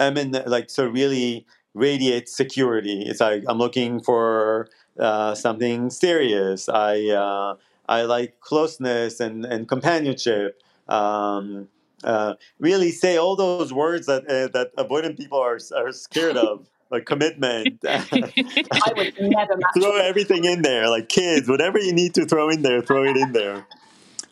I 0.00 0.10
mean, 0.10 0.32
like 0.46 0.70
so 0.70 0.86
really 0.86 1.46
radiate 1.74 2.28
security. 2.28 3.02
It's 3.02 3.20
like 3.20 3.44
I'm 3.48 3.58
looking 3.58 4.00
for 4.00 4.68
uh, 4.98 5.34
something 5.34 5.90
serious. 5.90 6.68
I 6.68 7.08
uh, 7.08 7.56
I 7.88 8.02
like 8.02 8.40
closeness 8.40 9.20
and 9.20 9.44
and 9.44 9.68
companionship. 9.68 10.60
Um, 10.88 11.68
uh, 12.04 12.34
really 12.58 12.90
say 12.90 13.16
all 13.16 13.36
those 13.36 13.72
words 13.72 14.06
that 14.06 14.26
uh, 14.26 14.48
that 14.48 14.74
avoidant 14.76 15.16
people 15.16 15.38
are 15.38 15.58
are 15.76 15.92
scared 15.92 16.36
of, 16.36 16.68
like 16.92 17.06
commitment. 17.06 17.80
I 17.88 18.92
would 18.96 19.14
never 19.18 19.56
match 19.56 19.72
throw 19.74 19.96
everything 19.96 20.44
in 20.44 20.62
there, 20.62 20.88
like 20.88 21.08
kids, 21.08 21.48
whatever 21.48 21.78
you 21.78 21.92
need 21.92 22.14
to 22.14 22.26
throw 22.26 22.50
in 22.50 22.62
there, 22.62 22.82
throw 22.82 23.04
it 23.04 23.16
in 23.16 23.32
there. 23.32 23.66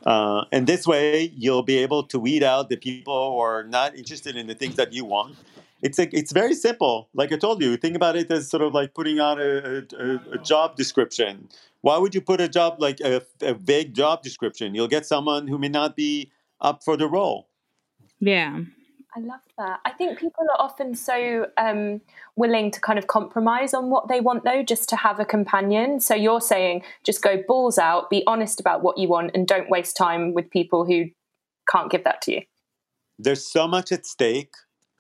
Uh, 0.05 0.45
and 0.53 0.67
this 0.67 0.87
way, 0.87 1.33
you'll 1.37 1.63
be 1.63 1.79
able 1.79 2.05
to 2.05 2.19
weed 2.19 2.43
out 2.43 2.69
the 2.69 2.77
people 2.77 3.33
who 3.33 3.39
are 3.39 3.65
not 3.65 3.97
interested 3.97 4.37
in 4.37 4.47
the 4.47 4.55
things 4.55 4.77
that 4.77 4.93
you 4.93 5.05
want. 5.05 5.37
It's 5.83 5.99
like 5.99 6.13
it's 6.13 6.33
very 6.33 6.55
simple. 6.55 7.09
Like 7.15 7.33
I 7.33 7.37
told 7.37 7.63
you, 7.63 7.77
think 7.79 7.97
about 7.97 8.15
it 8.15 8.31
as 8.31 8.49
sort 8.49 8.63
of 8.63 8.75
like 8.75 8.95
putting 8.95 9.19
out 9.19 9.41
a, 9.41 9.87
a, 9.99 10.35
a 10.35 10.39
job 10.39 10.77
description. 10.77 11.49
Why 11.81 11.97
would 11.97 12.15
you 12.15 12.21
put 12.21 12.43
a 12.43 12.49
job 12.49 12.77
like 12.79 13.01
a, 13.01 13.23
a 13.41 13.55
vague 13.55 13.95
job 13.95 14.23
description? 14.23 14.75
You'll 14.75 14.89
get 14.89 15.07
someone 15.07 15.49
who 15.49 15.59
may 15.59 15.71
not 15.71 15.97
be 15.97 16.31
up 16.61 16.85
for 16.85 16.99
the 16.99 17.09
role. 17.09 17.49
Yeah. 18.21 18.61
I 19.17 19.21
love 19.21 19.41
that. 19.59 19.81
I 19.85 19.91
think 19.91 20.19
people 20.19 20.45
are 20.53 20.61
often 20.65 20.95
so 20.95 21.47
um, 21.59 22.01
willing 22.37 22.71
to 22.71 22.81
kind 22.81 22.99
of 22.99 23.09
compromise 23.09 23.75
on 23.75 23.91
what 23.91 24.09
they 24.09 24.21
want, 24.21 24.45
though, 24.45 24.63
just 24.63 24.89
to 24.91 24.97
have 24.97 25.19
a 25.19 25.25
companion. 25.25 26.01
So 26.01 26.15
you're 26.15 26.41
saying 26.41 26.83
just 27.03 27.21
go 27.21 27.43
balls 27.49 27.79
out, 27.79 28.09
be 28.09 28.23
honest 28.27 28.61
about 28.61 28.83
what 28.83 28.99
you 28.99 29.09
want, 29.09 29.33
and 29.35 29.49
don't 29.49 29.69
waste 29.69 29.97
time 29.97 30.33
with 30.33 30.49
people 30.51 30.85
who 30.85 31.07
can't 31.69 31.91
give 31.91 32.05
that 32.05 32.23
to 32.23 32.33
you. 32.33 32.43
there's 33.19 33.47
so 33.47 33.69
much 33.69 33.93
at 33.93 34.07
stake 34.07 34.55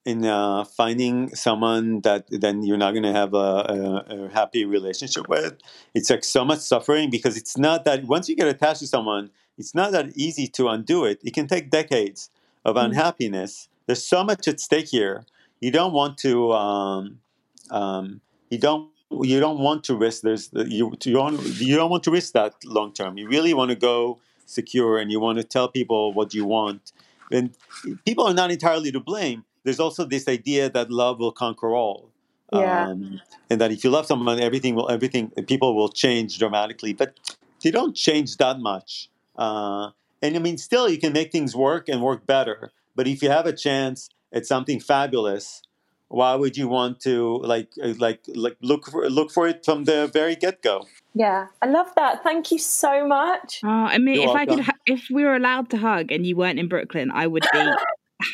in 0.04 0.24
uh, 0.24 0.64
finding 0.64 1.34
someone 1.34 2.00
that 2.02 2.26
then 2.30 2.62
you're 2.62 2.76
not 2.76 2.92
going 2.92 3.02
to 3.02 3.12
have 3.12 3.34
a, 3.34 3.36
a, 3.38 4.04
a 4.08 4.28
happy 4.28 4.64
relationship 4.64 5.28
with. 5.28 5.58
It's 5.94 6.10
like 6.10 6.24
so 6.24 6.44
much 6.44 6.60
suffering 6.60 7.10
because 7.10 7.36
it's 7.36 7.56
not 7.56 7.84
that 7.84 8.04
once 8.04 8.28
you 8.28 8.36
get 8.36 8.48
attached 8.48 8.80
to 8.80 8.86
someone, 8.86 9.30
it's 9.58 9.74
not 9.74 9.92
that 9.92 10.16
easy 10.16 10.46
to 10.48 10.68
undo 10.68 11.04
it. 11.04 11.20
It 11.22 11.34
can 11.34 11.46
take 11.46 11.70
decades 11.70 12.30
of 12.64 12.76
unhappiness. 12.76 13.68
There's 13.90 14.04
so 14.04 14.22
much 14.22 14.46
at 14.46 14.60
stake 14.60 14.88
here. 14.88 15.24
You 15.60 15.72
don't 15.72 15.92
want 15.92 16.16
to. 16.18 16.52
Um, 16.52 17.18
um, 17.70 18.20
you 18.50 18.58
don't. 18.58 18.88
You 19.10 19.40
don't 19.40 19.58
want 19.58 19.82
to 19.84 19.96
risk. 19.96 20.22
There's 20.22 20.50
you. 20.52 20.92
You 21.04 21.12
don't. 21.12 21.42
You 21.60 21.74
don't 21.74 21.90
want 21.90 22.04
to 22.04 22.12
risk 22.12 22.32
that 22.34 22.54
long 22.64 22.92
term. 22.92 23.18
You 23.18 23.28
really 23.28 23.52
want 23.52 23.70
to 23.70 23.76
go 23.76 24.20
secure, 24.46 24.98
and 24.98 25.10
you 25.10 25.18
want 25.18 25.38
to 25.38 25.44
tell 25.44 25.68
people 25.68 26.12
what 26.12 26.34
you 26.34 26.44
want 26.44 26.92
and 27.30 27.50
people 28.04 28.26
are 28.26 28.34
not 28.34 28.50
entirely 28.50 28.92
to 28.92 29.00
blame. 29.00 29.44
There's 29.64 29.80
also 29.80 30.04
this 30.04 30.26
idea 30.28 30.70
that 30.70 30.90
love 30.90 31.18
will 31.18 31.32
conquer 31.32 31.74
all, 31.74 32.10
Yeah. 32.52 32.88
um, 32.88 33.20
and 33.48 33.60
that 33.60 33.70
if 33.70 33.84
you 33.84 33.90
love 33.90 34.06
someone, 34.06 34.40
everything 34.40 34.74
will 34.74 34.90
everything 34.90 35.30
people 35.46 35.76
will 35.76 35.88
change 35.90 36.38
dramatically. 36.38 36.92
But 36.92 37.18
they 37.62 37.70
don't 37.70 37.94
change 37.94 38.36
that 38.38 38.58
much. 38.58 39.08
Uh, 39.36 39.90
and 40.22 40.36
I 40.36 40.38
mean, 40.38 40.58
still, 40.58 40.88
you 40.88 40.98
can 40.98 41.12
make 41.12 41.30
things 41.32 41.54
work 41.54 41.88
and 41.88 42.02
work 42.02 42.26
better. 42.26 42.72
But 43.00 43.08
if 43.08 43.22
you 43.22 43.30
have 43.30 43.46
a 43.46 43.54
chance 43.54 44.10
at 44.30 44.44
something 44.44 44.78
fabulous, 44.78 45.62
why 46.08 46.34
would 46.34 46.58
you 46.58 46.68
want 46.68 47.00
to 47.00 47.38
like 47.42 47.72
uh, 47.82 47.94
like 47.96 48.20
like 48.28 48.58
look 48.60 48.90
for 48.90 49.08
look 49.08 49.30
for 49.32 49.48
it 49.48 49.64
from 49.64 49.84
the 49.84 50.10
very 50.12 50.36
get 50.36 50.60
go? 50.60 50.84
Yeah, 51.14 51.46
I 51.62 51.66
love 51.68 51.86
that. 51.96 52.22
Thank 52.22 52.52
you 52.52 52.58
so 52.58 53.06
much. 53.08 53.60
Oh, 53.64 53.68
I 53.68 53.96
mean, 53.96 54.16
You're 54.16 54.28
if 54.28 54.36
I 54.36 54.44
could, 54.44 54.66
if 54.84 55.06
we 55.10 55.24
were 55.24 55.34
allowed 55.34 55.70
to 55.70 55.78
hug 55.78 56.12
and 56.12 56.26
you 56.26 56.36
weren't 56.36 56.58
in 56.58 56.68
Brooklyn, 56.68 57.10
I 57.10 57.26
would 57.26 57.46
be 57.50 57.58
Oh, 57.58 57.76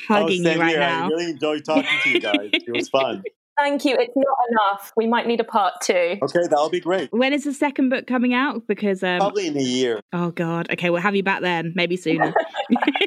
hugging 0.09 0.43
same 0.43 0.57
you 0.57 0.61
right 0.61 0.71
here. 0.71 0.83
I 0.83 1.07
really 1.07 1.31
enjoyed 1.31 1.65
talking 1.65 1.99
to 2.03 2.11
you 2.11 2.21
guys. 2.21 2.51
It 2.53 2.73
was 2.73 2.89
fun. 2.89 3.23
Thank 3.59 3.85
you. 3.87 3.97
It's 3.99 4.13
not 4.15 4.37
enough. 4.51 4.93
We 4.97 5.07
might 5.07 5.27
need 5.27 5.41
a 5.41 5.45
part 5.45 5.75
two. 5.83 6.19
Okay, 6.23 6.41
that'll 6.49 6.69
be 6.69 6.81
great. 6.81 7.09
When 7.13 7.33
is 7.33 7.45
the 7.45 7.55
second 7.55 7.89
book 7.89 8.07
coming 8.07 8.35
out? 8.35 8.67
Because 8.67 9.03
um, 9.03 9.19
Probably 9.19 9.47
in 9.47 9.57
a 9.57 9.63
year. 9.63 10.01
oh 10.13 10.31
god, 10.31 10.71
okay, 10.73 10.91
we'll 10.91 11.01
have 11.01 11.17
you 11.17 11.23
back 11.23 11.41
then, 11.41 11.73
maybe 11.75 11.97
sooner. 11.97 12.35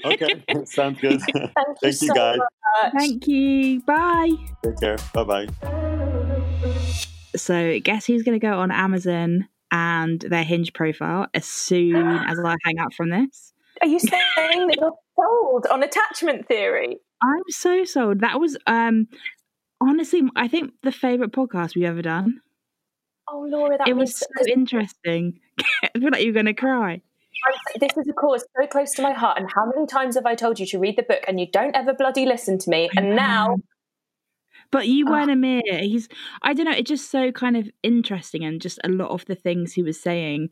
Okay, 0.06 0.43
sounds 0.66 1.00
good. 1.02 1.20
Thank 1.22 1.36
you, 1.36 1.52
Thank 1.56 1.84
you, 1.84 1.91
so 2.08 2.14
guys. 2.14 2.38
much. 2.38 2.93
Thank 2.97 3.28
you. 3.28 3.82
Bye. 3.82 4.30
Take 4.64 4.80
care. 4.80 4.97
Bye 5.14 5.24
bye. 5.24 5.47
So, 7.36 7.80
guess 7.80 8.06
who's 8.06 8.24
going 8.24 8.39
to 8.39 8.45
go 8.45 8.60
on 8.60 8.72
Amazon 8.72 9.47
and 9.72 10.20
their 10.22 10.43
Hinge 10.43 10.74
profile 10.74 11.28
as 11.34 11.45
soon 11.45 11.95
as 12.28 12.39
I 12.43 12.56
hang 12.64 12.80
up 12.80 12.93
from 12.93 13.10
this? 13.10 13.54
Are 13.82 13.88
you 13.88 14.00
saying 14.00 14.12
that 14.36 14.78
you're 14.80 14.93
sold 15.18 15.68
on 15.70 15.84
attachment 15.84 16.47
theory? 16.47 16.97
I'm 17.22 17.43
so 17.50 17.84
sold. 17.84 18.22
That 18.22 18.39
was 18.39 18.58
um 18.66 19.08
honestly, 19.82 20.22
I 20.36 20.48
think 20.48 20.72
the 20.84 20.92
favorite 20.92 21.32
podcast 21.32 21.76
we've 21.76 21.86
ever 21.86 22.02
done. 22.02 22.42
Oh, 23.32 23.46
Laura, 23.48 23.78
that 23.78 23.88
it 23.88 23.96
was 23.96 24.16
so 24.18 24.26
interesting. 24.52 25.40
I 25.84 26.00
feel 26.00 26.10
like 26.12 26.24
you're 26.24 26.34
going 26.34 26.46
to 26.48 26.54
cry. 26.54 27.02
this 27.80 27.96
is 27.96 28.08
a 28.10 28.14
cause 28.14 28.44
so 28.60 28.68
close 28.68 28.94
to 28.96 29.02
my 29.02 29.14
heart. 29.14 29.38
And 29.40 29.48
how 29.54 29.66
many 29.74 29.86
times 29.86 30.16
have 30.16 30.26
I 30.26 30.36
told 30.36 30.60
you 30.60 30.66
to 30.68 30.80
read 30.80 30.98
the 30.98 31.04
book 31.04 31.24
and 31.28 31.40
you 31.40 31.48
don't 31.52 31.76
ever 31.76 31.94
bloody 31.94 32.26
listen 32.26 32.58
to 32.60 32.70
me? 32.70 32.90
And 32.98 33.16
now. 33.16 33.58
But 34.72 34.88
you 34.88 35.06
Oh. 35.08 35.12
weren't 35.12 35.32
Amir. 35.32 35.62
He's, 35.66 36.08
I 36.42 36.54
don't 36.54 36.66
know, 36.66 36.72
it's 36.72 36.90
just 36.90 37.10
so 37.12 37.32
kind 37.32 37.56
of 37.58 37.70
interesting. 37.84 38.44
And 38.44 38.62
just 38.62 38.80
a 38.84 38.90
lot 38.90 39.10
of 39.12 39.26
the 39.26 39.36
things 39.36 39.74
he 39.74 39.84
was 39.84 40.00
saying, 40.02 40.50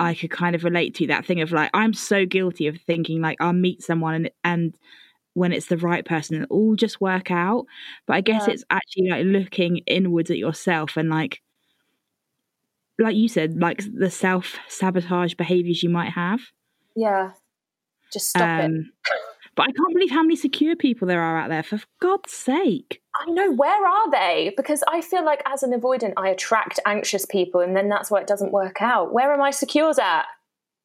I 0.00 0.14
could 0.14 0.30
kind 0.30 0.54
of 0.54 0.62
relate 0.64 0.94
to 0.96 1.06
that 1.08 1.26
thing 1.26 1.40
of 1.40 1.52
like, 1.52 1.70
I'm 1.74 1.92
so 1.92 2.24
guilty 2.26 2.66
of 2.68 2.80
thinking 2.80 3.20
like 3.20 3.38
I'll 3.40 3.52
meet 3.52 3.82
someone 3.82 4.14
and, 4.14 4.30
and 4.44 4.74
when 5.34 5.52
it's 5.52 5.66
the 5.66 5.76
right 5.76 6.04
person, 6.04 6.42
it'll 6.42 6.56
all 6.56 6.74
just 6.76 7.00
work 7.00 7.30
out. 7.30 7.66
But 8.06 8.14
I 8.14 8.20
guess 8.20 8.46
Yeah. 8.46 8.54
it's 8.54 8.64
actually 8.70 9.08
like 9.10 9.24
looking 9.26 9.78
inwards 9.86 10.30
at 10.30 10.38
yourself 10.38 10.96
and 10.96 11.08
like, 11.08 11.40
like 12.98 13.14
you 13.16 13.28
said, 13.28 13.60
like 13.60 13.82
the 13.94 14.10
self 14.10 14.56
sabotage 14.68 15.34
behaviors 15.34 15.82
you 15.82 15.88
might 15.90 16.10
have. 16.12 16.40
Yeah. 16.96 17.32
Just 18.12 18.30
stop 18.30 18.60
it. 18.60 18.64
Um, 18.64 18.92
But 19.54 19.64
I 19.68 19.72
can't 19.72 19.92
believe 19.92 20.10
how 20.12 20.22
many 20.22 20.36
secure 20.36 20.76
people 20.76 21.08
there 21.08 21.20
are 21.20 21.36
out 21.36 21.48
there. 21.48 21.64
For 21.64 21.80
God's 22.00 22.30
sake. 22.32 23.02
I 23.16 23.28
know, 23.32 23.50
where 23.52 23.86
are 23.88 24.08
they? 24.08 24.52
Because 24.56 24.84
I 24.86 25.00
feel 25.00 25.24
like 25.24 25.42
as 25.46 25.64
an 25.64 25.72
avoidant, 25.72 26.12
I 26.16 26.28
attract 26.28 26.78
anxious 26.86 27.24
people 27.26 27.60
and 27.60 27.76
then 27.76 27.88
that's 27.88 28.08
why 28.08 28.20
it 28.20 28.28
doesn't 28.28 28.52
work 28.52 28.80
out. 28.80 29.12
Where 29.12 29.32
are 29.32 29.36
my 29.36 29.50
secures 29.50 29.98
at? 29.98 30.26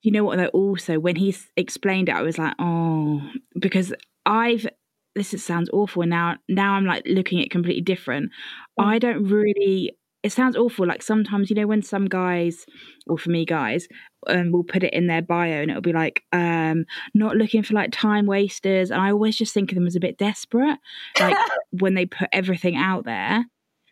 You 0.01 0.11
know 0.11 0.23
what? 0.23 0.37
Though, 0.37 0.47
also 0.47 0.99
when 0.99 1.15
he 1.17 1.35
explained 1.55 2.09
it, 2.09 2.15
I 2.15 2.23
was 2.23 2.39
like, 2.39 2.55
oh, 2.57 3.21
because 3.59 3.93
I've. 4.25 4.67
This 5.15 5.33
is, 5.33 5.43
sounds 5.43 5.69
awful. 5.71 6.03
Now, 6.07 6.37
now 6.49 6.73
I'm 6.73 6.85
like 6.85 7.03
looking 7.05 7.39
at 7.41 7.51
completely 7.51 7.81
different. 7.83 8.31
I 8.79 8.97
don't 8.99 9.25
really. 9.25 9.95
It 10.23 10.31
sounds 10.31 10.55
awful. 10.55 10.87
Like 10.87 11.03
sometimes, 11.03 11.49
you 11.49 11.55
know, 11.55 11.67
when 11.67 11.81
some 11.81 12.05
guys, 12.05 12.65
or 13.07 13.17
for 13.17 13.29
me, 13.29 13.45
guys, 13.45 13.87
um, 14.27 14.51
will 14.51 14.63
put 14.63 14.83
it 14.83 14.93
in 14.93 15.07
their 15.07 15.21
bio, 15.21 15.61
and 15.61 15.69
it'll 15.69 15.81
be 15.81 15.91
like, 15.93 16.23
um, 16.31 16.85
not 17.13 17.35
looking 17.35 17.61
for 17.61 17.73
like 17.73 17.91
time 17.91 18.25
wasters. 18.25 18.89
And 18.89 19.01
I 19.01 19.11
always 19.11 19.35
just 19.35 19.53
think 19.53 19.71
of 19.71 19.75
them 19.75 19.85
as 19.85 19.97
a 19.97 19.99
bit 19.99 20.17
desperate, 20.17 20.79
like 21.19 21.37
when 21.71 21.93
they 21.93 22.05
put 22.05 22.29
everything 22.31 22.75
out 22.77 23.03
there. 23.05 23.35
And 23.35 23.45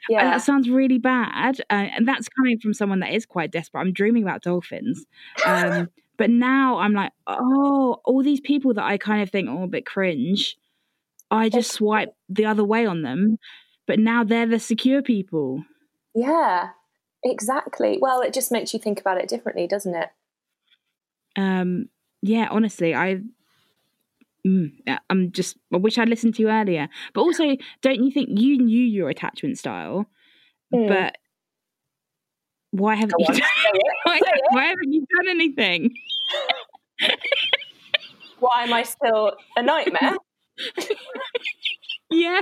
Yeah. 0.10 0.32
that 0.32 0.42
sounds 0.42 0.70
really 0.70 0.98
bad. 0.98 1.60
Uh, 1.70 1.90
and 1.96 2.08
that's 2.08 2.30
coming 2.30 2.58
from 2.60 2.74
someone 2.74 3.02
that 3.02 3.14
is 3.14 3.26
quite 3.26 3.52
desperate. 3.52 3.82
I'm 3.82 3.94
dreaming 3.94 4.24
about 4.24 4.42
dolphins. 4.42 5.06
Um, 5.46 5.90
but 6.22 6.30
now 6.30 6.78
I'm 6.78 6.94
like, 6.94 7.14
oh, 7.26 8.00
all 8.06 8.22
these 8.22 8.42
people 8.42 8.76
that 8.76 8.84
I 8.84 9.00
kind 9.00 9.24
of 9.24 9.32
think, 9.32 9.50
oh, 9.50 9.64
a 9.64 9.68
bit 9.68 9.88
cringe, 9.88 10.56
I 11.32 11.50
just 11.50 11.72
swipe 11.72 12.14
the 12.30 12.46
other 12.46 12.64
way 12.64 12.86
on 12.86 13.02
them. 13.02 13.40
But 13.88 13.98
now 13.98 14.24
they're 14.24 14.46
the 14.46 14.60
secure 14.60 15.02
people. 15.02 15.64
Yeah, 16.14 16.70
exactly. 17.24 17.98
Well, 18.00 18.22
it 18.22 18.36
just 18.36 18.52
makes 18.52 18.72
you 18.72 18.80
think 18.80 19.00
about 19.00 19.18
it 19.18 19.30
differently, 19.30 19.66
doesn't 19.66 19.96
it? 19.96 20.10
Um, 21.36 21.90
yeah, 22.22 22.50
honestly, 22.52 22.94
I. 22.94 23.22
Mm, 24.46 24.74
I'm 25.10 25.32
just. 25.32 25.58
I 25.74 25.78
wish 25.78 25.98
I'd 25.98 26.08
listened 26.08 26.36
to 26.36 26.44
you 26.44 26.52
earlier. 26.52 26.88
But 27.16 27.22
also, 27.22 27.58
don't 27.82 28.04
you 28.04 28.12
think 28.12 28.30
you 28.40 28.60
knew 28.60 28.84
your 28.84 29.10
attachment 29.10 29.58
style? 29.58 30.06
Mm. 30.72 30.88
But 30.88 31.18
why 32.70 32.94
haven't 32.94 33.18
Go 33.18 33.26
you 33.26 33.26
on, 33.28 33.40
done, 33.40 33.50
why, 34.04 34.20
why 34.52 34.66
haven't 34.66 34.94
you 34.94 35.04
done 35.18 35.30
anything? 35.30 35.92
Why 38.42 38.64
am 38.64 38.74
I 38.74 38.84
still 38.84 39.34
a 39.56 39.64
nightmare? 39.64 40.18
Yeah. 42.12 42.42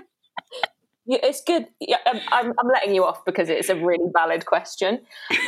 Yeah, 1.05 1.19
it's 1.23 1.41
good. 1.43 1.67
Yeah, 1.79 1.97
um, 2.11 2.19
I'm, 2.29 2.53
I'm 2.59 2.67
letting 2.67 2.93
you 2.93 3.05
off 3.05 3.23
because 3.25 3.49
it's 3.49 3.69
a 3.69 3.75
really 3.75 4.11
valid 4.13 4.45
question. 4.45 4.99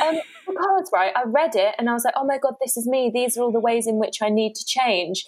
Um, 0.02 0.20
because, 0.46 0.90
right, 0.92 1.12
I 1.14 1.24
read 1.26 1.54
it 1.54 1.74
and 1.78 1.90
I 1.90 1.92
was 1.92 2.04
like, 2.04 2.14
oh 2.16 2.24
my 2.24 2.38
God, 2.38 2.54
this 2.60 2.76
is 2.76 2.86
me. 2.86 3.10
These 3.12 3.36
are 3.36 3.42
all 3.42 3.52
the 3.52 3.60
ways 3.60 3.86
in 3.86 3.98
which 3.98 4.22
I 4.22 4.28
need 4.28 4.54
to 4.56 4.64
change. 4.64 5.24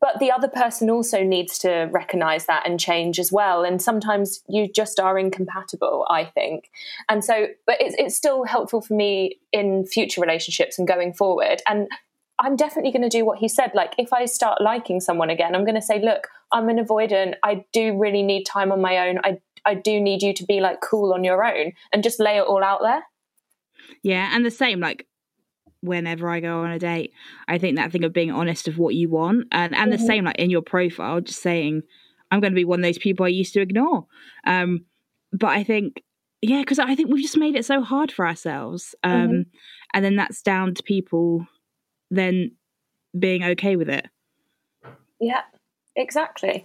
But 0.00 0.18
the 0.20 0.30
other 0.30 0.48
person 0.48 0.90
also 0.90 1.22
needs 1.22 1.58
to 1.60 1.88
recognize 1.90 2.46
that 2.46 2.66
and 2.66 2.78
change 2.78 3.18
as 3.18 3.32
well. 3.32 3.64
And 3.64 3.80
sometimes 3.80 4.42
you 4.48 4.70
just 4.70 5.00
are 5.00 5.18
incompatible, 5.18 6.06
I 6.10 6.24
think. 6.24 6.70
And 7.08 7.24
so, 7.24 7.48
but 7.66 7.76
it's, 7.80 7.94
it's 7.98 8.16
still 8.16 8.44
helpful 8.44 8.80
for 8.80 8.94
me 8.94 9.38
in 9.52 9.86
future 9.86 10.20
relationships 10.20 10.78
and 10.78 10.88
going 10.88 11.12
forward. 11.12 11.62
And 11.66 11.88
I'm 12.42 12.56
definitely 12.56 12.90
going 12.90 13.08
to 13.08 13.08
do 13.08 13.24
what 13.24 13.38
he 13.38 13.48
said. 13.48 13.70
Like, 13.72 13.94
if 13.98 14.12
I 14.12 14.24
start 14.24 14.60
liking 14.60 15.00
someone 15.00 15.30
again, 15.30 15.54
I'm 15.54 15.64
going 15.64 15.76
to 15.76 15.82
say, 15.82 16.00
look, 16.00 16.26
I'm 16.50 16.68
an 16.68 16.84
avoidant. 16.84 17.34
I 17.42 17.64
do 17.72 17.96
really 17.96 18.22
need 18.22 18.44
time 18.44 18.72
on 18.72 18.80
my 18.80 19.08
own. 19.08 19.20
I, 19.22 19.38
I 19.64 19.74
do 19.74 20.00
need 20.00 20.22
you 20.22 20.34
to 20.34 20.44
be 20.44 20.60
like 20.60 20.80
cool 20.80 21.14
on 21.14 21.22
your 21.22 21.44
own 21.44 21.72
and 21.92 22.02
just 22.02 22.18
lay 22.18 22.36
it 22.38 22.42
all 22.42 22.64
out 22.64 22.80
there. 22.82 23.02
Yeah, 24.02 24.34
and 24.34 24.44
the 24.44 24.50
same 24.50 24.80
like 24.80 25.06
whenever 25.80 26.28
I 26.28 26.40
go 26.40 26.60
on 26.60 26.70
a 26.70 26.78
date, 26.78 27.12
I 27.46 27.58
think 27.58 27.76
that 27.76 27.92
thing 27.92 28.04
of 28.04 28.12
being 28.12 28.32
honest 28.32 28.66
of 28.66 28.78
what 28.78 28.94
you 28.94 29.08
want, 29.08 29.46
and 29.52 29.74
and 29.74 29.92
the 29.92 29.98
same 29.98 30.24
like 30.24 30.38
in 30.38 30.50
your 30.50 30.62
profile, 30.62 31.20
just 31.20 31.42
saying 31.42 31.82
I'm 32.30 32.40
going 32.40 32.52
to 32.52 32.56
be 32.56 32.64
one 32.64 32.80
of 32.80 32.84
those 32.84 32.98
people 32.98 33.24
I 33.24 33.30
used 33.30 33.54
to 33.54 33.60
ignore. 33.60 34.06
Um, 34.46 34.86
but 35.32 35.50
I 35.50 35.62
think 35.62 36.02
yeah, 36.40 36.60
because 36.60 36.80
I 36.80 36.94
think 36.96 37.10
we've 37.10 37.22
just 37.22 37.36
made 37.36 37.54
it 37.54 37.64
so 37.64 37.82
hard 37.82 38.10
for 38.10 38.26
ourselves, 38.26 38.94
um, 39.04 39.46
and 39.94 40.04
then 40.04 40.16
that's 40.16 40.42
down 40.42 40.74
to 40.74 40.82
people 40.82 41.46
then 42.12 42.52
being 43.18 43.42
okay 43.42 43.74
with 43.76 43.88
it. 43.88 44.06
Yeah, 45.20 45.40
exactly. 45.96 46.64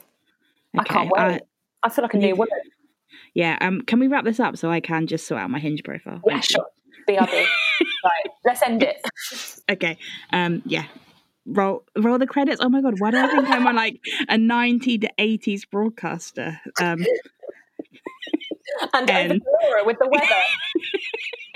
I 0.78 0.84
can't 0.84 1.10
wait. 1.12 1.20
I- 1.22 1.42
I 1.84 1.90
feel 1.90 2.04
like 2.04 2.14
a 2.16 2.18
new 2.18 2.36
woman. 2.36 2.60
yeah. 3.36 3.58
Um, 3.62 3.82
can 3.84 4.00
we 4.00 4.08
wrap 4.08 4.26
this 4.26 4.40
up 4.40 4.58
so 4.58 4.70
I 4.72 4.80
can 4.80 5.06
just 5.08 5.26
sort 5.28 5.40
out 5.42 5.50
my 5.50 5.60
Hinge 5.60 5.84
profile? 5.84 6.22
Yeah, 6.26 6.40
sure. 6.42 6.66
BRB. 7.08 7.32
right, 8.04 8.30
let's 8.46 8.62
end 8.64 8.84
it. 8.84 8.98
Okay. 9.72 9.98
Um. 10.34 10.62
Yeah. 10.66 10.86
Roll 11.46 11.84
roll 11.98 12.18
the 12.18 12.28
credits. 12.28 12.60
Oh 12.62 12.68
my 12.68 12.82
god! 12.82 12.96
Why 13.00 13.12
do 13.12 13.18
I 13.18 13.28
think 13.28 13.48
I'm 13.48 13.66
on 13.68 13.76
like 13.76 14.02
a 14.28 14.38
90 14.38 14.98
to 14.98 15.10
80s 15.18 15.62
broadcaster? 15.72 16.60
Um. 16.82 17.06
And 18.94 19.10
And- 19.10 19.32
to 19.42 19.42
Laura 19.64 19.86
with 19.86 19.98
the 20.00 20.08
weather. 20.10 20.26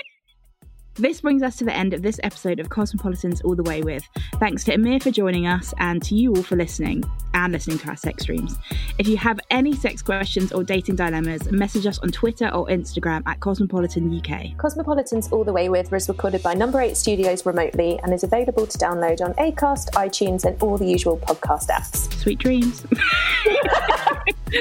This 1.02 1.20
brings 1.20 1.42
us 1.42 1.56
to 1.56 1.64
the 1.64 1.74
end 1.74 1.94
of 1.94 2.02
this 2.02 2.20
episode 2.22 2.60
of 2.60 2.68
Cosmopolitans 2.68 3.40
All 3.40 3.56
the 3.56 3.64
Way 3.64 3.82
With. 3.82 4.08
Thanks 4.34 4.62
to 4.62 4.74
Amir 4.74 5.00
for 5.00 5.10
joining 5.10 5.48
us 5.48 5.74
and 5.78 6.00
to 6.04 6.14
you 6.14 6.32
all 6.32 6.44
for 6.44 6.54
listening 6.54 7.02
and 7.34 7.52
listening 7.52 7.78
to 7.78 7.88
our 7.88 7.96
sex 7.96 8.22
streams. 8.22 8.54
If 8.98 9.08
you 9.08 9.16
have 9.16 9.40
any 9.50 9.74
sex 9.74 10.00
questions 10.00 10.52
or 10.52 10.62
dating 10.62 10.94
dilemmas, 10.94 11.50
message 11.50 11.86
us 11.86 11.98
on 11.98 12.12
Twitter 12.12 12.48
or 12.50 12.68
Instagram 12.68 13.24
at 13.26 13.40
Cosmopolitan 13.40 14.16
UK. 14.16 14.56
Cosmopolitans 14.58 15.28
All 15.32 15.42
the 15.42 15.52
Way 15.52 15.68
With 15.68 15.90
was 15.90 16.08
recorded 16.08 16.40
by 16.40 16.54
Number 16.54 16.80
8 16.80 16.96
Studios 16.96 17.44
remotely 17.44 17.98
and 18.04 18.14
is 18.14 18.22
available 18.22 18.68
to 18.68 18.78
download 18.78 19.20
on 19.22 19.34
Acast, 19.34 19.90
iTunes, 19.94 20.44
and 20.44 20.62
all 20.62 20.78
the 20.78 20.86
usual 20.86 21.16
podcast 21.16 21.66
apps. 21.66 22.14
Sweet 22.14 22.38
dreams. 22.38 22.86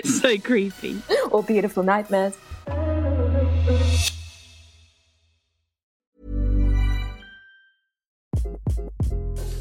so 0.19 0.39
creepy. 0.39 1.03
Or 1.29 1.43
beautiful 1.43 1.83
nightmares. 1.83 2.35